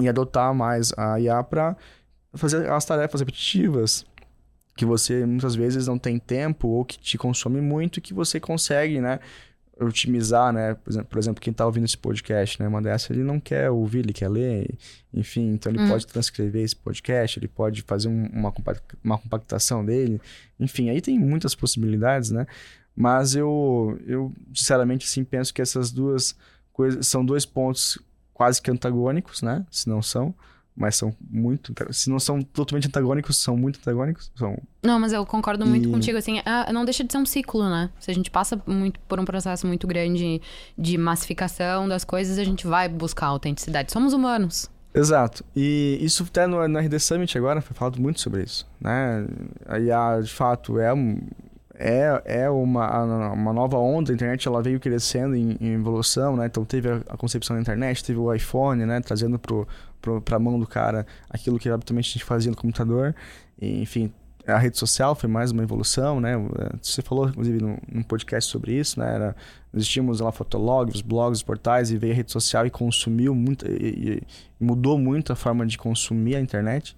em 0.00 0.08
adotar 0.08 0.54
mais 0.54 0.92
a 0.96 1.20
IA 1.20 1.42
para 1.42 1.76
fazer 2.34 2.70
as 2.70 2.84
tarefas 2.84 3.20
repetitivas 3.20 4.06
que 4.76 4.84
você 4.84 5.26
muitas 5.26 5.56
vezes 5.56 5.88
não 5.88 5.98
tem 5.98 6.18
tempo 6.18 6.68
ou 6.68 6.84
que 6.84 6.98
te 6.98 7.18
consome 7.18 7.60
muito 7.60 7.98
e 7.98 8.00
que 8.00 8.14
você 8.14 8.38
consegue, 8.38 9.00
né, 9.00 9.18
otimizar, 9.80 10.52
né? 10.52 10.74
Por 10.74 10.90
exemplo, 10.90 11.08
por 11.08 11.18
exemplo 11.18 11.40
quem 11.40 11.50
está 11.50 11.64
ouvindo 11.64 11.84
esse 11.84 11.96
podcast, 11.96 12.60
né? 12.60 12.68
Uma 12.68 12.82
dessa, 12.82 13.12
ele 13.12 13.22
não 13.22 13.38
quer 13.38 13.70
ouvir, 13.70 14.00
ele 14.00 14.12
quer 14.12 14.28
ler, 14.28 14.76
enfim, 15.12 15.52
então 15.52 15.72
ele 15.72 15.82
hum. 15.82 15.88
pode 15.88 16.06
transcrever 16.06 16.64
esse 16.64 16.76
podcast, 16.76 17.38
ele 17.38 17.48
pode 17.48 17.82
fazer 17.82 18.08
um, 18.08 18.26
uma, 18.26 18.52
uma 19.04 19.18
compactação 19.18 19.84
dele, 19.84 20.20
enfim, 20.58 20.90
aí 20.90 21.00
tem 21.00 21.18
muitas 21.18 21.54
possibilidades, 21.54 22.30
né? 22.30 22.46
Mas 22.94 23.36
eu, 23.36 23.98
eu 24.06 24.32
sinceramente, 24.52 25.06
assim, 25.06 25.22
penso 25.22 25.54
que 25.54 25.62
essas 25.62 25.92
duas 25.92 26.34
coisas 26.72 27.06
são 27.06 27.24
dois 27.24 27.46
pontos 27.46 27.98
quase 28.34 28.60
que 28.60 28.70
antagônicos, 28.70 29.42
né? 29.42 29.64
Se 29.70 29.88
não 29.88 30.02
são 30.02 30.34
mas 30.78 30.94
são 30.96 31.12
muito. 31.28 31.74
Se 31.90 32.08
não 32.08 32.20
são 32.20 32.40
totalmente 32.40 32.86
antagônicos, 32.86 33.36
são 33.36 33.56
muito 33.56 33.80
antagônicos. 33.80 34.30
São... 34.36 34.56
Não, 34.82 34.98
mas 35.00 35.12
eu 35.12 35.26
concordo 35.26 35.66
muito 35.66 35.88
e... 35.88 35.92
contigo, 35.92 36.16
assim, 36.16 36.38
é, 36.38 36.72
não 36.72 36.84
deixa 36.84 37.02
de 37.02 37.12
ser 37.12 37.18
um 37.18 37.26
ciclo, 37.26 37.68
né? 37.68 37.90
Se 37.98 38.10
a 38.10 38.14
gente 38.14 38.30
passa 38.30 38.60
muito 38.64 39.00
por 39.00 39.18
um 39.18 39.24
processo 39.24 39.66
muito 39.66 39.86
grande 39.86 40.40
de 40.78 40.96
massificação 40.96 41.88
das 41.88 42.04
coisas, 42.04 42.38
a 42.38 42.44
gente 42.44 42.66
vai 42.66 42.88
buscar 42.88 43.26
autenticidade. 43.26 43.90
Somos 43.90 44.12
humanos. 44.12 44.70
Exato. 44.94 45.44
E 45.54 45.98
isso 46.00 46.22
até 46.22 46.46
no, 46.46 46.66
no 46.66 46.78
RD 46.78 46.98
Summit 46.98 47.36
agora 47.36 47.60
foi 47.60 47.76
falado 47.76 48.00
muito 48.00 48.20
sobre 48.20 48.42
isso, 48.42 48.66
né? 48.80 49.26
A 49.66 49.78
IA, 49.78 50.20
de 50.22 50.32
fato, 50.32 50.78
é 50.78 50.94
um, 50.94 51.18
é, 51.80 52.22
é 52.24 52.50
uma, 52.50 53.32
uma 53.32 53.52
nova 53.52 53.78
onda, 53.78 54.10
a 54.10 54.14
internet 54.14 54.48
ela 54.48 54.60
veio 54.60 54.80
crescendo 54.80 55.36
em, 55.36 55.56
em 55.60 55.74
evolução, 55.74 56.36
né? 56.36 56.46
Então 56.46 56.64
teve 56.64 56.88
a, 56.90 56.96
a, 57.08 57.16
concepção 57.16 57.54
da 57.54 57.62
internet, 57.62 58.02
teve 58.02 58.18
o 58.18 58.34
iPhone, 58.34 58.84
né? 58.84 59.00
Trazendo 59.00 59.38
para 59.38 60.36
a 60.36 60.38
mão 60.40 60.58
do 60.58 60.66
cara 60.66 61.06
aquilo 61.30 61.56
que 61.56 61.68
habitualmente 61.68 62.10
a 62.10 62.12
gente 62.14 62.24
fazia 62.24 62.50
no 62.50 62.56
computador. 62.56 63.14
E, 63.60 63.80
enfim, 63.80 64.12
a 64.44 64.58
rede 64.58 64.76
social 64.76 65.14
foi 65.14 65.28
mais 65.28 65.52
uma 65.52 65.62
evolução, 65.62 66.20
né? 66.20 66.32
Você 66.82 67.00
falou, 67.00 67.28
inclusive, 67.28 67.62
num, 67.62 67.76
num 67.88 68.02
podcast 68.02 68.50
sobre 68.50 68.72
isso, 68.72 68.98
né? 68.98 69.14
Era, 69.14 69.36
existíamos 69.72 70.18
lá 70.18 70.32
fotologs, 70.32 71.00
blogs, 71.00 71.44
portais, 71.44 71.92
e 71.92 71.96
veio 71.96 72.12
a 72.12 72.16
rede 72.16 72.32
social 72.32 72.66
e 72.66 72.70
consumiu 72.70 73.36
muito, 73.36 73.64
e, 73.70 74.18
e 74.18 74.22
mudou 74.58 74.98
muito 74.98 75.32
a 75.32 75.36
forma 75.36 75.64
de 75.64 75.78
consumir 75.78 76.34
a 76.34 76.40
internet. 76.40 76.96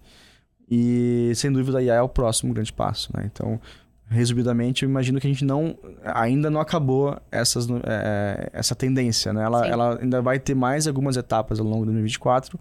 E, 0.70 1.32
sem 1.34 1.52
dúvida, 1.52 1.78
a 1.78 1.82
IA 1.82 1.94
é 1.96 2.02
o 2.02 2.08
próximo 2.08 2.54
grande 2.54 2.72
passo, 2.72 3.10
né? 3.14 3.28
Então, 3.30 3.60
resumidamente, 4.10 4.82
eu 4.82 4.88
imagino 4.90 5.20
que 5.20 5.26
a 5.26 5.30
gente 5.30 5.44
não 5.44 5.78
ainda 6.04 6.50
não 6.50 6.60
acabou 6.60 7.16
essas, 7.30 7.68
é, 7.84 8.50
essa 8.52 8.74
tendência, 8.74 9.32
né? 9.32 9.44
Ela, 9.44 9.66
ela 9.66 9.98
ainda 10.00 10.20
vai 10.20 10.40
ter 10.40 10.54
mais 10.54 10.88
algumas 10.88 11.16
etapas 11.16 11.60
ao 11.60 11.64
longo 11.64 11.80
de 11.80 11.92
2024 11.92 12.58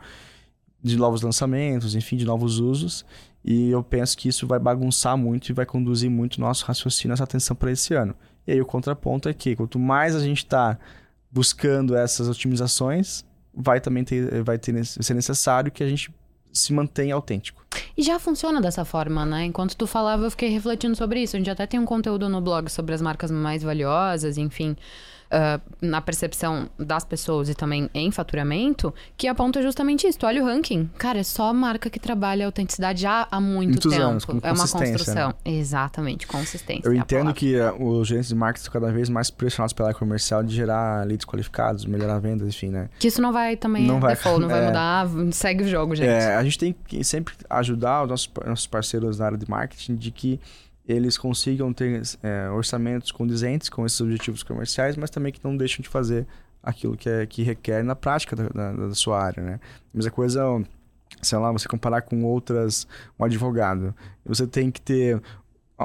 de 0.82 0.96
novos 0.96 1.24
lançamentos, 1.24 1.96
enfim, 1.96 2.16
de 2.16 2.24
novos 2.24 2.60
usos. 2.60 3.04
E 3.44 3.72
eu 3.72 3.82
penso 3.82 4.16
que 4.16 4.30
isso 4.30 4.46
vai 4.46 4.60
bagunçar 4.60 5.18
muito 5.18 5.50
e 5.50 5.54
vai 5.54 5.66
conduzir 5.66 6.10
muito 6.10 6.40
nosso 6.40 6.66
raciocínio, 6.66 7.14
essa 7.14 7.24
atenção 7.24 7.56
para 7.56 7.72
esse 7.72 7.96
ano. 7.96 8.14
E 8.46 8.52
aí 8.52 8.62
o 8.62 8.66
contraponto 8.66 9.28
é 9.28 9.34
que 9.34 9.56
quanto 9.56 9.80
mais 9.80 10.16
a 10.16 10.20
gente 10.20 10.40
está 10.40 10.78
buscando 11.32 11.96
essas 11.96 12.30
otimizações, 12.30 13.26
vai 13.54 13.82
também 13.82 14.04
ter, 14.04 14.44
vai 14.44 14.60
ter, 14.60 14.86
ser 14.86 15.14
necessário 15.16 15.72
que 15.72 15.84
a 15.84 15.88
gente 15.88 16.14
se 16.54 16.74
mantém 16.74 17.12
autêntico. 17.12 17.66
E 17.96 18.02
já 18.02 18.18
funciona 18.18 18.62
dessa 18.62 18.84
forma, 18.84 19.26
né? 19.26 19.46
Enquanto 19.46 19.76
tu 19.76 19.86
falava, 19.86 20.26
eu 20.26 20.32
fiquei 20.32 20.50
refletindo 20.50 20.96
sobre 20.96 21.22
isso. 21.22 21.36
A 21.36 21.40
gente 21.40 21.50
até 21.50 21.66
tem 21.68 21.80
um 21.80 21.86
conteúdo 21.86 22.28
no 22.30 22.42
blog 22.42 22.70
sobre 22.70 22.96
as 22.96 23.02
marcas 23.02 23.30
mais 23.30 23.64
valiosas, 23.64 24.38
enfim 24.38 24.76
uh, 25.30 25.62
na 25.82 26.02
percepção 26.02 26.70
das 26.78 27.06
pessoas 27.06 27.50
e 27.50 27.56
também 27.56 27.90
em 27.94 28.12
faturamento, 28.12 28.94
que 29.18 29.28
aponta 29.28 29.62
justamente 29.62 30.08
isso. 30.08 30.20
Tu 30.20 30.26
olha 30.26 30.44
o 30.44 30.46
ranking, 30.46 30.90
cara, 30.98 31.20
é 31.20 31.24
só 31.24 31.54
marca 31.54 31.90
que 31.90 32.00
trabalha 32.00 32.46
a 32.46 32.48
autenticidade 32.48 33.02
já 33.02 33.28
há 33.30 33.40
muito 33.40 33.70
Muitos 33.70 33.92
tempo. 33.92 34.04
Anos, 34.04 34.26
é 34.44 34.52
uma 34.52 34.64
né? 34.64 34.70
construção. 34.72 35.30
Né? 35.30 35.34
Exatamente, 35.46 36.28
consistência. 36.28 36.88
Eu 36.88 36.94
é 36.94 36.98
entendo 36.98 37.34
que 37.34 37.56
uh, 37.56 37.84
os 37.84 38.08
gerentes 38.08 38.30
de 38.30 38.36
marketing 38.36 38.68
estão 38.68 38.82
cada 38.82 38.92
vez 38.92 39.10
mais 39.10 39.30
pressionados 39.30 39.74
pela 39.74 39.90
área 39.90 40.00
comercial 40.00 40.44
de 40.44 40.56
gerar 40.56 41.06
leads 41.06 41.26
qualificados, 41.26 41.86
melhorar 41.86 42.20
vendas, 42.20 42.48
enfim, 42.48 42.70
né? 42.70 42.90
Que 43.00 43.08
isso 43.08 43.22
não 43.22 43.32
vai 43.32 43.56
também 43.56 43.86
não 43.86 44.00
vai, 44.00 44.16
default, 44.16 44.42
não 44.42 44.50
é, 44.52 44.54
vai 44.54 44.66
mudar, 44.68 45.08
segue 45.32 45.64
o 45.64 45.68
jogo, 45.68 45.96
gente. 45.96 46.08
É, 46.08 46.36
a 46.36 46.44
gente 46.44 46.58
tem 46.58 46.76
que 46.88 47.04
sempre 47.04 47.34
ajudar 47.60 48.04
os 48.04 48.10
nossos, 48.10 48.32
nossos 48.46 48.68
parceiros 48.68 49.20
na 49.20 49.26
área 49.26 49.38
de 49.38 49.50
marketing 49.50 49.96
de 49.96 50.12
que 50.12 50.40
eles 50.88 51.18
consigam 51.18 51.72
ter 51.72 52.02
é, 52.24 52.50
orçamentos 52.50 53.12
condizentes 53.12 53.70
com 53.70 53.86
esses 53.86 54.02
objetivos 54.02 54.42
comerciais, 54.42 54.98
mas 54.98 55.10
também 55.10 55.32
que 55.32 55.40
não 55.44 55.56
deixam 55.56 55.84
de 55.84 55.90
fazer 55.90 56.26
aquilo 56.64 56.98
que, 56.98 57.08
é, 57.08 57.26
que 57.26 57.44
requer 57.44 57.84
na 57.84 57.96
prática 57.96 58.36
da, 58.36 58.50
da, 58.50 58.88
da 58.88 58.96
sua 58.96 59.22
área, 59.22 59.42
né? 59.44 59.60
Mesma 59.94 60.12
coisa, 60.12 60.42
sei 61.22 61.38
lá, 61.38 61.52
você 61.52 61.68
comparar 61.68 62.02
com 62.02 62.24
outras, 62.24 62.88
um 63.20 63.24
advogado. 63.24 63.94
Você 64.26 64.48
tem 64.48 64.72
que 64.72 64.82
ter 64.82 65.22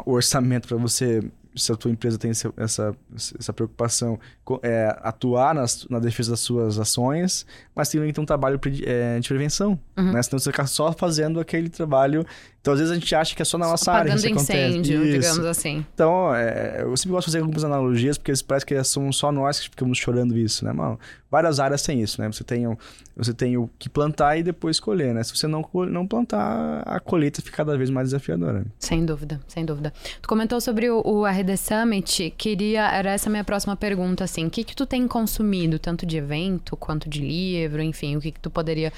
o 0.06 0.12
orçamento 0.12 0.68
para 0.68 0.76
você 0.78 1.22
se 1.56 1.72
a 1.72 1.76
tua 1.76 1.90
empresa 1.90 2.18
tem 2.18 2.30
essa, 2.30 2.96
essa 3.38 3.52
preocupação, 3.52 4.18
é, 4.62 4.96
atuar 5.02 5.54
nas, 5.54 5.86
na 5.88 5.98
defesa 5.98 6.32
das 6.32 6.40
suas 6.40 6.78
ações, 6.78 7.46
mas 7.74 7.88
tem 7.88 8.06
então 8.08 8.22
um 8.22 8.26
trabalho 8.26 8.60
é, 8.84 9.18
de 9.18 9.28
prevenção, 9.28 9.78
uhum. 9.96 10.12
né? 10.12 10.22
Senão 10.22 10.38
você 10.38 10.50
fica 10.50 10.66
só 10.66 10.92
fazendo 10.92 11.40
aquele 11.40 11.68
trabalho. 11.68 12.26
Então, 12.60 12.72
às 12.72 12.80
vezes 12.80 12.92
a 12.92 12.98
gente 12.98 13.14
acha 13.14 13.36
que 13.36 13.42
é 13.42 13.44
só 13.44 13.58
na 13.58 13.68
nossa 13.68 13.84
só 13.84 13.92
área 13.92 14.10
que 14.12 14.16
isso 14.16 14.28
incêndio, 14.28 14.96
acontece. 14.96 15.20
digamos 15.20 15.46
assim. 15.46 15.84
Então, 15.94 16.34
é, 16.34 16.82
eu 16.82 16.96
sempre 16.96 17.10
gosto 17.10 17.26
de 17.26 17.32
fazer 17.32 17.40
algumas 17.40 17.62
analogias, 17.62 18.16
porque 18.16 18.32
parece 18.46 18.64
que 18.64 18.82
são 18.84 19.12
só 19.12 19.30
nós 19.30 19.60
que 19.60 19.68
ficamos 19.68 19.98
chorando 19.98 20.36
isso, 20.36 20.64
né, 20.64 20.72
mano? 20.72 20.98
Várias 21.30 21.60
áreas 21.60 21.82
têm 21.82 22.00
isso, 22.00 22.20
né? 22.20 22.30
Você 22.32 22.42
tem, 22.42 22.66
o, 22.66 22.78
você 23.16 23.34
tem 23.34 23.56
o 23.56 23.68
que 23.78 23.88
plantar 23.88 24.38
e 24.38 24.42
depois 24.42 24.80
colher, 24.80 25.12
né? 25.12 25.22
Se 25.22 25.36
você 25.36 25.46
não, 25.46 25.68
não 25.90 26.06
plantar, 26.06 26.82
a 26.86 26.98
colheita 27.00 27.42
fica 27.42 27.58
cada 27.58 27.76
vez 27.76 27.90
mais 27.90 28.08
desafiadora. 28.08 28.64
Sem 28.78 29.04
dúvida, 29.04 29.40
sem 29.46 29.64
dúvida. 29.64 29.92
Tu 30.22 30.28
comentou 30.28 30.60
sobre 30.60 30.88
o, 30.88 31.02
o 31.04 31.26
RD 31.44 31.56
Summit, 31.58 32.34
queria. 32.38 32.88
Era 32.88 33.10
essa 33.10 33.28
minha 33.28 33.44
próxima 33.44 33.76
pergunta, 33.76 34.24
assim. 34.24 34.46
O 34.46 34.50
que, 34.50 34.64
que 34.64 34.74
tu 34.74 34.86
tem 34.86 35.06
consumido, 35.06 35.78
tanto 35.78 36.06
de 36.06 36.16
evento 36.16 36.76
quanto 36.76 37.08
de 37.08 37.20
livro, 37.20 37.82
enfim, 37.82 38.16
o 38.16 38.20
que, 38.20 38.32
que 38.32 38.40
tu 38.40 38.50
poderia. 38.50 38.92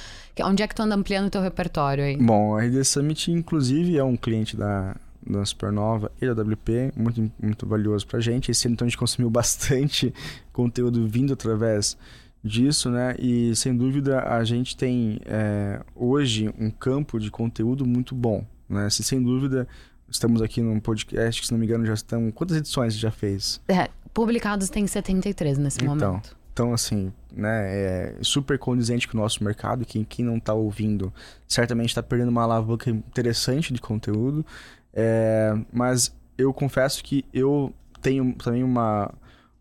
Onde 0.44 0.62
é 0.62 0.68
que 0.68 0.74
tu 0.74 0.82
anda 0.82 0.94
ampliando 0.94 1.26
o 1.26 1.30
teu 1.30 1.42
repertório 1.42 2.04
aí? 2.04 2.16
Bom, 2.16 2.56
a 2.56 2.62
RD 2.62 2.84
Summit, 2.84 3.32
inclusive, 3.32 3.98
é 3.98 4.04
um 4.04 4.16
cliente 4.16 4.56
da, 4.56 4.94
da 5.26 5.44
Supernova 5.44 6.12
e 6.22 6.32
da 6.32 6.42
WP, 6.42 6.92
muito, 6.96 7.32
muito 7.42 7.66
valioso 7.66 8.06
pra 8.06 8.20
gente. 8.20 8.50
Esse 8.50 8.68
ano, 8.68 8.74
então, 8.74 8.86
a 8.86 8.88
gente 8.88 8.98
consumiu 8.98 9.28
bastante 9.28 10.14
conteúdo 10.52 11.06
vindo 11.08 11.32
através 11.32 11.98
disso, 12.44 12.90
né? 12.90 13.16
E 13.18 13.56
sem 13.56 13.76
dúvida 13.76 14.22
a 14.22 14.44
gente 14.44 14.76
tem 14.76 15.18
é, 15.26 15.80
hoje 15.96 16.52
um 16.58 16.70
campo 16.70 17.18
de 17.18 17.28
conteúdo 17.28 17.84
muito 17.84 18.14
bom, 18.14 18.46
né? 18.68 18.88
Se, 18.88 19.02
sem 19.02 19.20
dúvida 19.20 19.66
estamos 20.08 20.42
aqui 20.42 20.60
num 20.60 20.80
podcast 20.80 21.40
que, 21.40 21.46
se 21.46 21.52
não 21.52 21.58
me 21.58 21.66
engano, 21.66 21.86
já 21.86 21.94
estão. 21.94 22.30
Quantas 22.30 22.56
edições 22.56 22.96
já 22.96 23.10
fez? 23.10 23.60
É, 23.68 23.88
publicados 24.12 24.68
tem 24.68 24.86
73 24.86 25.58
nesse 25.58 25.78
então, 25.82 25.94
momento. 25.94 26.36
Então, 26.52 26.72
assim, 26.72 27.12
né, 27.30 27.66
é 27.68 28.16
super 28.22 28.58
condizente 28.58 29.06
com 29.06 29.18
o 29.18 29.20
nosso 29.20 29.44
mercado. 29.44 29.84
Quem, 29.84 30.04
quem 30.04 30.24
não 30.24 30.38
está 30.38 30.54
ouvindo 30.54 31.12
certamente 31.46 31.90
está 31.90 32.02
perdendo 32.02 32.30
uma 32.30 32.42
alavanca 32.42 32.88
interessante 32.88 33.74
de 33.74 33.80
conteúdo. 33.80 34.44
É, 34.92 35.54
mas 35.70 36.14
eu 36.38 36.52
confesso 36.54 37.04
que 37.04 37.24
eu 37.32 37.74
tenho 38.00 38.32
também 38.34 38.64
uma, 38.64 39.12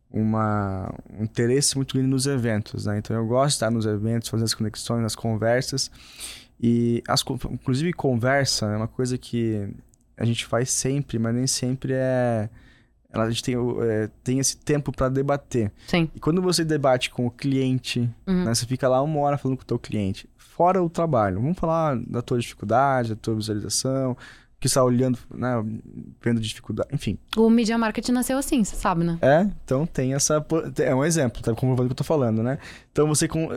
uma, 0.10 0.93
um 1.20 1.26
interesse 1.26 1.76
muito 1.76 1.93
grande 1.93 2.10
nos 2.10 2.26
eventos, 2.26 2.86
né? 2.86 2.98
Então 2.98 3.14
eu 3.14 3.28
gosto 3.28 3.50
de 3.50 3.56
estar 3.56 3.70
nos 3.70 3.86
eventos, 3.86 4.30
fazer 4.30 4.46
as 4.46 4.54
conexões, 4.54 5.04
as 5.04 5.16
conversas. 5.16 5.91
E 6.62 7.04
as, 7.08 7.22
inclusive 7.52 7.91
conversa 7.91 8.68
é 8.68 8.78
uma 8.78 8.88
coisa 8.88 9.18
que 9.18 9.70
a 10.18 10.26
gente 10.26 10.45
faz 10.45 10.70
sempre, 10.72 11.20
mas 11.20 11.34
nem 11.34 11.47
sempre 11.47 11.93
é 11.93 12.49
a 13.22 13.30
gente 13.30 13.43
tem, 13.43 13.55
é, 13.55 14.09
tem 14.24 14.39
esse 14.39 14.57
tempo 14.57 14.91
para 14.91 15.09
debater. 15.09 15.72
Sim. 15.88 16.09
E 16.13 16.20
quando 16.20 16.41
você 16.41 16.66
debate 16.66 17.09
com 17.09 17.26
o 17.26 17.32
cliente, 17.32 18.09
uhum. 18.28 18.45
né, 18.45 18.53
você 18.53 18.66
fica 18.66 18.88
lá 18.88 19.01
uma 19.01 19.20
hora 19.20 19.38
falando 19.38 19.57
com 19.57 19.63
o 19.63 19.66
teu 19.66 19.80
cliente, 19.80 20.30
fora 20.38 20.84
o 20.84 20.89
trabalho. 20.89 21.41
Vamos 21.41 21.57
falar 21.57 21.97
da 21.97 22.22
tua 22.22 22.39
dificuldade, 22.39 23.09
da 23.09 23.16
tua 23.16 23.36
visualização, 23.36 24.18
que 24.59 24.68
está 24.68 24.84
olhando, 24.84 25.20
né, 25.34 25.63
vendo 26.22 26.39
dificuldade, 26.39 26.89
enfim. 26.91 27.18
O 27.38 27.49
Media 27.49 27.78
Marketing 27.78 28.11
nasceu 28.11 28.38
assim, 28.38 28.63
você 28.63 28.76
sabe, 28.76 29.03
né? 29.03 29.18
É, 29.22 29.47
então 29.63 29.86
tem 29.86 30.13
essa, 30.13 30.45
é 30.80 30.95
um 30.95 31.03
exemplo, 31.03 31.41
tá 31.41 31.53
comprovando 31.53 31.84
o 31.84 31.88
que 31.88 31.93
eu 31.93 31.97
tô 31.97 32.03
falando, 32.03 32.41
né? 32.41 32.57
Então 32.91 33.07
você 33.07 33.28
com, 33.28 33.49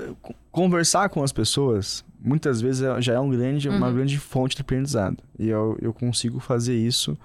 conversar 0.51 1.09
com 1.09 1.23
as 1.23 1.33
pessoas, 1.33 2.05
muitas 2.21 2.61
vezes 2.61 2.83
é, 2.83 3.01
já 3.01 3.15
é 3.15 3.21
um 3.21 3.31
grande, 3.31 3.69
uhum. 3.69 3.77
uma 3.77 3.91
grande 3.91 4.19
fonte 4.19 4.57
de 4.57 4.63
aprendizado. 4.63 5.19
E 5.39 5.49
eu, 5.49 5.77
eu 5.81 5.93
consigo 5.93 6.41
fazer 6.41 6.77
isso 6.77 7.17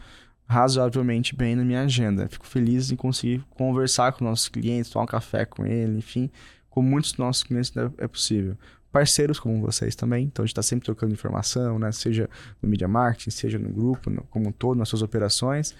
razoavelmente 0.47 1.35
bem 1.35 1.55
na 1.55 1.63
minha 1.63 1.81
agenda. 1.81 2.27
Fico 2.29 2.45
feliz 2.45 2.91
em 2.91 2.95
conseguir 2.95 3.43
conversar 3.51 4.13
com 4.13 4.25
nossos 4.25 4.49
clientes, 4.49 4.91
tomar 4.91 5.03
um 5.03 5.07
café 5.07 5.45
com 5.45 5.65
ele, 5.65 5.97
enfim, 5.97 6.29
com 6.69 6.81
muitos 6.81 7.11
dos 7.11 7.19
nossos 7.19 7.43
clientes 7.43 7.73
é 7.97 8.07
possível 8.07 8.57
parceiros 8.93 9.39
como 9.39 9.59
vocês 9.59 9.95
também. 9.95 10.25
Então 10.25 10.43
a 10.43 10.45
gente 10.45 10.51
está 10.51 10.61
sempre 10.61 10.85
trocando 10.85 11.11
informação, 11.11 11.79
né? 11.79 11.91
Seja 11.91 12.29
no 12.61 12.69
media 12.69 12.87
marketing, 12.87 13.31
seja 13.31 13.57
no 13.57 13.69
grupo, 13.69 14.09
no, 14.09 14.21
como 14.25 14.49
um 14.49 14.51
todo, 14.51 14.77
nas 14.77 14.87
suas 14.87 15.01
operações. 15.01 15.75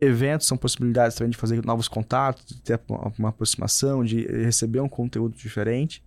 Eventos 0.00 0.46
são 0.46 0.56
possibilidades 0.56 1.16
também 1.16 1.30
de 1.30 1.36
fazer 1.36 1.62
novos 1.64 1.86
contatos, 1.86 2.46
de 2.46 2.60
ter 2.62 2.80
uma, 2.88 3.12
uma 3.18 3.28
aproximação, 3.28 4.02
de 4.02 4.26
receber 4.26 4.80
um 4.80 4.88
conteúdo 4.88 5.36
diferente. 5.36 6.02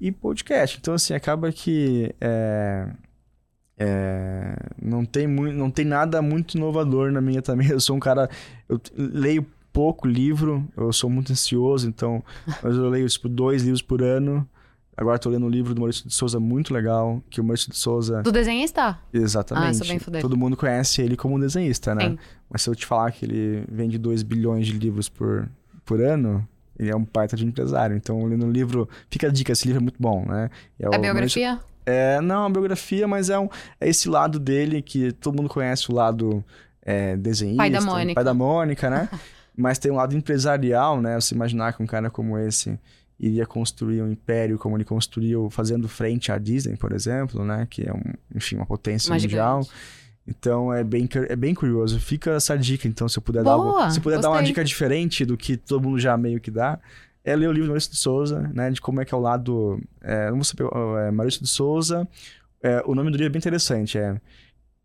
E 0.00 0.12
podcast. 0.12 0.78
Então, 0.78 0.94
assim, 0.94 1.14
acaba 1.14 1.50
que 1.50 2.14
é, 2.20 2.86
é, 3.78 4.56
não, 4.82 5.04
tem 5.04 5.26
muito, 5.26 5.54
não 5.56 5.70
tem 5.70 5.84
nada 5.84 6.22
muito 6.22 6.56
inovador 6.56 7.12
na 7.12 7.20
minha 7.20 7.42
também. 7.42 7.68
Eu 7.70 7.80
sou 7.80 7.96
um 7.96 8.00
cara. 8.00 8.28
Eu 8.68 8.80
leio 8.96 9.46
pouco 9.72 10.08
livro, 10.08 10.66
eu 10.74 10.90
sou 10.90 11.10
muito 11.10 11.32
ansioso, 11.32 11.86
então. 11.86 12.24
Mas 12.62 12.74
eu 12.74 12.88
leio 12.88 13.06
tipo, 13.06 13.28
dois 13.28 13.62
livros 13.62 13.82
por 13.82 14.02
ano. 14.02 14.48
Agora 14.96 15.16
estou 15.16 15.30
lendo 15.30 15.44
um 15.44 15.50
livro 15.50 15.74
do 15.74 15.80
Maurício 15.82 16.08
de 16.08 16.14
Souza 16.14 16.40
muito 16.40 16.72
legal, 16.72 17.22
que 17.28 17.38
o 17.38 17.44
Maurício 17.44 17.70
de 17.70 17.76
Souza... 17.76 18.22
Do 18.22 18.32
desenhista? 18.32 18.98
Exatamente. 19.12 19.68
Ah, 19.68 19.74
sou 19.74 19.86
bem 19.86 19.98
fuder. 19.98 20.22
Todo 20.22 20.38
mundo 20.38 20.56
conhece 20.56 21.02
ele 21.02 21.14
como 21.14 21.34
um 21.34 21.38
desenhista, 21.38 21.94
né? 21.94 22.08
Sim. 22.08 22.18
Mas 22.48 22.62
se 22.62 22.70
eu 22.70 22.74
te 22.74 22.86
falar 22.86 23.12
que 23.12 23.26
ele 23.26 23.62
vende 23.70 23.98
2 23.98 24.22
bilhões 24.22 24.66
de 24.66 24.72
livros 24.72 25.10
por, 25.10 25.46
por 25.84 26.00
ano, 26.00 26.48
ele 26.78 26.90
é 26.90 26.96
um 26.96 27.06
baita 27.12 27.36
de 27.36 27.44
empresário. 27.44 27.96
Então, 27.96 28.24
lendo 28.24 28.46
um 28.46 28.50
livro... 28.50 28.88
Fica 29.10 29.28
a 29.28 29.30
dica, 29.30 29.52
esse 29.52 29.66
livro 29.66 29.80
é 29.80 29.82
muito 29.82 30.00
bom, 30.00 30.24
né? 30.26 30.50
É, 30.78 30.94
a 30.94 30.98
biografia? 30.98 31.60
É, 31.84 32.20
não, 32.20 32.34
é 32.34 32.38
uma 32.38 32.50
biografia, 32.50 33.06
mas 33.06 33.30
é, 33.30 33.38
um, 33.38 33.48
é 33.80 33.88
esse 33.88 34.08
lado 34.08 34.40
dele 34.40 34.82
que 34.82 35.12
todo 35.12 35.36
mundo 35.36 35.48
conhece, 35.48 35.90
o 35.90 35.94
lado 35.94 36.44
é, 36.82 37.16
desenhista. 37.16 37.58
Pai 37.58 37.70
da 37.70 37.80
Mônica. 37.80 38.14
Pai 38.14 38.24
da 38.24 38.34
Mônica, 38.34 38.90
né? 38.90 39.08
mas 39.56 39.78
tem 39.78 39.90
um 39.90 39.96
lado 39.96 40.14
empresarial, 40.14 41.00
né? 41.00 41.18
Você 41.18 41.34
imaginar 41.34 41.72
que 41.72 41.82
um 41.82 41.86
cara 41.86 42.10
como 42.10 42.36
esse 42.38 42.78
iria 43.18 43.46
construir 43.46 44.02
um 44.02 44.10
império 44.10 44.58
como 44.58 44.76
ele 44.76 44.84
construiu 44.84 45.48
fazendo 45.48 45.88
frente 45.88 46.30
à 46.30 46.36
Disney, 46.36 46.76
por 46.76 46.92
exemplo, 46.92 47.44
né? 47.44 47.66
Que 47.70 47.88
é, 47.88 47.92
um, 47.92 48.02
enfim, 48.34 48.56
uma 48.56 48.66
potência 48.66 49.08
Mais 49.08 49.22
mundial. 49.22 49.62
Gigante. 49.62 50.05
Então 50.26 50.72
é 50.72 50.82
bem, 50.82 51.08
é 51.28 51.36
bem 51.36 51.54
curioso. 51.54 52.00
Fica 52.00 52.32
essa 52.32 52.56
dica, 52.58 52.88
então, 52.88 53.08
se 53.08 53.18
eu 53.18 53.22
puder, 53.22 53.44
Boa, 53.44 53.84
dar, 53.84 53.90
se 53.90 54.00
puder 54.00 54.18
dar 54.18 54.30
uma 54.30 54.42
dica 54.42 54.64
diferente 54.64 55.24
do 55.24 55.36
que 55.36 55.56
todo 55.56 55.82
mundo 55.82 55.98
já 55.98 56.16
meio 56.16 56.40
que 56.40 56.50
dá, 56.50 56.78
é 57.24 57.36
ler 57.36 57.48
o 57.48 57.52
livro 57.52 57.66
do 57.66 57.70
Maurício 57.70 57.90
de 57.90 57.96
Souza, 57.96 58.50
né? 58.52 58.70
De 58.70 58.80
como 58.80 59.00
é 59.00 59.04
que 59.04 59.14
é 59.14 59.16
o 59.16 59.20
lado. 59.20 59.80
É, 60.00 60.28
não 60.28 60.36
vou 60.36 60.44
saber, 60.44 60.68
é, 61.06 61.10
Maurício 61.10 61.42
de 61.42 61.48
Souza. 61.48 62.06
É, 62.62 62.82
o 62.86 62.94
nome 62.94 63.10
do 63.10 63.16
livro 63.16 63.30
é 63.30 63.32
bem 63.32 63.38
interessante, 63.38 63.98
é 63.98 64.20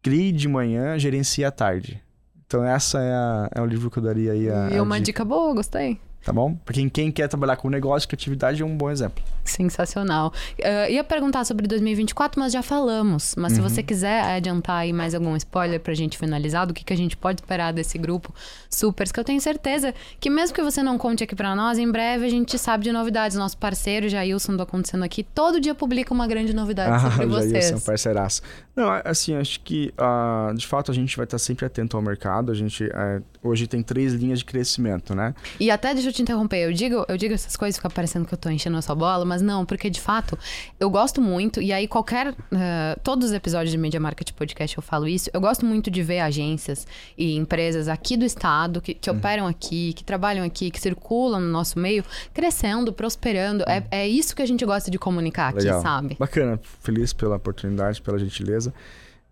Crie 0.01 0.31
de 0.31 0.47
manhã, 0.47 0.97
gerencie 0.97 1.43
à 1.43 1.51
tarde. 1.51 2.01
Então 2.45 2.63
essa 2.63 2.99
é, 2.99 3.11
a, 3.11 3.49
é 3.55 3.61
o 3.61 3.65
livro 3.65 3.89
que 3.89 3.97
eu 3.97 4.03
daria 4.03 4.33
aí 4.33 4.49
a. 4.49 4.69
E 4.71 4.79
uma 4.79 4.95
dica. 4.95 5.05
dica 5.05 5.25
boa, 5.25 5.53
gostei 5.53 5.99
tá 6.23 6.31
bom? 6.31 6.55
Pra 6.55 6.73
quem, 6.73 6.87
quem 6.89 7.11
quer 7.11 7.27
trabalhar 7.27 7.55
com 7.55 7.69
negócio, 7.69 8.07
criatividade 8.07 8.61
é 8.61 8.65
um 8.65 8.75
bom 8.75 8.89
exemplo. 8.89 9.23
Sensacional. 9.43 10.31
Uh, 10.59 10.91
ia 10.91 11.03
perguntar 11.03 11.45
sobre 11.45 11.67
2024, 11.67 12.39
mas 12.39 12.53
já 12.53 12.61
falamos. 12.61 13.35
Mas 13.37 13.53
uhum. 13.53 13.55
se 13.57 13.61
você 13.61 13.83
quiser 13.83 14.23
adiantar 14.23 14.77
aí 14.77 14.93
mais 14.93 15.15
algum 15.15 15.35
spoiler 15.35 15.79
pra 15.79 15.93
gente 15.93 16.17
finalizar, 16.17 16.67
do 16.67 16.73
que, 16.73 16.83
que 16.83 16.93
a 16.93 16.97
gente 16.97 17.17
pode 17.17 17.41
esperar 17.41 17.73
desse 17.73 17.97
grupo 17.97 18.33
Supers, 18.69 19.11
que 19.11 19.19
eu 19.19 19.23
tenho 19.23 19.41
certeza 19.41 19.93
que 20.19 20.29
mesmo 20.29 20.55
que 20.55 20.61
você 20.61 20.83
não 20.83 20.97
conte 20.97 21.23
aqui 21.23 21.35
pra 21.35 21.55
nós, 21.55 21.79
em 21.79 21.89
breve 21.89 22.25
a 22.25 22.29
gente 22.29 22.57
sabe 22.57 22.83
de 22.83 22.91
novidades. 22.91 23.35
Nosso 23.35 23.57
parceiro, 23.57 24.07
Jailson, 24.07 24.55
do 24.55 24.63
Acontecendo 24.63 25.03
Aqui, 25.03 25.23
todo 25.23 25.59
dia 25.59 25.73
publica 25.73 26.13
uma 26.13 26.27
grande 26.27 26.53
novidade 26.53 26.91
ah, 26.91 27.11
sobre 27.11 27.25
vocês. 27.27 27.65
Jailson, 27.65 27.79
parceiraço. 27.79 28.41
Não, 28.75 28.89
assim, 29.03 29.35
acho 29.35 29.59
que 29.61 29.93
uh, 29.97 30.53
de 30.55 30.65
fato 30.65 30.91
a 30.91 30.93
gente 30.93 31.17
vai 31.17 31.25
estar 31.25 31.39
sempre 31.39 31.65
atento 31.65 31.97
ao 31.97 32.03
mercado. 32.03 32.51
A 32.51 32.55
gente 32.55 32.85
uh, 32.85 33.23
hoje 33.43 33.67
tem 33.67 33.81
três 33.81 34.13
linhas 34.13 34.39
de 34.39 34.45
crescimento, 34.45 35.15
né? 35.15 35.33
E 35.59 35.69
até 35.71 35.93
deixa 35.93 36.10
eu 36.11 36.15
te 36.15 36.21
interromper, 36.21 36.57
eu 36.57 36.73
digo, 36.73 37.05
eu 37.07 37.17
digo 37.17 37.33
essas 37.33 37.55
coisas, 37.55 37.77
fica 37.77 37.89
parecendo 37.89 38.25
que 38.25 38.33
eu 38.33 38.37
tô 38.37 38.49
enchendo 38.49 38.77
a 38.77 38.81
sua 38.81 38.95
bola, 38.95 39.25
mas 39.25 39.41
não, 39.41 39.65
porque 39.65 39.89
de 39.89 39.99
fato 39.99 40.37
eu 40.79 40.89
gosto 40.89 41.21
muito, 41.21 41.61
e 41.61 41.73
aí 41.73 41.87
qualquer. 41.87 42.31
Uh, 42.31 42.99
todos 43.03 43.29
os 43.29 43.33
episódios 43.33 43.71
de 43.71 43.77
Media 43.77 43.99
Market 43.99 44.31
Podcast 44.33 44.77
eu 44.77 44.83
falo 44.83 45.07
isso. 45.07 45.29
Eu 45.33 45.41
gosto 45.41 45.65
muito 45.65 45.89
de 45.89 46.03
ver 46.03 46.19
agências 46.19 46.85
e 47.17 47.35
empresas 47.35 47.87
aqui 47.87 48.15
do 48.15 48.25
estado 48.25 48.81
que, 48.81 48.93
que 48.93 49.09
uhum. 49.09 49.17
operam 49.17 49.47
aqui, 49.47 49.93
que 49.93 50.03
trabalham 50.03 50.45
aqui, 50.45 50.69
que 50.69 50.79
circulam 50.79 51.39
no 51.39 51.47
nosso 51.47 51.79
meio, 51.79 52.03
crescendo, 52.33 52.91
prosperando. 52.93 53.63
É, 53.67 53.83
é 53.91 54.07
isso 54.07 54.35
que 54.35 54.41
a 54.41 54.45
gente 54.45 54.65
gosta 54.65 54.91
de 54.91 54.99
comunicar 54.99 55.53
Legal. 55.53 55.75
aqui, 55.75 55.83
sabe? 55.83 56.17
Bacana, 56.19 56.59
feliz 56.81 57.13
pela 57.13 57.37
oportunidade, 57.37 58.01
pela 58.01 58.19
gentileza. 58.19 58.73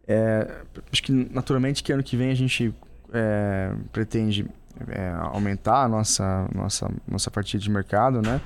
É, 0.07 0.47
acho 0.91 1.03
que 1.03 1.11
naturalmente 1.11 1.83
que 1.83 1.93
ano 1.93 2.01
que 2.01 2.17
vem 2.17 2.31
a 2.31 2.35
gente 2.35 2.73
é, 3.13 3.71
pretende 3.91 4.47
é, 4.87 5.11
aumentar 5.19 5.83
a 5.83 5.87
nossa, 5.87 6.47
nossa, 6.53 6.91
nossa 7.07 7.29
partida 7.31 7.61
de 7.61 7.69
mercado, 7.69 8.21
né? 8.21 8.41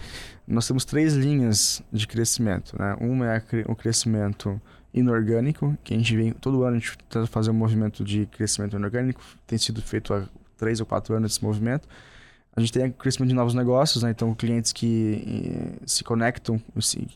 Nós 0.48 0.68
temos 0.68 0.84
três 0.84 1.14
linhas 1.14 1.82
de 1.92 2.08
crescimento, 2.08 2.76
né? 2.78 2.96
Uma 3.00 3.36
é 3.36 3.44
o 3.68 3.76
crescimento 3.76 4.62
inorgânico, 4.94 5.78
que 5.84 5.94
a 5.94 5.98
gente 5.98 6.16
vem 6.16 6.32
todo 6.32 6.64
ano 6.64 6.76
a 6.76 6.80
gente 6.80 6.98
tenta 7.10 7.26
fazer 7.28 7.50
um 7.52 7.56
movimento 7.56 8.04
de 8.04 8.26
crescimento 8.28 8.76
inorgânico, 8.76 9.22
tem 9.48 9.58
sido 9.58 9.82
feito 9.82 10.14
há 10.14 10.28
três 10.58 10.80
ou 10.80 10.86
quatro 10.86 11.16
anos 11.16 11.34
esse 11.34 11.44
movimento. 11.44 11.88
A 12.56 12.60
gente 12.60 12.72
tem 12.72 12.92
crescimento 12.92 13.30
de 13.30 13.36
novos 13.36 13.56
negócios, 13.56 14.04
né? 14.04 14.12
Então, 14.12 14.34
clientes 14.36 14.72
que 14.72 15.24
eh, 15.26 15.84
se 15.88 16.04
conectam, 16.04 16.62
se 16.80 17.08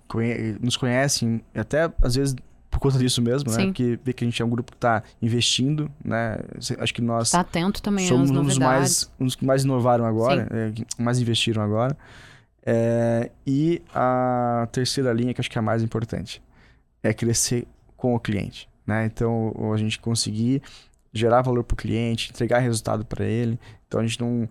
nos 0.60 0.76
conhecem, 0.76 1.42
até 1.54 1.92
às 2.02 2.16
vezes 2.16 2.36
por 2.70 2.80
conta 2.80 2.98
disso 2.98 3.22
mesmo, 3.22 3.50
né? 3.50 3.56
Sim. 3.56 3.62
né? 3.62 3.68
Porque 3.68 4.00
vê 4.04 4.14
que 4.14 4.24
a 4.24 4.28
gente 4.28 4.42
é 4.42 4.46
um 4.46 4.50
grupo 4.50 4.72
que 4.72 4.78
está 4.78 5.04
investindo, 5.22 5.90
né? 6.04 6.38
Acho 6.80 6.94
que 6.94 7.02
nós 7.02 7.32
tá 7.32 7.40
atento 7.40 7.82
também 7.82 8.08
somos 8.08 8.30
um 8.30 8.44
dos 8.44 8.58
mais 8.58 9.10
dos 9.20 9.36
que 9.36 9.46
mais 9.46 9.64
inovaram 9.64 10.06
agora, 10.06 10.48
é, 10.52 11.02
mais 11.02 11.20
investiram 11.20 11.62
agora. 11.62 11.98
É, 12.66 13.32
e 13.46 13.82
a 13.96 14.68
terceira 14.72 15.14
linha, 15.14 15.34
que 15.34 15.40
acho 15.40 15.50
que 15.50 15.58
é 15.58 15.60
a 15.60 15.64
mais 15.64 15.82
importante, 15.82 16.42
é 17.02 17.14
crescer 17.14 17.66
com 17.96 18.14
o 18.14 18.20
cliente, 18.20 18.70
né? 18.86 19.06
Então, 19.06 19.54
a 19.74 19.78
gente 19.78 19.98
conseguir 20.00 20.62
gerar 21.14 21.42
valor 21.42 21.64
para 21.64 21.74
o 21.74 21.78
cliente, 21.78 22.30
entregar 22.30 22.60
resultado 22.60 23.06
para 23.06 23.26
ele. 23.26 23.58
Então, 23.88 24.02
a 24.02 24.06
gente 24.06 24.20
não, 24.20 24.50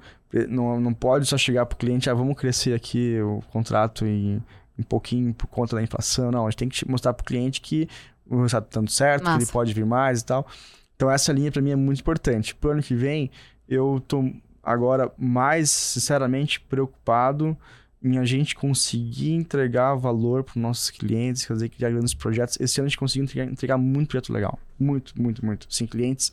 não, 0.49 0.81
não 0.81 0.95
pode 0.95 1.27
só 1.27 1.37
chegar 1.37 1.67
para 1.67 1.77
o 1.77 1.79
cliente, 1.79 2.09
ah, 2.09 2.15
vamos 2.15 2.37
crescer 2.37 2.73
aqui 2.73 3.21
o 3.21 3.43
contrato 3.53 4.07
em 4.07 4.43
um 4.79 4.83
pouquinho 4.83 5.33
por 5.35 5.47
conta 5.47 5.77
da 5.77 5.83
inflação. 5.83 6.31
Não, 6.31 6.47
a 6.47 6.51
gente 6.51 6.59
tem 6.59 6.69
que 6.69 6.89
mostrar 6.89 7.13
para 7.13 7.23
o 7.23 7.27
cliente 7.27 7.61
que 7.61 7.89
o 8.29 8.37
resultado 8.37 8.67
está 8.67 8.81
dando 8.81 8.91
certo, 8.91 9.25
Massa. 9.25 9.39
que 9.39 9.45
ele 9.45 9.53
pode 9.53 9.73
vir 9.73 9.87
mais 9.87 10.21
e 10.21 10.25
tal. 10.25 10.47
Então 10.95 11.11
essa 11.11 11.33
linha 11.33 11.51
para 11.53 11.63
mim 11.63 11.71
é 11.71 11.77
muito 11.77 12.01
importante. 12.01 12.55
Pro 12.55 12.71
ano 12.71 12.83
que 12.83 12.95
vem, 12.95 13.31
eu 13.69 14.03
tô 14.07 14.31
agora 14.63 15.13
mais, 15.17 15.71
sinceramente, 15.71 16.61
preocupado 16.61 17.57
em 18.03 18.19
a 18.19 18.25
gente 18.25 18.55
conseguir 18.55 19.33
entregar 19.33 19.95
valor 19.95 20.45
para 20.45 20.53
os 20.53 20.63
nossos 20.63 20.91
clientes, 20.91 21.45
fazer 21.45 21.69
criar 21.69 21.91
grandes 21.91 22.15
projetos. 22.15 22.59
Esse 22.61 22.81
ano 22.81 22.87
a 22.87 22.89
gente 22.89 22.99
conseguiu 22.99 23.25
entregar, 23.25 23.51
entregar 23.51 23.79
muito 23.79 24.09
projeto 24.09 24.33
legal. 24.33 24.59
Muito, 24.79 25.21
muito, 25.21 25.45
muito. 25.45 25.67
Sim, 25.71 25.87
clientes 25.87 26.33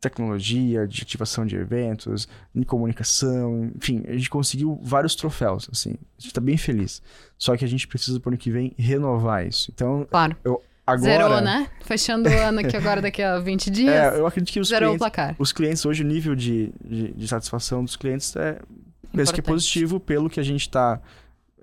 tecnologia, 0.00 0.86
de 0.86 1.02
ativação 1.02 1.46
de 1.46 1.56
eventos, 1.56 2.28
de 2.54 2.64
comunicação, 2.64 3.70
enfim, 3.76 4.04
a 4.06 4.12
gente 4.12 4.30
conseguiu 4.30 4.78
vários 4.82 5.14
troféus, 5.14 5.68
assim. 5.72 5.90
A 5.90 6.20
gente 6.20 6.26
está 6.28 6.40
bem 6.40 6.56
feliz. 6.56 7.02
Só 7.38 7.56
que 7.56 7.64
a 7.64 7.68
gente 7.68 7.86
precisa, 7.86 8.20
para 8.20 8.28
o 8.28 8.30
ano 8.30 8.38
que 8.38 8.50
vem, 8.50 8.74
renovar 8.78 9.46
isso. 9.46 9.70
Então, 9.74 10.06
claro. 10.10 10.36
eu 10.44 10.62
Agora, 10.86 11.24
Zerou, 11.24 11.40
né? 11.40 11.68
Fechando 11.80 12.28
o 12.28 12.32
ano 12.32 12.60
aqui 12.60 12.76
agora, 12.76 13.02
daqui 13.02 13.20
a 13.20 13.40
20 13.40 13.70
dias. 13.72 13.92
É, 13.92 14.20
eu 14.20 14.24
acredito 14.24 14.52
que 14.52 14.60
os 14.60 14.68
zerou 14.68 14.90
clientes, 14.90 14.96
o 14.96 15.10
placar. 15.10 15.34
os 15.36 15.50
clientes, 15.50 15.84
hoje, 15.84 16.04
o 16.04 16.06
nível 16.06 16.36
de, 16.36 16.72
de, 16.84 17.12
de 17.12 17.26
satisfação 17.26 17.84
dos 17.84 17.96
clientes 17.96 18.36
é 18.36 18.60
penso 19.12 19.32
que 19.32 19.40
é 19.40 19.42
positivo 19.42 19.98
pelo 19.98 20.28
que 20.28 20.38
a 20.38 20.42
gente 20.42 20.60
está, 20.60 21.00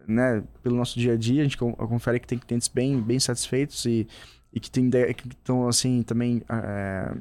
né, 0.08 0.44
pelo 0.62 0.76
nosso 0.76 1.00
dia 1.00 1.14
a 1.14 1.16
dia, 1.16 1.42
a 1.42 1.44
gente 1.44 1.58
confere 1.58 2.20
que 2.20 2.28
tem 2.28 2.38
clientes 2.38 2.68
bem, 2.68 3.00
bem 3.00 3.20
satisfeitos 3.20 3.86
e, 3.86 4.08
e 4.52 4.60
que 4.60 4.70
tem 4.70 4.90
que 4.90 5.28
estão 5.30 5.68
assim 5.68 6.02
também 6.04 6.42
é, 6.50 7.14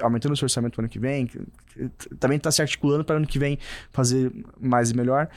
aumentando 0.00 0.32
o 0.32 0.36
seu 0.36 0.46
orçamento 0.46 0.74
para 0.74 0.80
o 0.80 0.84
ano 0.84 0.88
que 0.88 0.98
vem, 0.98 1.26
que, 1.26 1.38
que, 1.74 2.14
também 2.16 2.36
está 2.36 2.50
se 2.50 2.62
articulando 2.62 3.04
para 3.04 3.14
o 3.14 3.16
ano 3.18 3.26
que 3.26 3.38
vem 3.38 3.58
fazer 3.90 4.32
mais 4.60 4.90
e 4.90 4.96
melhor. 4.96 5.28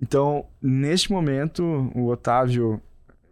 Então, 0.00 0.46
neste 0.62 1.10
momento, 1.10 1.62
o 1.94 2.08
Otávio 2.08 2.80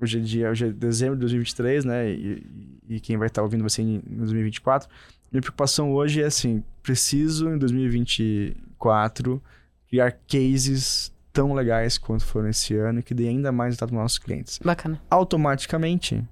hoje 0.00 0.18
é 0.18 0.20
dia, 0.20 0.50
hoje 0.50 0.66
é 0.66 0.70
dezembro 0.70 1.14
de 1.16 1.20
2023, 1.20 1.84
né? 1.84 2.10
E, 2.10 2.46
e 2.88 3.00
quem 3.00 3.16
vai 3.16 3.28
estar 3.28 3.42
ouvindo 3.42 3.62
você 3.62 3.82
em 3.82 4.00
2024. 4.00 4.88
Minha 5.32 5.42
preocupação 5.42 5.92
hoje 5.92 6.22
é 6.22 6.26
assim, 6.26 6.62
preciso 6.82 7.48
em 7.50 7.58
2024 7.58 9.42
criar 9.88 10.12
cases 10.12 11.12
tão 11.32 11.52
legais 11.52 11.98
quanto 11.98 12.24
foram 12.24 12.48
esse 12.48 12.74
ano 12.76 13.00
e 13.00 13.02
que 13.02 13.14
dê 13.14 13.28
ainda 13.28 13.52
mais 13.52 13.68
resultado 13.68 13.90
para 13.90 13.98
nossos 13.98 14.18
clientes. 14.18 14.58
Bacana. 14.64 15.00
Automaticamente, 15.10 16.24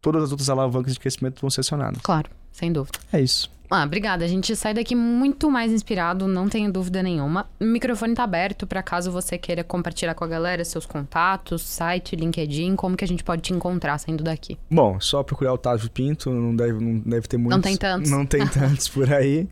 todas 0.00 0.24
as 0.24 0.30
outras 0.32 0.50
alavancas 0.50 0.94
de 0.94 1.00
crescimento 1.00 1.40
vão 1.40 1.50
ser 1.50 1.60
acionadas. 1.60 2.00
Claro, 2.02 2.30
sem 2.52 2.72
dúvida. 2.72 2.98
É 3.12 3.20
isso. 3.20 3.50
Ah, 3.70 3.84
obrigada. 3.84 4.24
A 4.24 4.28
gente 4.28 4.54
sai 4.56 4.74
daqui 4.74 4.96
muito 4.96 5.48
mais 5.48 5.70
inspirado, 5.70 6.26
não 6.26 6.48
tenho 6.48 6.72
dúvida 6.72 7.02
nenhuma. 7.02 7.48
O 7.60 7.64
microfone 7.64 8.14
tá 8.14 8.24
aberto 8.24 8.66
para 8.66 8.82
caso 8.82 9.12
você 9.12 9.38
queira 9.38 9.62
compartilhar 9.62 10.12
com 10.14 10.24
a 10.24 10.26
galera 10.26 10.64
seus 10.64 10.84
contatos, 10.84 11.62
site, 11.62 12.16
LinkedIn, 12.16 12.74
como 12.74 12.96
que 12.96 13.04
a 13.04 13.08
gente 13.08 13.22
pode 13.22 13.42
te 13.42 13.52
encontrar 13.52 13.96
saindo 13.98 14.24
daqui. 14.24 14.58
Bom, 14.68 14.98
só 14.98 15.22
procurar 15.22 15.52
o 15.52 15.54
Otávio 15.54 15.88
Pinto, 15.88 16.30
não 16.30 16.54
deve, 16.54 16.84
não 16.84 16.98
deve 16.98 17.28
ter 17.28 17.36
muitos. 17.36 17.56
Não 17.56 17.62
tem 17.62 17.76
tantos. 17.76 18.10
Não 18.10 18.26
tem 18.26 18.46
tantos 18.48 18.88
por 18.88 19.12
aí. 19.12 19.48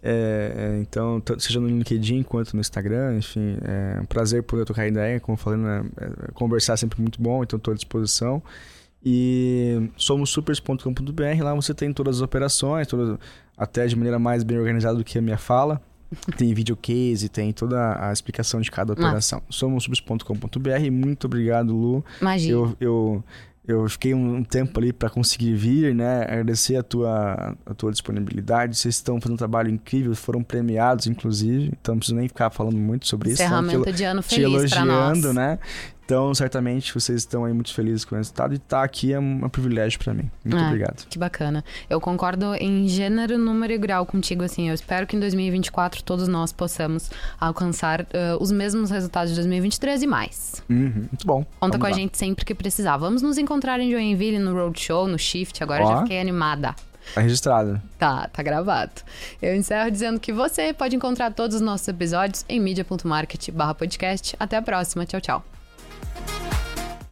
É, 0.00 0.52
é 0.56 0.80
então, 0.80 1.20
seja 1.36 1.58
no 1.58 1.66
LinkedIn 1.66 2.22
quanto 2.22 2.54
no 2.54 2.60
Instagram, 2.60 3.16
enfim, 3.18 3.58
é 3.64 4.00
um 4.00 4.04
prazer 4.04 4.44
poder 4.44 4.64
tocar 4.64 4.86
ideia, 4.86 5.18
como 5.18 5.34
eu 5.34 5.40
falei, 5.40 5.58
né? 5.58 5.84
É, 6.00 6.32
conversar 6.32 6.74
é 6.74 6.76
sempre 6.76 7.00
muito 7.00 7.20
bom, 7.20 7.42
então 7.42 7.56
estou 7.56 7.72
à 7.72 7.74
disposição. 7.74 8.40
E 9.04 9.88
somos 9.96 10.30
supers.com.br, 10.30 11.42
lá 11.42 11.54
você 11.54 11.72
tem 11.72 11.92
todas 11.92 12.16
as 12.16 12.22
operações, 12.22 12.88
todas, 12.88 13.16
até 13.56 13.86
de 13.86 13.96
maneira 13.96 14.18
mais 14.18 14.42
bem 14.42 14.58
organizada 14.58 14.96
do 14.96 15.04
que 15.04 15.18
a 15.18 15.22
minha 15.22 15.38
fala. 15.38 15.80
Tem 16.36 16.54
videocase, 16.54 17.28
tem 17.28 17.52
toda 17.52 17.96
a 18.00 18.12
explicação 18.12 18.60
de 18.60 18.70
cada 18.70 18.92
operação. 18.92 19.42
Somos 19.50 19.84
supers.com.br. 19.84 20.90
Muito 20.92 21.26
obrigado, 21.26 21.74
Lu. 21.74 22.04
Imagina. 22.20 22.52
Eu, 22.52 22.76
eu, 22.80 23.24
eu 23.66 23.88
fiquei 23.88 24.14
um 24.14 24.44
tempo 24.44 24.78
ali 24.78 24.92
para 24.92 25.10
conseguir 25.10 25.54
vir, 25.54 25.92
né? 25.92 26.22
Agradecer 26.22 26.76
a 26.76 26.82
tua, 26.84 27.56
a 27.66 27.74
tua 27.74 27.90
disponibilidade. 27.90 28.76
Vocês 28.76 28.94
estão 28.94 29.20
fazendo 29.20 29.34
um 29.34 29.38
trabalho 29.38 29.68
incrível, 29.68 30.14
foram 30.14 30.44
premiados, 30.44 31.08
inclusive. 31.08 31.72
Então 31.80 31.96
não 31.96 31.98
preciso 31.98 32.16
nem 32.16 32.28
ficar 32.28 32.50
falando 32.50 32.76
muito 32.76 33.08
sobre 33.08 33.30
isso. 33.30 33.38
Ferramenta 33.38 33.90
te, 33.90 33.96
de 33.96 34.04
ano 34.04 34.22
feliz 34.22 34.70
te 34.70 34.78
elogiando, 34.78 35.32
né? 35.32 35.58
Então, 36.06 36.32
certamente, 36.32 36.94
vocês 36.94 37.18
estão 37.18 37.44
aí 37.44 37.52
muito 37.52 37.74
felizes 37.74 38.04
com 38.04 38.14
o 38.14 38.18
resultado 38.18 38.54
e 38.54 38.56
estar 38.58 38.78
tá 38.78 38.84
aqui 38.84 39.12
é 39.12 39.18
um, 39.18 39.48
privilégio 39.48 39.98
para 39.98 40.14
mim. 40.14 40.30
Muito 40.44 40.56
ah, 40.56 40.68
obrigado. 40.68 41.04
Que 41.08 41.18
bacana. 41.18 41.64
Eu 41.90 42.00
concordo 42.00 42.54
em 42.54 42.86
gênero, 42.86 43.36
número 43.36 43.72
e 43.72 43.78
grau 43.78 44.06
contigo, 44.06 44.44
assim. 44.44 44.68
Eu 44.68 44.74
espero 44.74 45.04
que 45.04 45.16
em 45.16 45.20
2024 45.20 46.04
todos 46.04 46.28
nós 46.28 46.52
possamos 46.52 47.10
alcançar 47.40 48.02
uh, 48.02 48.06
os 48.40 48.52
mesmos 48.52 48.90
resultados 48.90 49.30
de 49.30 49.36
2023 49.36 50.04
e 50.04 50.06
mais. 50.06 50.62
Uhum, 50.70 51.08
muito 51.10 51.26
bom. 51.26 51.38
Conta 51.38 51.56
Vamos 51.60 51.76
com 51.78 51.82
lá. 51.82 51.88
a 51.88 51.92
gente 51.92 52.16
sempre 52.16 52.44
que 52.44 52.54
precisar. 52.54 52.96
Vamos 52.98 53.20
nos 53.20 53.36
encontrar 53.36 53.80
em 53.80 53.90
Joinville, 53.90 54.38
no 54.38 54.54
Roadshow, 54.54 55.08
no 55.08 55.18
Shift. 55.18 55.60
Agora 55.60 55.84
Ó. 55.84 55.88
já 55.88 56.02
fiquei 56.02 56.20
animada. 56.20 56.76
Tá 57.14 57.20
registrado. 57.20 57.82
Tá, 57.98 58.28
tá 58.28 58.42
gravado. 58.44 58.92
Eu 59.42 59.56
encerro 59.56 59.90
dizendo 59.90 60.20
que 60.20 60.32
você 60.32 60.72
pode 60.72 60.94
encontrar 60.94 61.32
todos 61.32 61.56
os 61.56 61.62
nossos 61.62 61.86
episódios 61.88 62.44
em 62.48 62.60
media.market 62.60 63.48
podcast. 63.76 64.36
Até 64.38 64.56
a 64.56 64.62
próxima. 64.62 65.04
Tchau, 65.04 65.20
tchau. 65.20 65.55